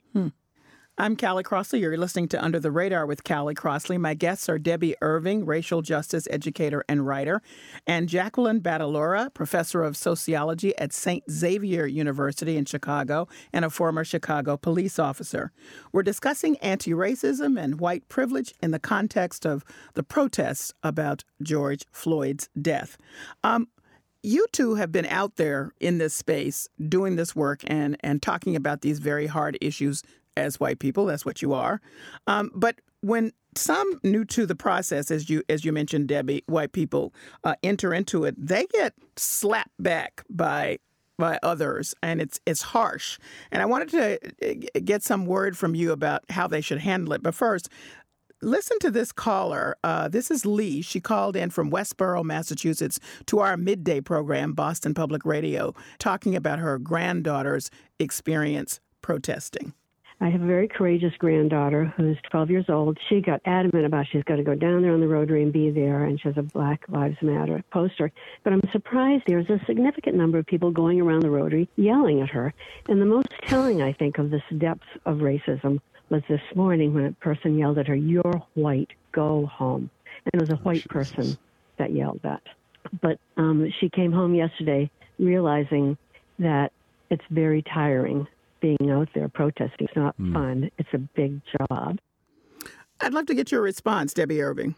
I'm 0.97 1.15
Callie 1.15 1.41
Crossley. 1.41 1.79
You're 1.79 1.97
listening 1.97 2.27
to 2.27 2.43
Under 2.43 2.59
the 2.59 2.69
Radar 2.69 3.05
with 3.05 3.23
Callie 3.23 3.55
Crossley. 3.55 3.97
My 3.97 4.13
guests 4.13 4.49
are 4.49 4.59
Debbie 4.59 4.93
Irving, 5.01 5.45
racial 5.45 5.81
justice 5.81 6.27
educator 6.29 6.83
and 6.89 7.07
writer, 7.07 7.41
and 7.87 8.09
Jacqueline 8.09 8.59
Battalora, 8.59 9.33
professor 9.33 9.83
of 9.83 9.95
sociology 9.95 10.77
at 10.77 10.91
St. 10.91 11.23
Xavier 11.31 11.85
University 11.85 12.57
in 12.57 12.65
Chicago 12.65 13.29
and 13.53 13.63
a 13.63 13.69
former 13.69 14.03
Chicago 14.03 14.57
police 14.57 14.99
officer. 14.99 15.53
We're 15.93 16.03
discussing 16.03 16.57
anti 16.57 16.91
racism 16.91 17.59
and 17.59 17.79
white 17.79 18.09
privilege 18.09 18.53
in 18.61 18.71
the 18.71 18.79
context 18.79 19.45
of 19.45 19.63
the 19.93 20.03
protests 20.03 20.73
about 20.83 21.23
George 21.41 21.85
Floyd's 21.93 22.49
death. 22.61 22.97
Um, 23.45 23.69
you 24.23 24.45
two 24.51 24.75
have 24.75 24.91
been 24.91 25.07
out 25.07 25.37
there 25.37 25.71
in 25.79 25.97
this 25.97 26.13
space 26.13 26.67
doing 26.87 27.15
this 27.15 27.35
work 27.35 27.61
and, 27.65 27.97
and 28.01 28.21
talking 28.21 28.55
about 28.55 28.81
these 28.81 28.99
very 28.99 29.25
hard 29.25 29.57
issues 29.61 30.03
as 30.38 30.59
white 30.59 30.79
people. 30.79 31.05
That's 31.05 31.25
what 31.25 31.41
you 31.41 31.53
are. 31.53 31.82
Um, 32.27 32.51
but 32.53 32.79
when 33.01 33.32
some 33.55 33.99
new 34.03 34.23
to 34.25 34.45
the 34.45 34.55
process, 34.55 35.11
as 35.11 35.29
you 35.29 35.43
as 35.49 35.65
you 35.65 35.71
mentioned, 35.71 36.07
Debbie, 36.07 36.43
white 36.47 36.71
people 36.71 37.13
uh, 37.43 37.55
enter 37.63 37.93
into 37.93 38.23
it, 38.23 38.36
they 38.38 38.65
get 38.67 38.93
slapped 39.17 39.71
back 39.79 40.23
by 40.29 40.79
by 41.17 41.38
others, 41.43 41.93
and 42.01 42.21
it's 42.21 42.39
it's 42.45 42.61
harsh. 42.61 43.19
And 43.51 43.61
I 43.61 43.65
wanted 43.65 43.89
to 43.89 44.49
uh, 44.49 44.79
get 44.84 45.03
some 45.03 45.25
word 45.25 45.57
from 45.57 45.75
you 45.75 45.91
about 45.91 46.23
how 46.29 46.47
they 46.47 46.61
should 46.61 46.79
handle 46.79 47.13
it. 47.13 47.23
But 47.23 47.36
first, 47.36 47.69
listen 48.41 48.79
to 48.79 48.91
this 48.91 49.11
caller. 49.11 49.75
Uh, 49.84 50.07
this 50.07 50.32
is 50.32 50.45
Lee. 50.45 50.82
She 50.82 50.99
called 50.99 51.36
in 51.36 51.49
from 51.49 51.69
Westboro, 51.71 52.23
Massachusetts, 52.23 52.99
to 53.27 53.39
our 53.39 53.57
midday 53.57 54.01
program, 54.01 54.53
Boston 54.53 54.93
Public 54.93 55.25
Radio, 55.25 55.73
talking 55.99 56.36
about 56.36 56.59
her 56.59 56.77
granddaughter's 56.79 57.69
experience 57.99 58.79
protesting. 59.01 59.73
I 60.24 60.30
have 60.30 60.43
a 60.43 60.45
very 60.45 60.67
courageous 60.67 61.13
granddaughter 61.17 61.91
who's 61.97 62.15
12 62.30 62.51
years 62.51 62.65
old. 62.69 62.99
She 63.09 63.22
got 63.22 63.41
adamant 63.45 63.88
about 63.88 64.05
she's 64.11 64.24
got 64.24 64.36
to 64.36 64.43
go 64.43 64.53
down 64.53 64.84
there 64.84 64.93
on 64.93 64.99
the 64.99 65.07
Rotary 65.07 65.41
and 65.41 65.51
be 65.51 65.72
there, 65.72 66.03
and 66.03 66.22
she 66.22 66.28
has 66.28 66.38
a 66.38 66.43
Black 66.43 66.84
Lives 66.89 67.17
Matter 67.24 67.63
poster. 67.72 68.11
But 68.43 68.53
I'm 68.53 68.61
surprised 68.72 69.24
there's 69.26 69.49
a 69.49 69.59
significant 69.65 70.15
number 70.15 70.38
of 70.38 70.45
people 70.45 70.69
going 70.69 71.01
around 71.01 71.22
the 71.24 71.32
Rotary 71.32 71.67
yelling 71.76 72.22
at 72.22 72.30
her. 72.30 72.53
And 72.88 73.01
the 73.01 73.05
most 73.05 73.30
telling, 73.47 73.82
I 73.82 73.93
think, 73.93 74.19
of 74.19 74.30
this 74.30 74.43
depth 74.59 74.86
of 75.05 75.17
racism 75.17 75.82
was 76.09 76.22
this 76.30 76.41
morning 76.53 76.93
when 76.93 77.05
a 77.05 77.11
person 77.13 77.57
yelled 77.57 77.80
at 77.80 77.88
her, 77.88 77.95
You're 77.95 78.43
white, 78.53 78.91
go 79.13 79.47
home. 79.47 79.89
And 80.26 80.39
it 80.39 80.39
was 80.39 80.51
a 80.51 80.61
white 80.61 80.88
person 80.88 81.36
that 81.78 81.93
yelled 81.93 82.19
that. 82.22 82.43
But 83.01 83.17
um, 83.38 83.67
she 83.80 83.89
came 83.89 84.11
home 84.11 84.36
yesterday 84.36 84.91
realizing 85.17 85.97
that 86.38 86.74
it's 87.09 87.26
very 87.32 87.63
tiring 87.63 88.28
being 88.62 88.91
out 88.91 89.09
there 89.14 89.28
protesting. 89.28 89.88
It's 89.88 89.95
not 89.95 90.16
fun. 90.18 90.70
It's 90.78 90.89
a 90.93 90.99
big 90.99 91.41
job. 91.57 91.99
I'd 93.01 93.14
love 93.14 93.26
to 93.26 93.34
get 93.34 93.51
your 93.51 93.62
response, 93.62 94.14
Debbie 94.14 94.41
Irving. 94.41 94.76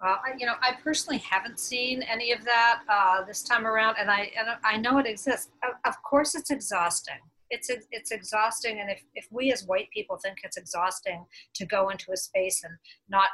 Uh, 0.00 0.16
I- 0.24 0.34
you 0.38 0.46
know, 0.46 0.54
I 0.60 0.72
personally 0.82 1.18
haven't 1.18 1.58
seen 1.58 2.02
any 2.02 2.32
of 2.32 2.44
that 2.44 2.82
uh, 2.88 3.24
this 3.24 3.42
time 3.42 3.66
around, 3.66 3.96
and 3.98 4.10
I 4.10 4.30
and 4.38 4.48
I 4.62 4.76
know 4.76 4.98
it 4.98 5.06
exists. 5.06 5.50
Of, 5.62 5.74
of 5.84 6.02
course, 6.02 6.34
it's 6.34 6.50
exhausting. 6.50 7.18
It's 7.50 7.70
it's 7.90 8.10
exhausting, 8.10 8.80
and 8.80 8.90
if, 8.90 9.02
if 9.14 9.26
we 9.30 9.52
as 9.52 9.64
white 9.64 9.88
people 9.92 10.16
think 10.16 10.38
it's 10.44 10.56
exhausting 10.56 11.24
to 11.54 11.66
go 11.66 11.88
into 11.88 12.12
a 12.12 12.16
space 12.16 12.62
and 12.64 12.74
not 13.08 13.28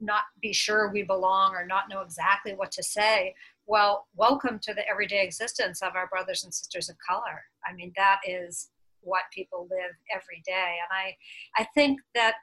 not 0.00 0.24
be 0.40 0.52
sure 0.52 0.90
we 0.92 1.02
belong 1.02 1.54
or 1.54 1.66
not 1.66 1.88
know 1.88 2.00
exactly 2.00 2.52
what 2.54 2.70
to 2.72 2.82
say, 2.82 3.34
well, 3.66 4.06
welcome 4.14 4.58
to 4.60 4.72
the 4.74 4.86
everyday 4.88 5.24
existence 5.24 5.82
of 5.82 5.96
our 5.96 6.06
brothers 6.08 6.44
and 6.44 6.52
sisters 6.54 6.88
of 6.88 6.96
color. 7.06 7.42
I 7.68 7.72
mean, 7.74 7.92
that 7.96 8.20
is 8.26 8.70
what 9.00 9.22
people 9.32 9.68
live 9.70 9.92
every 10.14 10.42
day, 10.44 10.76
and 10.82 10.90
I 10.92 11.16
I 11.62 11.66
think 11.74 12.00
that 12.14 12.34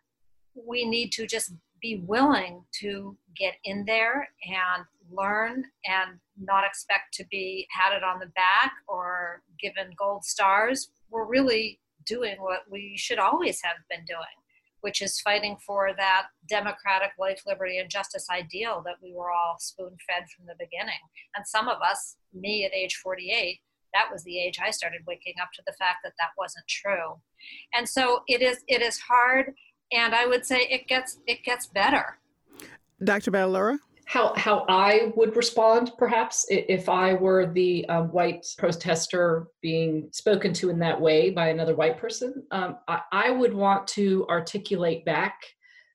we 0.55 0.85
need 0.85 1.11
to 1.13 1.27
just 1.27 1.53
be 1.81 2.01
willing 2.07 2.63
to 2.81 3.17
get 3.35 3.53
in 3.63 3.83
there 3.85 4.27
and 4.47 4.85
learn 5.11 5.63
and 5.85 6.19
not 6.39 6.65
expect 6.65 7.13
to 7.13 7.25
be 7.29 7.67
patted 7.75 8.03
on 8.03 8.19
the 8.19 8.27
back 8.27 8.71
or 8.87 9.43
given 9.59 9.91
gold 9.97 10.23
stars. 10.23 10.89
We're 11.09 11.25
really 11.25 11.79
doing 12.05 12.37
what 12.39 12.61
we 12.69 12.95
should 12.97 13.19
always 13.19 13.61
have 13.63 13.77
been 13.89 14.05
doing, 14.05 14.37
which 14.81 15.01
is 15.01 15.19
fighting 15.21 15.57
for 15.65 15.91
that 15.97 16.27
democratic 16.49 17.11
life, 17.19 17.41
liberty, 17.45 17.77
and 17.77 17.89
justice 17.89 18.27
ideal 18.31 18.81
that 18.85 18.95
we 19.01 19.13
were 19.13 19.31
all 19.31 19.57
spoon 19.59 19.95
fed 20.07 20.25
from 20.35 20.45
the 20.45 20.55
beginning. 20.57 21.01
And 21.35 21.45
some 21.45 21.67
of 21.67 21.81
us, 21.81 22.17
me 22.33 22.65
at 22.65 22.73
age 22.73 22.95
48, 22.95 23.59
that 23.95 24.11
was 24.11 24.23
the 24.23 24.39
age 24.39 24.59
I 24.63 24.71
started 24.71 25.01
waking 25.07 25.35
up 25.41 25.49
to 25.55 25.63
the 25.65 25.73
fact 25.73 25.99
that 26.03 26.13
that 26.19 26.29
wasn't 26.37 26.67
true. 26.67 27.19
And 27.73 27.87
so 27.87 28.23
it 28.27 28.41
is 28.41 28.63
it 28.67 28.81
is 28.81 28.99
hard 28.99 29.53
and 29.91 30.13
I 30.13 30.25
would 30.25 30.45
say 30.45 30.67
it 30.69 30.87
gets 30.87 31.19
it 31.25 31.43
gets 31.43 31.67
better. 31.67 32.19
Dr. 33.03 33.31
Battalora? 33.31 33.79
How 34.05 34.35
how 34.35 34.65
I 34.69 35.11
would 35.15 35.35
respond, 35.35 35.91
perhaps, 35.97 36.45
if 36.49 36.89
I 36.89 37.13
were 37.13 37.51
the 37.51 37.87
um, 37.89 38.09
white 38.09 38.45
protester 38.57 39.47
being 39.61 40.09
spoken 40.11 40.53
to 40.53 40.69
in 40.69 40.77
that 40.79 40.99
way 40.99 41.31
by 41.31 41.49
another 41.49 41.75
white 41.75 41.97
person, 41.97 42.43
um, 42.51 42.77
I, 42.87 43.01
I 43.11 43.31
would 43.31 43.53
want 43.53 43.87
to 43.89 44.27
articulate 44.29 45.05
back 45.05 45.41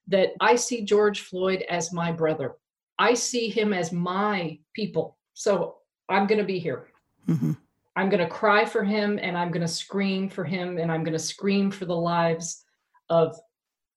that 0.07 0.31
I 0.41 0.55
see 0.55 0.83
George 0.83 1.21
Floyd 1.21 1.63
as 1.69 1.93
my 1.93 2.11
brother. 2.11 2.55
I 2.99 3.13
see 3.13 3.49
him 3.49 3.73
as 3.73 3.93
my 3.93 4.59
people. 4.75 5.17
So 5.33 5.77
I'm 6.09 6.27
going 6.27 6.39
to 6.39 6.45
be 6.45 6.59
here. 6.59 6.87
I'm 7.95 8.09
going 8.09 8.23
to 8.23 8.29
cry 8.29 8.65
for 8.65 8.83
him 8.83 9.19
and 9.21 9.37
I'm 9.37 9.51
going 9.51 9.61
to 9.61 9.67
scream 9.67 10.29
for 10.29 10.43
him 10.43 10.77
and 10.77 10.91
I'm 10.91 11.03
going 11.03 11.13
to 11.13 11.19
scream 11.19 11.71
for 11.71 11.85
the 11.85 11.95
lives 11.95 12.63
of 13.09 13.37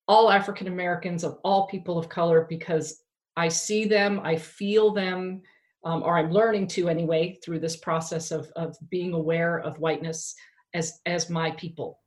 all 0.09 0.31
African 0.31 0.67
Americans, 0.67 1.25
of 1.25 1.39
all 1.45 1.67
people 1.69 1.99
of 1.99 2.09
color, 2.09 2.47
because 2.49 3.03
I 3.37 3.49
see 3.49 3.85
them, 3.85 4.21
I 4.23 4.37
feel 4.37 4.93
them, 4.93 5.43
um, 5.85 6.03
or 6.03 6.19
I'm 6.19 6.31
learning 6.31 6.69
to 6.69 6.89
anyway 6.89 7.39
through 7.45 7.61
this 7.61 7.77
process 7.77 8.31
of, 8.31 8.51
of 8.57 8.77
being 8.91 9.13
aware 9.13 9.59
of 9.59 9.79
whiteness 9.79 10.35
as, 10.75 11.01
as 11.07 11.31
my 11.31 11.53
people. 11.53 12.01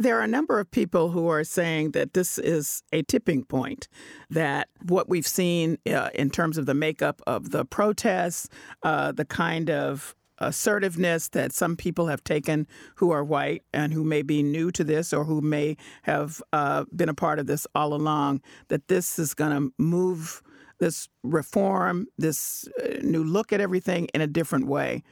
There 0.00 0.16
are 0.16 0.22
a 0.22 0.28
number 0.28 0.60
of 0.60 0.70
people 0.70 1.10
who 1.10 1.26
are 1.28 1.42
saying 1.42 1.90
that 1.90 2.14
this 2.14 2.38
is 2.38 2.84
a 2.92 3.02
tipping 3.02 3.42
point, 3.44 3.88
that 4.30 4.68
what 4.86 5.08
we've 5.08 5.26
seen 5.26 5.78
uh, 5.90 6.10
in 6.14 6.30
terms 6.30 6.56
of 6.56 6.66
the 6.66 6.74
makeup 6.74 7.20
of 7.26 7.50
the 7.50 7.64
protests, 7.64 8.48
uh, 8.84 9.10
the 9.10 9.24
kind 9.24 9.70
of 9.70 10.14
assertiveness 10.38 11.28
that 11.28 11.52
some 11.52 11.76
people 11.76 12.06
have 12.06 12.22
taken 12.24 12.66
who 12.96 13.10
are 13.10 13.24
white 13.24 13.62
and 13.72 13.92
who 13.92 14.04
may 14.04 14.22
be 14.22 14.42
new 14.42 14.70
to 14.70 14.84
this 14.84 15.12
or 15.12 15.24
who 15.24 15.40
may 15.40 15.76
have 16.02 16.42
uh, 16.52 16.84
been 16.94 17.08
a 17.08 17.14
part 17.14 17.38
of 17.38 17.46
this 17.46 17.66
all 17.74 17.94
along, 17.94 18.40
that 18.68 18.88
this 18.88 19.18
is 19.18 19.34
going 19.34 19.52
to 19.52 19.72
move 19.78 20.42
this 20.80 21.08
reform, 21.22 22.06
this 22.18 22.68
uh, 22.82 22.98
new 23.02 23.24
look 23.24 23.52
at 23.52 23.60
everything 23.60 24.06
in 24.14 24.20
a 24.20 24.26
different 24.26 24.66
way 24.66 25.02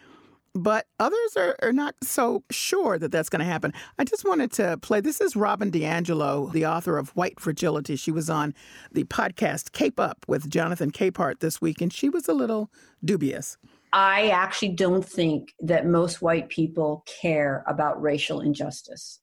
but 0.56 0.86
others 0.98 1.36
are, 1.36 1.54
are 1.62 1.72
not 1.72 1.94
so 2.02 2.42
sure 2.50 2.98
that 2.98 3.12
that's 3.12 3.28
going 3.28 3.40
to 3.40 3.44
happen. 3.44 3.72
I 3.98 4.04
just 4.04 4.24
wanted 4.24 4.52
to 4.52 4.78
play. 4.78 5.00
This 5.00 5.20
is 5.20 5.36
Robin 5.36 5.70
DiAngelo, 5.70 6.50
the 6.52 6.66
author 6.66 6.96
of 6.96 7.10
White 7.10 7.38
Fragility. 7.38 7.96
She 7.96 8.10
was 8.10 8.30
on 8.30 8.54
the 8.90 9.04
podcast 9.04 9.72
Cape 9.72 10.00
Up 10.00 10.24
with 10.26 10.48
Jonathan 10.48 10.90
Capehart 10.90 11.40
this 11.40 11.60
week, 11.60 11.80
and 11.80 11.92
she 11.92 12.08
was 12.08 12.26
a 12.26 12.32
little 12.32 12.70
dubious. 13.04 13.58
I 13.92 14.28
actually 14.28 14.70
don't 14.70 15.04
think 15.04 15.54
that 15.60 15.86
most 15.86 16.20
white 16.20 16.48
people 16.48 17.04
care 17.20 17.64
about 17.66 18.00
racial 18.00 18.40
injustice. 18.40 19.20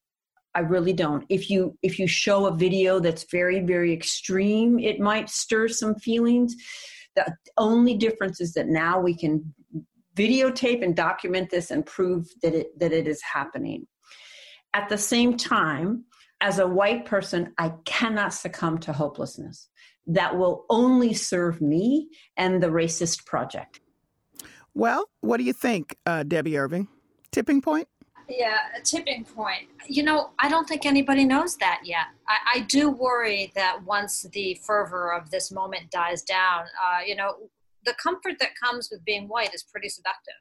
I 0.54 0.60
really 0.60 0.92
don't. 0.92 1.24
If 1.28 1.50
you 1.50 1.76
if 1.82 1.98
you 1.98 2.06
show 2.06 2.46
a 2.46 2.56
video 2.56 3.00
that's 3.00 3.26
very 3.30 3.60
very 3.60 3.92
extreme, 3.92 4.78
it 4.78 5.00
might 5.00 5.28
stir 5.28 5.68
some 5.68 5.96
feelings. 5.96 6.54
The 7.16 7.34
only 7.56 7.96
difference 7.96 8.40
is 8.40 8.54
that 8.54 8.68
now 8.68 9.00
we 9.00 9.16
can 9.16 9.54
videotape 10.16 10.82
and 10.82 10.94
document 10.94 11.50
this 11.50 11.70
and 11.70 11.84
prove 11.84 12.28
that 12.42 12.54
it 12.54 12.78
that 12.78 12.92
it 12.92 13.08
is 13.08 13.20
happening. 13.22 13.86
At 14.74 14.88
the 14.88 14.98
same 14.98 15.36
time, 15.36 16.04
as 16.40 16.58
a 16.58 16.66
white 16.66 17.04
person, 17.04 17.52
I 17.58 17.72
cannot 17.84 18.34
succumb 18.34 18.78
to 18.78 18.92
hopelessness. 18.92 19.68
That 20.06 20.36
will 20.36 20.66
only 20.68 21.14
serve 21.14 21.60
me 21.60 22.08
and 22.36 22.62
the 22.62 22.68
racist 22.68 23.24
project. 23.24 23.80
Well, 24.74 25.08
what 25.20 25.36
do 25.36 25.44
you 25.44 25.52
think, 25.52 25.96
uh, 26.04 26.24
Debbie 26.24 26.58
Irving? 26.58 26.88
Tipping 27.30 27.62
point? 27.62 27.88
Yeah, 28.28 28.58
a 28.76 28.80
tipping 28.80 29.24
point. 29.24 29.68
You 29.86 30.02
know, 30.02 30.30
I 30.38 30.48
don't 30.48 30.66
think 30.66 30.86
anybody 30.86 31.24
knows 31.24 31.56
that 31.58 31.82
yet. 31.84 32.06
I, 32.26 32.58
I 32.58 32.60
do 32.60 32.90
worry 32.90 33.52
that 33.54 33.84
once 33.84 34.22
the 34.32 34.58
fervor 34.66 35.12
of 35.12 35.30
this 35.30 35.52
moment 35.52 35.90
dies 35.90 36.22
down, 36.22 36.64
uh, 36.82 37.00
you 37.06 37.14
know, 37.14 37.34
the 37.84 37.94
comfort 38.02 38.36
that 38.40 38.50
comes 38.60 38.88
with 38.90 39.04
being 39.04 39.28
white 39.28 39.54
is 39.54 39.62
pretty 39.62 39.90
seductive. 39.90 40.34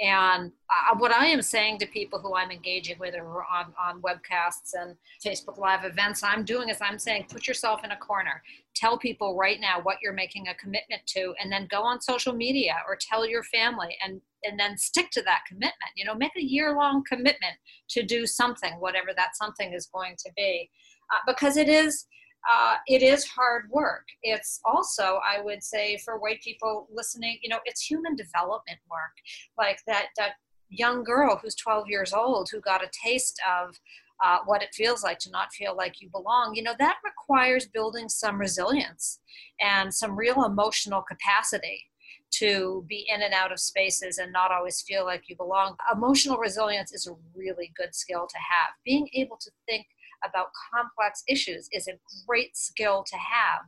And 0.00 0.50
uh, 0.70 0.96
what 0.96 1.12
I 1.12 1.26
am 1.26 1.42
saying 1.42 1.78
to 1.78 1.86
people 1.86 2.18
who 2.18 2.34
I'm 2.34 2.50
engaging 2.50 2.98
with 2.98 3.14
or 3.14 3.44
on, 3.44 3.72
on 3.80 4.00
webcasts 4.00 4.72
and 4.74 4.96
Facebook 5.24 5.58
Live 5.58 5.84
events, 5.84 6.22
I'm 6.22 6.44
doing 6.44 6.70
is 6.70 6.78
I'm 6.80 6.98
saying, 6.98 7.26
put 7.30 7.46
yourself 7.46 7.84
in 7.84 7.92
a 7.92 7.96
corner. 7.96 8.42
Tell 8.74 8.98
people 8.98 9.36
right 9.36 9.60
now 9.60 9.80
what 9.82 9.98
you're 10.02 10.14
making 10.14 10.48
a 10.48 10.54
commitment 10.54 11.02
to, 11.08 11.34
and 11.40 11.52
then 11.52 11.68
go 11.70 11.82
on 11.82 12.00
social 12.00 12.32
media 12.32 12.76
or 12.88 12.96
tell 12.98 13.26
your 13.26 13.42
family 13.44 13.96
and, 14.04 14.20
and 14.44 14.58
then 14.58 14.78
stick 14.78 15.10
to 15.12 15.22
that 15.22 15.42
commitment. 15.46 15.92
You 15.94 16.06
know, 16.06 16.14
make 16.14 16.36
a 16.36 16.42
year 16.42 16.74
long 16.74 17.04
commitment 17.06 17.54
to 17.90 18.02
do 18.02 18.26
something, 18.26 18.72
whatever 18.80 19.10
that 19.16 19.36
something 19.36 19.72
is 19.74 19.86
going 19.86 20.16
to 20.24 20.30
be. 20.36 20.70
Uh, 21.12 21.32
because 21.32 21.58
it 21.58 21.68
is 21.68 22.06
uh, 22.50 22.76
it 22.86 23.02
is 23.02 23.24
hard 23.24 23.70
work. 23.70 24.06
It's 24.22 24.60
also, 24.64 25.20
I 25.24 25.40
would 25.40 25.62
say, 25.62 25.98
for 25.98 26.18
white 26.18 26.42
people 26.42 26.88
listening, 26.92 27.38
you 27.42 27.48
know, 27.48 27.60
it's 27.64 27.82
human 27.82 28.16
development 28.16 28.78
work. 28.90 29.14
Like 29.56 29.80
that 29.86 30.06
that 30.16 30.32
young 30.68 31.04
girl 31.04 31.38
who's 31.40 31.54
12 31.54 31.88
years 31.88 32.12
old 32.12 32.48
who 32.50 32.60
got 32.60 32.82
a 32.82 32.90
taste 33.04 33.40
of 33.60 33.78
uh, 34.24 34.38
what 34.46 34.62
it 34.62 34.74
feels 34.74 35.02
like 35.02 35.18
to 35.18 35.30
not 35.30 35.52
feel 35.52 35.76
like 35.76 36.00
you 36.00 36.08
belong. 36.10 36.54
You 36.54 36.62
know, 36.62 36.74
that 36.78 36.96
requires 37.04 37.66
building 37.66 38.08
some 38.08 38.38
resilience 38.38 39.20
and 39.60 39.92
some 39.92 40.16
real 40.16 40.44
emotional 40.44 41.02
capacity 41.02 41.84
to 42.32 42.84
be 42.88 43.06
in 43.12 43.22
and 43.22 43.34
out 43.34 43.52
of 43.52 43.60
spaces 43.60 44.18
and 44.18 44.32
not 44.32 44.50
always 44.50 44.80
feel 44.80 45.04
like 45.04 45.28
you 45.28 45.36
belong. 45.36 45.76
Emotional 45.92 46.38
resilience 46.38 46.92
is 46.92 47.06
a 47.06 47.14
really 47.34 47.72
good 47.76 47.94
skill 47.94 48.26
to 48.26 48.38
have. 48.38 48.70
Being 48.84 49.08
able 49.14 49.36
to 49.38 49.50
think 49.66 49.86
about 50.24 50.48
complex 50.72 51.22
issues 51.28 51.68
is 51.72 51.88
a 51.88 51.98
great 52.26 52.56
skill 52.56 53.04
to 53.06 53.16
have. 53.16 53.60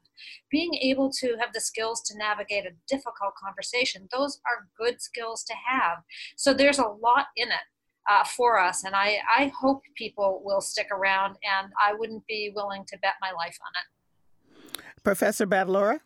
Being 0.50 0.74
able 0.74 1.10
to 1.20 1.36
have 1.40 1.52
the 1.52 1.60
skills 1.60 2.02
to 2.02 2.18
navigate 2.18 2.64
a 2.66 2.70
difficult 2.88 3.34
conversation, 3.42 4.08
those 4.12 4.40
are 4.46 4.68
good 4.78 5.00
skills 5.00 5.44
to 5.44 5.54
have. 5.66 5.98
So 6.36 6.54
there's 6.54 6.78
a 6.78 6.86
lot 6.86 7.26
in 7.36 7.48
it. 7.48 7.64
Uh, 8.06 8.22
for 8.22 8.58
us, 8.58 8.84
and 8.84 8.94
I, 8.94 9.16
I 9.34 9.50
hope 9.58 9.80
people 9.94 10.42
will 10.44 10.60
stick 10.60 10.88
around, 10.92 11.38
and 11.42 11.72
I 11.82 11.94
wouldn't 11.94 12.26
be 12.26 12.52
willing 12.54 12.84
to 12.88 12.98
bet 12.98 13.14
my 13.18 13.30
life 13.30 13.56
on 13.64 13.72
it. 13.80 14.82
Professor 15.02 15.46
Battalora? 15.46 16.00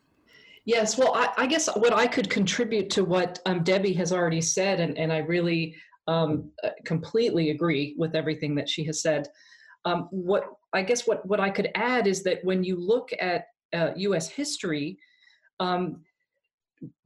Yes, 0.65 0.97
well, 0.97 1.13
I, 1.15 1.29
I, 1.37 1.45
guess 1.47 1.67
what 1.75 1.93
I 1.93 2.05
could 2.05 2.29
contribute 2.29 2.89
to 2.91 3.03
what 3.03 3.39
um, 3.45 3.63
Debbie 3.63 3.91
has 3.93 4.13
already 4.13 4.39
said, 4.39 4.79
and, 4.79 4.97
and 4.97 5.11
I 5.11 5.17
really 5.17 5.75
um, 6.07 6.51
uh, 6.63 6.69
completely 6.85 7.51
agree 7.51 7.95
with 7.97 8.15
everything 8.15 8.55
that 8.55 8.67
she 8.67 8.83
has 8.85 9.01
said. 9.01 9.27
Um, 9.85 10.07
what 10.11 10.45
I 10.73 10.81
guess 10.81 11.07
what 11.07 11.25
what 11.25 11.39
I 11.39 11.49
could 11.49 11.71
add 11.75 12.07
is 12.07 12.23
that 12.23 12.43
when 12.43 12.63
you 12.63 12.75
look 12.75 13.09
at 13.19 13.45
uh, 13.73 13.91
U.S. 13.95 14.29
history, 14.29 14.97
um, 15.59 16.01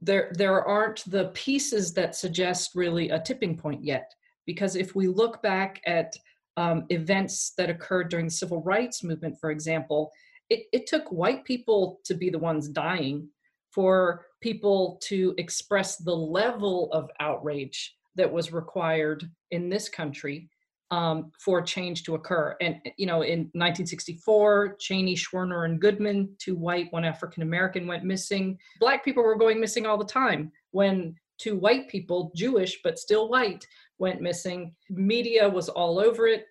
there 0.00 0.32
there 0.36 0.64
aren't 0.64 1.04
the 1.10 1.26
pieces 1.34 1.92
that 1.94 2.14
suggest 2.14 2.72
really 2.74 3.10
a 3.10 3.20
tipping 3.20 3.56
point 3.56 3.84
yet. 3.84 4.12
Because 4.46 4.76
if 4.76 4.94
we 4.94 5.08
look 5.08 5.42
back 5.42 5.80
at 5.86 6.14
um, 6.56 6.84
events 6.90 7.54
that 7.56 7.70
occurred 7.70 8.10
during 8.10 8.26
the 8.26 8.30
civil 8.30 8.62
rights 8.62 9.02
movement, 9.02 9.36
for 9.40 9.50
example, 9.50 10.12
it, 10.50 10.66
it 10.72 10.86
took 10.86 11.08
white 11.10 11.44
people 11.44 12.00
to 12.04 12.14
be 12.14 12.28
the 12.30 12.38
ones 12.38 12.68
dying 12.68 13.28
for 13.70 14.26
people 14.40 15.00
to 15.02 15.34
express 15.38 15.96
the 15.96 16.14
level 16.14 16.92
of 16.92 17.10
outrage 17.18 17.96
that 18.14 18.30
was 18.30 18.52
required 18.52 19.28
in 19.50 19.68
this 19.68 19.88
country 19.88 20.48
um, 20.90 21.32
for 21.38 21.62
change 21.62 22.02
to 22.04 22.14
occur. 22.14 22.56
And, 22.60 22.76
you 22.96 23.06
know, 23.06 23.22
in 23.22 23.50
1964, 23.52 24.76
Cheney, 24.78 25.14
Schwerner, 25.14 25.64
and 25.64 25.80
Goodman, 25.80 26.34
two 26.38 26.54
white, 26.54 26.92
one 26.92 27.04
African 27.04 27.42
American, 27.42 27.86
went 27.86 28.04
missing. 28.04 28.58
Black 28.80 29.04
people 29.04 29.22
were 29.22 29.36
going 29.36 29.60
missing 29.60 29.86
all 29.86 29.98
the 29.98 30.04
time. 30.04 30.52
When 30.70 31.16
two 31.38 31.56
white 31.56 31.88
people, 31.88 32.30
Jewish 32.36 32.80
but 32.82 32.98
still 32.98 33.28
white, 33.28 33.66
went 33.98 34.20
missing, 34.20 34.74
media 34.90 35.48
was 35.48 35.68
all 35.68 35.98
over 35.98 36.26
it. 36.26 36.46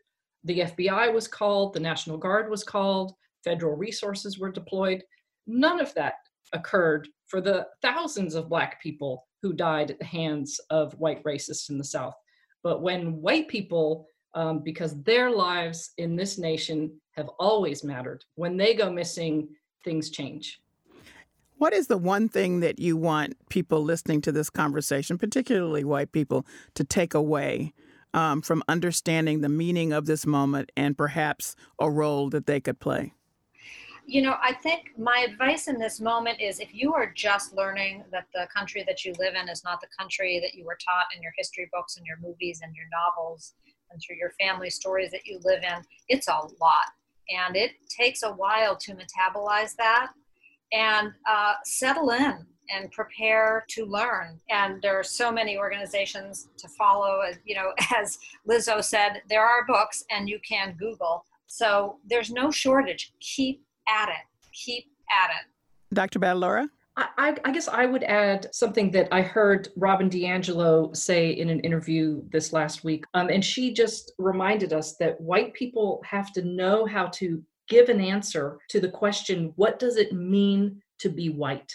The 0.45 0.59
FBI 0.59 1.13
was 1.13 1.27
called, 1.27 1.73
the 1.73 1.79
National 1.79 2.17
Guard 2.17 2.49
was 2.49 2.63
called, 2.63 3.13
federal 3.43 3.75
resources 3.75 4.39
were 4.39 4.51
deployed. 4.51 5.03
None 5.47 5.79
of 5.79 5.93
that 5.93 6.15
occurred 6.53 7.07
for 7.27 7.41
the 7.41 7.67
thousands 7.81 8.35
of 8.35 8.49
black 8.49 8.81
people 8.81 9.27
who 9.41 9.53
died 9.53 9.91
at 9.91 9.99
the 9.99 10.05
hands 10.05 10.59
of 10.69 10.93
white 10.93 11.23
racists 11.23 11.69
in 11.69 11.77
the 11.77 11.83
South. 11.83 12.15
But 12.63 12.81
when 12.81 13.21
white 13.21 13.47
people 13.47 14.07
um, 14.35 14.59
because 14.59 15.01
their 15.03 15.29
lives 15.29 15.91
in 15.97 16.15
this 16.15 16.37
nation 16.37 16.91
have 17.11 17.29
always 17.39 17.83
mattered. 17.83 18.23
When 18.35 18.57
they 18.57 18.73
go 18.73 18.91
missing, 18.91 19.49
things 19.83 20.09
change. 20.09 20.59
What 21.57 21.73
is 21.73 21.87
the 21.87 21.97
one 21.97 22.27
thing 22.27 22.59
that 22.61 22.79
you 22.79 22.97
want 22.97 23.37
people 23.49 23.83
listening 23.83 24.21
to 24.21 24.31
this 24.31 24.49
conversation, 24.49 25.17
particularly 25.17 25.83
white 25.83 26.11
people, 26.11 26.45
to 26.73 26.83
take 26.83 27.13
away 27.13 27.73
um, 28.13 28.41
from 28.41 28.63
understanding 28.67 29.41
the 29.41 29.49
meaning 29.49 29.93
of 29.93 30.05
this 30.05 30.25
moment 30.25 30.71
and 30.75 30.97
perhaps 30.97 31.55
a 31.79 31.89
role 31.89 32.29
that 32.31 32.47
they 32.47 32.59
could 32.59 32.79
play? 32.79 33.13
You 34.05 34.21
know, 34.21 34.35
I 34.43 34.53
think 34.53 34.91
my 34.97 35.25
advice 35.29 35.69
in 35.69 35.79
this 35.79 36.01
moment 36.01 36.41
is 36.41 36.59
if 36.59 36.73
you 36.73 36.93
are 36.93 37.13
just 37.13 37.55
learning 37.55 38.03
that 38.11 38.25
the 38.33 38.47
country 38.53 38.83
that 38.85 39.05
you 39.05 39.13
live 39.17 39.33
in 39.41 39.47
is 39.47 39.63
not 39.63 39.79
the 39.79 39.87
country 39.97 40.41
that 40.41 40.53
you 40.57 40.65
were 40.65 40.77
taught 40.83 41.05
in 41.15 41.21
your 41.21 41.31
history 41.37 41.69
books 41.71 41.95
and 41.95 42.05
your 42.05 42.17
movies 42.21 42.59
and 42.61 42.75
your 42.75 42.87
novels, 42.91 43.53
and 43.93 44.01
through 44.01 44.17
your 44.17 44.31
family 44.39 44.69
stories 44.69 45.11
that 45.11 45.25
you 45.25 45.39
live 45.43 45.63
in, 45.63 45.81
it's 46.09 46.27
a 46.27 46.33
lot. 46.59 46.91
And 47.29 47.55
it 47.55 47.71
takes 47.89 48.23
a 48.23 48.31
while 48.31 48.75
to 48.75 48.93
metabolize 48.93 49.75
that 49.77 50.11
and 50.73 51.13
uh, 51.29 51.53
settle 51.63 52.09
in 52.09 52.45
and 52.69 52.91
prepare 52.91 53.65
to 53.69 53.85
learn. 53.85 54.39
And 54.49 54.81
there 54.81 54.97
are 54.99 55.03
so 55.03 55.31
many 55.31 55.57
organizations 55.57 56.49
to 56.57 56.67
follow. 56.69 57.21
As, 57.21 57.37
you 57.45 57.55
know, 57.55 57.71
as 57.95 58.17
Lizzo 58.49 58.83
said, 58.83 59.21
there 59.29 59.45
are 59.45 59.65
books 59.65 60.03
and 60.09 60.27
you 60.27 60.39
can 60.47 60.75
Google. 60.77 61.25
So 61.47 61.97
there's 62.05 62.31
no 62.31 62.51
shortage. 62.51 63.13
Keep 63.19 63.63
at 63.87 64.09
it. 64.09 64.25
Keep 64.53 64.85
at 65.11 65.29
it. 65.29 65.95
Dr. 65.95 66.19
Battalora? 66.19 66.67
I, 66.95 67.35
I, 67.43 67.51
guess 67.51 67.67
I 67.67 67.85
would 67.85 68.03
add 68.03 68.53
something 68.53 68.91
that 68.91 69.07
I 69.11 69.21
heard 69.21 69.69
Robin 69.75 70.09
DiAngelo 70.09 70.95
say 70.95 71.31
in 71.31 71.49
an 71.49 71.59
interview 71.61 72.21
this 72.31 72.53
last 72.53 72.83
week. 72.83 73.05
Um, 73.15 73.29
and 73.29 73.43
she 73.43 73.73
just 73.73 74.13
reminded 74.19 74.73
us 74.73 74.95
that 74.97 75.19
white 75.19 75.53
people 75.53 76.03
have 76.05 76.31
to 76.33 76.43
know 76.43 76.85
how 76.85 77.07
to 77.07 77.41
give 77.67 77.89
an 77.89 77.99
answer 77.99 78.59
to 78.69 78.79
the 78.79 78.89
question 78.89 79.53
what 79.55 79.79
does 79.79 79.97
it 79.97 80.13
mean 80.13 80.81
to 80.99 81.09
be 81.09 81.29
white? 81.29 81.73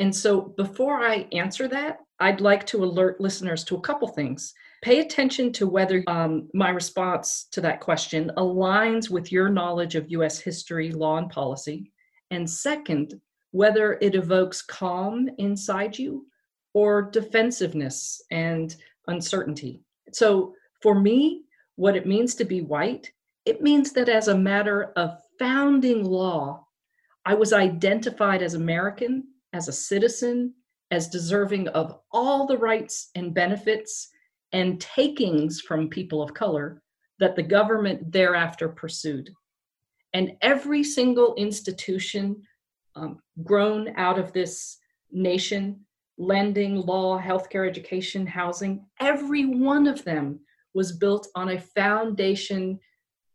And 0.00 0.14
so 0.14 0.40
before 0.40 1.04
I 1.04 1.28
answer 1.32 1.68
that, 1.68 1.98
I'd 2.18 2.40
like 2.40 2.66
to 2.66 2.82
alert 2.82 3.20
listeners 3.20 3.64
to 3.64 3.76
a 3.76 3.80
couple 3.80 4.08
things. 4.08 4.52
Pay 4.82 5.00
attention 5.00 5.52
to 5.52 5.66
whether 5.66 6.02
um, 6.06 6.48
my 6.54 6.70
response 6.70 7.46
to 7.52 7.60
that 7.60 7.80
question 7.80 8.32
aligns 8.36 9.10
with 9.10 9.30
your 9.30 9.48
knowledge 9.48 9.94
of 9.94 10.10
US 10.10 10.40
history, 10.40 10.90
law, 10.90 11.18
and 11.18 11.30
policy. 11.30 11.92
And 12.30 12.48
second, 12.48 13.20
whether 13.52 13.98
it 14.00 14.14
evokes 14.14 14.62
calm 14.62 15.28
inside 15.38 15.98
you 15.98 16.26
or 16.72 17.02
defensiveness 17.02 18.22
and 18.30 18.76
uncertainty. 19.08 19.82
So, 20.12 20.54
for 20.82 20.98
me, 20.98 21.42
what 21.76 21.96
it 21.96 22.06
means 22.06 22.34
to 22.36 22.44
be 22.44 22.62
white, 22.62 23.10
it 23.44 23.62
means 23.62 23.92
that 23.92 24.08
as 24.08 24.28
a 24.28 24.38
matter 24.38 24.92
of 24.96 25.18
founding 25.38 26.04
law, 26.04 26.66
I 27.24 27.34
was 27.34 27.52
identified 27.52 28.42
as 28.42 28.54
American, 28.54 29.24
as 29.52 29.68
a 29.68 29.72
citizen, 29.72 30.54
as 30.90 31.08
deserving 31.08 31.68
of 31.68 32.00
all 32.12 32.46
the 32.46 32.58
rights 32.58 33.10
and 33.14 33.34
benefits 33.34 34.08
and 34.52 34.80
takings 34.80 35.60
from 35.60 35.88
people 35.88 36.22
of 36.22 36.34
color 36.34 36.82
that 37.18 37.36
the 37.36 37.42
government 37.42 38.10
thereafter 38.10 38.68
pursued. 38.68 39.30
And 40.12 40.32
every 40.42 40.82
single 40.82 41.34
institution 41.36 42.42
um, 42.96 43.18
grown 43.44 43.94
out 43.96 44.18
of 44.18 44.32
this 44.32 44.78
nation 45.10 45.80
lending, 46.20 46.76
law, 46.76 47.18
healthcare, 47.18 47.66
education, 47.66 48.26
housing 48.26 48.84
every 49.00 49.46
one 49.46 49.86
of 49.86 50.04
them 50.04 50.38
was 50.74 50.92
built 50.92 51.26
on 51.34 51.48
a 51.48 51.58
foundation 51.58 52.78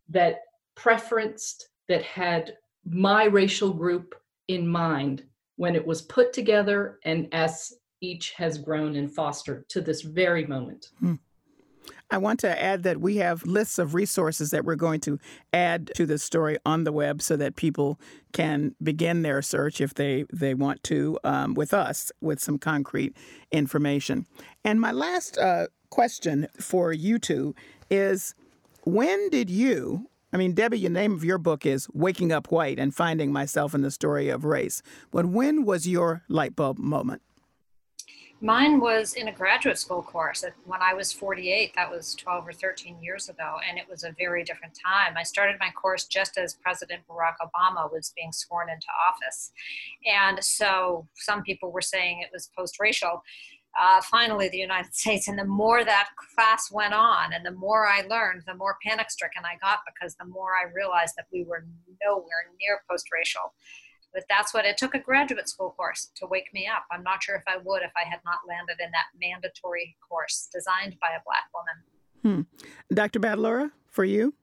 that 0.07 0.41
preferenced, 0.77 1.63
that 1.87 2.03
had 2.03 2.55
my 2.85 3.25
racial 3.25 3.73
group 3.73 4.13
in 4.47 4.67
mind 4.67 5.23
when 5.55 5.75
it 5.75 5.85
was 5.85 6.03
put 6.03 6.31
together 6.31 6.99
and 7.05 7.27
as 7.31 7.73
each 8.01 8.31
has 8.33 8.59
grown 8.59 8.95
and 8.95 9.11
fostered 9.11 9.67
to 9.69 9.81
this 9.81 10.01
very 10.01 10.45
moment. 10.45 10.89
Hmm. 10.99 11.15
I 12.11 12.17
want 12.17 12.39
to 12.41 12.61
add 12.61 12.83
that 12.83 13.01
we 13.01 13.17
have 13.17 13.45
lists 13.45 13.79
of 13.79 13.93
resources 13.93 14.51
that 14.51 14.65
we're 14.65 14.75
going 14.75 14.99
to 15.01 15.19
add 15.53 15.91
to 15.95 16.05
the 16.05 16.17
story 16.17 16.57
on 16.65 16.83
the 16.83 16.91
web 16.91 17.21
so 17.21 17.35
that 17.37 17.55
people 17.55 17.99
can 18.31 18.75
begin 18.81 19.21
their 19.21 19.41
search 19.41 19.81
if 19.81 19.93
they, 19.93 20.25
they 20.31 20.53
want 20.53 20.83
to 20.83 21.17
um, 21.23 21.53
with 21.53 21.73
us 21.73 22.11
with 22.21 22.39
some 22.39 22.57
concrete 22.57 23.15
information. 23.51 24.25
And 24.63 24.79
my 24.79 24.91
last 24.91 25.37
uh, 25.37 25.67
question 25.89 26.47
for 26.59 26.93
you 26.93 27.19
two 27.19 27.55
is 27.89 28.35
when 28.83 29.29
did 29.29 29.49
you 29.49 30.07
I 30.33 30.37
mean, 30.37 30.51
Debbie, 30.51 30.83
the 30.83 30.89
name 30.89 31.13
of 31.13 31.23
your 31.23 31.37
book 31.37 31.65
is 31.65 31.87
Waking 31.93 32.33
Up 32.33 32.51
White 32.51 32.77
and 32.77 32.93
Finding 32.93 33.31
Myself 33.31 33.73
in 33.73 33.83
the 33.83 33.89
Story 33.89 34.27
of 34.27 34.43
Race. 34.43 34.81
But 35.09 35.27
when 35.27 35.63
was 35.63 35.87
your 35.87 36.23
light 36.27 36.57
bulb 36.57 36.77
moment? 36.77 37.21
Mine 38.41 38.79
was 38.81 39.13
in 39.13 39.29
a 39.29 39.31
graduate 39.31 39.77
school 39.77 40.03
course. 40.03 40.43
When 40.65 40.81
I 40.81 40.93
was 40.93 41.11
48, 41.11 41.73
that 41.75 41.89
was 41.89 42.15
12 42.15 42.47
or 42.49 42.53
13 42.53 43.01
years 43.01 43.29
ago, 43.29 43.55
and 43.67 43.77
it 43.77 43.85
was 43.89 44.03
a 44.03 44.13
very 44.19 44.43
different 44.43 44.77
time. 44.85 45.15
I 45.17 45.23
started 45.23 45.55
my 45.59 45.71
course 45.71 46.05
just 46.05 46.37
as 46.37 46.53
President 46.53 47.01
Barack 47.09 47.35
Obama 47.41 47.91
was 47.91 48.11
being 48.15 48.33
sworn 48.33 48.69
into 48.69 48.87
office. 49.09 49.51
And 50.05 50.43
so 50.43 51.07
some 51.15 51.43
people 51.43 51.71
were 51.71 51.81
saying 51.81 52.21
it 52.21 52.29
was 52.33 52.49
post 52.55 52.79
racial 52.79 53.23
uh, 53.79 54.01
finally 54.01 54.49
the 54.49 54.57
United 54.57 54.93
States. 54.95 55.27
And 55.27 55.37
the 55.37 55.45
more 55.45 55.83
that 55.83 56.09
class 56.33 56.71
went 56.71 56.93
on 56.93 57.33
and 57.33 57.45
the 57.45 57.51
more 57.51 57.87
I 57.87 58.01
learned, 58.01 58.43
the 58.47 58.55
more 58.55 58.77
panic 58.85 59.09
stricken 59.11 59.43
I 59.45 59.57
got 59.61 59.79
because 59.85 60.15
the 60.15 60.25
more 60.25 60.51
I 60.53 60.71
realized 60.73 61.15
that 61.17 61.27
we 61.31 61.43
were 61.43 61.65
nowhere 62.03 62.51
near 62.59 62.81
post 62.89 63.07
racial. 63.11 63.53
But 64.15 64.23
that's 64.29 64.53
what 64.53 64.65
it 64.65 64.77
took 64.77 64.95
a 64.95 64.99
graduate 64.99 65.49
school 65.49 65.71
course 65.71 66.09
to 66.15 66.25
wake 66.25 66.51
me 66.53 66.67
up. 66.67 66.85
I'm 66.89 67.03
not 67.03 67.21
sure 67.21 67.35
if 67.35 67.43
I 67.47 67.57
would 67.57 67.81
if 67.81 67.91
I 67.97 68.09
had 68.09 68.21
not 68.23 68.39
landed 68.47 68.77
in 68.79 68.89
that 68.91 69.07
mandatory 69.21 69.97
course 70.07 70.47
designed 70.51 70.95
by 71.01 71.09
a 71.09 71.21
Black 71.25 71.49
woman. 71.53 72.47
Hmm. 72.47 72.95
Dr. 72.95 73.19
Battalora, 73.19 73.71
for 73.91 74.05
you? 74.05 74.33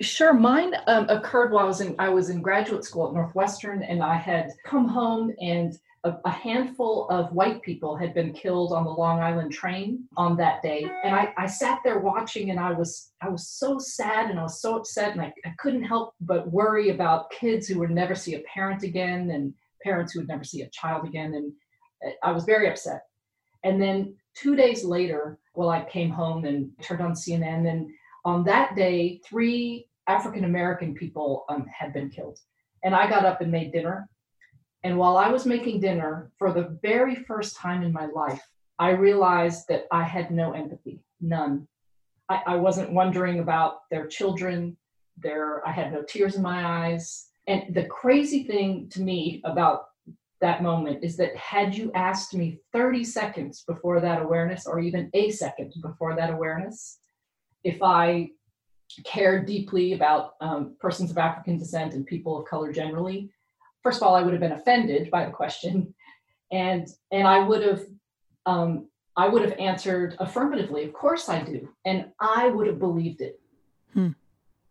Sure. 0.00 0.32
Mine 0.32 0.74
um, 0.88 1.08
occurred 1.08 1.52
while 1.52 1.64
I 1.64 1.68
was 1.68 1.80
in 1.80 1.94
I 2.00 2.08
was 2.08 2.30
in 2.30 2.42
graduate 2.42 2.84
school 2.84 3.06
at 3.06 3.14
Northwestern, 3.14 3.84
and 3.84 4.02
I 4.02 4.16
had 4.16 4.50
come 4.64 4.88
home 4.88 5.32
and 5.40 5.78
a, 6.04 6.14
a, 6.24 6.30
handful 6.30 7.08
of 7.10 7.32
white 7.32 7.62
people 7.62 7.96
had 7.96 8.12
been 8.12 8.32
killed 8.32 8.72
on 8.72 8.84
the 8.84 8.90
Long 8.90 9.20
Island 9.20 9.52
train 9.52 10.04
on 10.16 10.36
that 10.36 10.60
day. 10.62 10.84
And 11.04 11.14
I, 11.14 11.32
I 11.36 11.46
sat 11.46 11.80
there 11.84 12.00
watching 12.00 12.50
and 12.50 12.58
I 12.58 12.72
was 12.72 13.12
I 13.20 13.28
was 13.28 13.48
so 13.48 13.78
sad 13.78 14.30
and 14.30 14.38
I 14.38 14.42
was 14.42 14.60
so 14.60 14.76
upset 14.76 15.12
and 15.12 15.20
I, 15.20 15.32
I 15.44 15.52
couldn't 15.58 15.84
help 15.84 16.14
but 16.20 16.50
worry 16.50 16.90
about 16.90 17.30
kids 17.30 17.68
who 17.68 17.78
would 17.78 17.90
never 17.90 18.14
see 18.14 18.34
a 18.34 18.40
parent 18.40 18.82
again 18.82 19.30
and 19.30 19.54
parents 19.82 20.12
who 20.12 20.20
would 20.20 20.28
never 20.28 20.44
see 20.44 20.62
a 20.62 20.70
child 20.70 21.06
again. 21.06 21.34
And 21.34 21.52
I 22.22 22.32
was 22.32 22.44
very 22.44 22.68
upset. 22.68 23.02
And 23.64 23.80
then 23.80 24.16
two 24.34 24.56
days 24.56 24.84
later, 24.84 25.38
well, 25.54 25.70
I 25.70 25.84
came 25.84 26.10
home 26.10 26.44
and 26.44 26.70
turned 26.80 27.00
on 27.00 27.12
CNN 27.12 27.70
and 27.70 27.90
on 28.24 28.44
that 28.44 28.76
day, 28.76 29.20
three 29.24 29.88
African 30.08 30.44
American 30.44 30.94
people 30.94 31.44
um, 31.48 31.66
had 31.66 31.92
been 31.92 32.08
killed. 32.08 32.38
And 32.84 32.94
I 32.94 33.08
got 33.08 33.24
up 33.24 33.40
and 33.40 33.52
made 33.52 33.72
dinner 33.72 34.08
and 34.84 34.98
while 34.98 35.16
I 35.16 35.28
was 35.28 35.46
making 35.46 35.80
dinner, 35.80 36.32
for 36.38 36.52
the 36.52 36.78
very 36.82 37.14
first 37.14 37.56
time 37.56 37.82
in 37.82 37.92
my 37.92 38.06
life, 38.06 38.42
I 38.78 38.90
realized 38.90 39.68
that 39.68 39.86
I 39.92 40.02
had 40.02 40.30
no 40.30 40.52
empathy, 40.52 41.04
none. 41.20 41.68
I, 42.28 42.42
I 42.46 42.56
wasn't 42.56 42.92
wondering 42.92 43.38
about 43.38 43.88
their 43.90 44.06
children. 44.06 44.76
Their, 45.18 45.66
I 45.66 45.70
had 45.70 45.92
no 45.92 46.02
tears 46.02 46.34
in 46.34 46.42
my 46.42 46.88
eyes. 46.88 47.28
And 47.46 47.74
the 47.74 47.84
crazy 47.86 48.42
thing 48.44 48.88
to 48.90 49.02
me 49.02 49.40
about 49.44 49.84
that 50.40 50.62
moment 50.62 51.04
is 51.04 51.16
that 51.16 51.36
had 51.36 51.76
you 51.76 51.92
asked 51.94 52.34
me 52.34 52.58
30 52.72 53.04
seconds 53.04 53.62
before 53.62 54.00
that 54.00 54.20
awareness, 54.20 54.66
or 54.66 54.80
even 54.80 55.10
a 55.14 55.30
second 55.30 55.72
before 55.80 56.16
that 56.16 56.30
awareness, 56.30 56.98
if 57.62 57.80
I 57.82 58.30
cared 59.04 59.46
deeply 59.46 59.92
about 59.92 60.34
um, 60.40 60.74
persons 60.80 61.12
of 61.12 61.18
African 61.18 61.58
descent 61.58 61.94
and 61.94 62.04
people 62.04 62.38
of 62.38 62.46
color 62.46 62.72
generally, 62.72 63.30
first 63.82 64.00
of 64.00 64.06
all, 64.06 64.14
I 64.14 64.22
would 64.22 64.32
have 64.32 64.40
been 64.40 64.52
offended 64.52 65.10
by 65.10 65.24
the 65.24 65.32
question, 65.32 65.94
and 66.50 66.88
and 67.10 67.26
I 67.26 67.40
would 67.40 67.62
have 67.62 67.82
um, 68.46 68.88
I 69.16 69.28
would 69.28 69.42
have 69.42 69.58
answered 69.58 70.16
affirmatively. 70.18 70.84
Of 70.84 70.92
course, 70.92 71.28
I 71.28 71.42
do, 71.42 71.68
and 71.84 72.06
I 72.20 72.48
would 72.48 72.66
have 72.66 72.78
believed 72.78 73.20
it. 73.20 73.40
Hmm. 73.92 74.10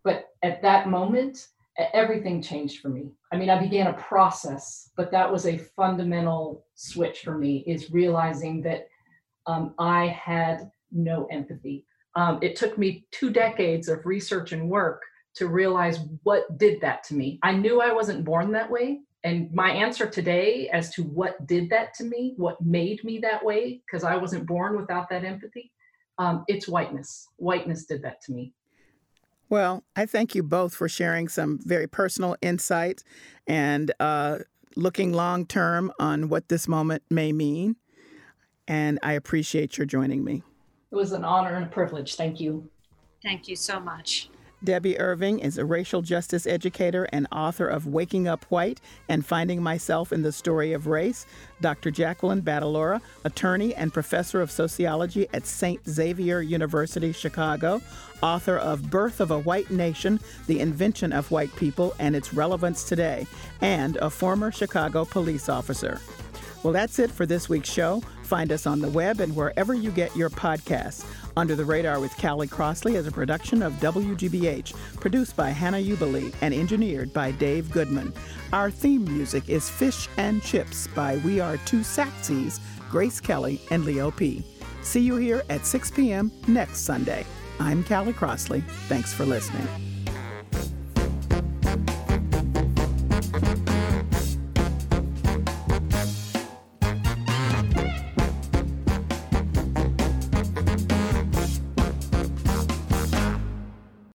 But 0.03 0.29
at 0.41 0.61
that 0.63 0.89
moment, 0.89 1.47
everything 1.93 2.41
changed 2.41 2.81
for 2.81 2.89
me. 2.89 3.11
I 3.31 3.37
mean, 3.37 3.49
I 3.49 3.59
began 3.59 3.87
a 3.87 3.93
process, 3.93 4.89
but 4.97 5.11
that 5.11 5.31
was 5.31 5.45
a 5.45 5.57
fundamental 5.57 6.65
switch 6.75 7.19
for 7.21 7.37
me. 7.37 7.63
Is 7.67 7.91
realizing 7.91 8.61
that 8.63 8.87
um, 9.45 9.73
I 9.77 10.07
had 10.07 10.71
no 10.91 11.27
empathy. 11.31 11.85
Um, 12.15 12.39
it 12.41 12.55
took 12.57 12.77
me 12.77 13.05
two 13.11 13.29
decades 13.29 13.87
of 13.87 14.05
research 14.05 14.51
and 14.51 14.69
work 14.69 15.01
to 15.35 15.47
realize 15.47 15.99
what 16.23 16.57
did 16.57 16.81
that 16.81 17.03
to 17.05 17.15
me. 17.15 17.39
I 17.43 17.53
knew 17.53 17.81
I 17.81 17.93
wasn't 17.93 18.25
born 18.25 18.51
that 18.51 18.69
way. 18.69 19.01
And 19.23 19.53
my 19.53 19.69
answer 19.69 20.07
today 20.07 20.67
as 20.69 20.93
to 20.95 21.03
what 21.03 21.45
did 21.45 21.69
that 21.69 21.93
to 21.95 22.03
me, 22.03 22.33
what 22.37 22.59
made 22.61 23.03
me 23.03 23.19
that 23.19 23.43
way, 23.43 23.81
because 23.85 24.03
I 24.03 24.15
wasn't 24.15 24.47
born 24.47 24.75
without 24.75 25.09
that 25.09 25.23
empathy, 25.23 25.71
um, 26.17 26.43
it's 26.47 26.67
whiteness. 26.67 27.27
Whiteness 27.37 27.85
did 27.85 28.01
that 28.03 28.21
to 28.21 28.31
me. 28.31 28.53
Well, 29.49 29.83
I 29.95 30.05
thank 30.05 30.33
you 30.33 30.43
both 30.43 30.73
for 30.73 30.87
sharing 30.87 31.27
some 31.27 31.59
very 31.63 31.87
personal 31.87 32.35
insight 32.41 33.03
and 33.47 33.91
uh, 33.99 34.39
looking 34.75 35.13
long 35.13 35.45
term 35.45 35.91
on 35.99 36.29
what 36.29 36.49
this 36.49 36.67
moment 36.67 37.03
may 37.09 37.31
mean. 37.31 37.75
And 38.67 38.97
I 39.03 39.13
appreciate 39.13 39.77
your 39.77 39.85
joining 39.85 40.23
me. 40.23 40.43
It 40.91 40.95
was 40.95 41.11
an 41.11 41.25
honor 41.25 41.55
and 41.55 41.65
a 41.65 41.69
privilege. 41.69 42.15
Thank 42.15 42.39
you. 42.39 42.69
Thank 43.23 43.47
you 43.47 43.55
so 43.55 43.79
much. 43.79 44.29
Debbie 44.63 44.99
Irving 44.99 45.39
is 45.39 45.57
a 45.57 45.65
racial 45.65 46.03
justice 46.03 46.45
educator 46.45 47.07
and 47.11 47.27
author 47.31 47.67
of 47.67 47.87
Waking 47.87 48.27
Up 48.27 48.45
White 48.49 48.79
and 49.09 49.25
Finding 49.25 49.63
Myself 49.63 50.13
in 50.13 50.21
the 50.21 50.31
Story 50.31 50.73
of 50.73 50.85
Race. 50.85 51.25
Dr. 51.61 51.89
Jacqueline 51.89 52.43
Battalora, 52.43 53.01
attorney 53.23 53.73
and 53.73 53.91
professor 53.93 54.39
of 54.39 54.51
sociology 54.51 55.27
at 55.33 55.47
St. 55.47 55.81
Xavier 55.89 56.41
University, 56.41 57.11
Chicago, 57.11 57.81
author 58.21 58.57
of 58.57 58.91
Birth 58.91 59.19
of 59.19 59.31
a 59.31 59.39
White 59.39 59.71
Nation 59.71 60.19
The 60.45 60.59
Invention 60.59 61.11
of 61.11 61.31
White 61.31 61.55
People 61.55 61.95
and 61.97 62.15
Its 62.15 62.33
Relevance 62.33 62.83
Today, 62.83 63.25
and 63.61 63.97
a 63.97 64.11
former 64.11 64.51
Chicago 64.51 65.05
police 65.05 65.49
officer. 65.49 65.99
Well, 66.63 66.73
that's 66.73 66.99
it 66.99 67.09
for 67.09 67.25
this 67.25 67.49
week's 67.49 67.71
show. 67.71 68.01
Find 68.21 68.51
us 68.51 68.67
on 68.67 68.79
the 68.79 68.89
web 68.89 69.19
and 69.19 69.35
wherever 69.35 69.73
you 69.73 69.89
get 69.89 70.15
your 70.15 70.29
podcasts. 70.29 71.03
Under 71.37 71.55
the 71.55 71.65
Radar 71.65 71.99
with 71.99 72.17
Callie 72.17 72.47
Crossley 72.47 72.95
is 72.95 73.07
a 73.07 73.11
production 73.11 73.61
of 73.61 73.73
WGBH, 73.73 74.73
produced 74.99 75.35
by 75.35 75.49
Hannah 75.49 75.77
Ubeli 75.77 76.33
and 76.41 76.53
engineered 76.53 77.13
by 77.13 77.31
Dave 77.31 77.71
Goodman. 77.71 78.13
Our 78.51 78.69
theme 78.69 79.05
music 79.05 79.49
is 79.49 79.69
Fish 79.69 80.09
and 80.17 80.41
Chips 80.43 80.87
by 80.87 81.17
We 81.17 81.39
Are 81.39 81.57
Two 81.57 81.79
Saxies, 81.79 82.59
Grace 82.89 83.19
Kelly 83.19 83.61
and 83.71 83.85
Leo 83.85 84.11
P. 84.11 84.43
See 84.81 85.01
you 85.01 85.15
here 85.15 85.43
at 85.49 85.65
6 85.65 85.91
p.m. 85.91 86.31
next 86.47 86.79
Sunday. 86.79 87.25
I'm 87.59 87.83
Callie 87.83 88.13
Crossley. 88.13 88.61
Thanks 88.87 89.13
for 89.13 89.25
listening. 89.25 89.90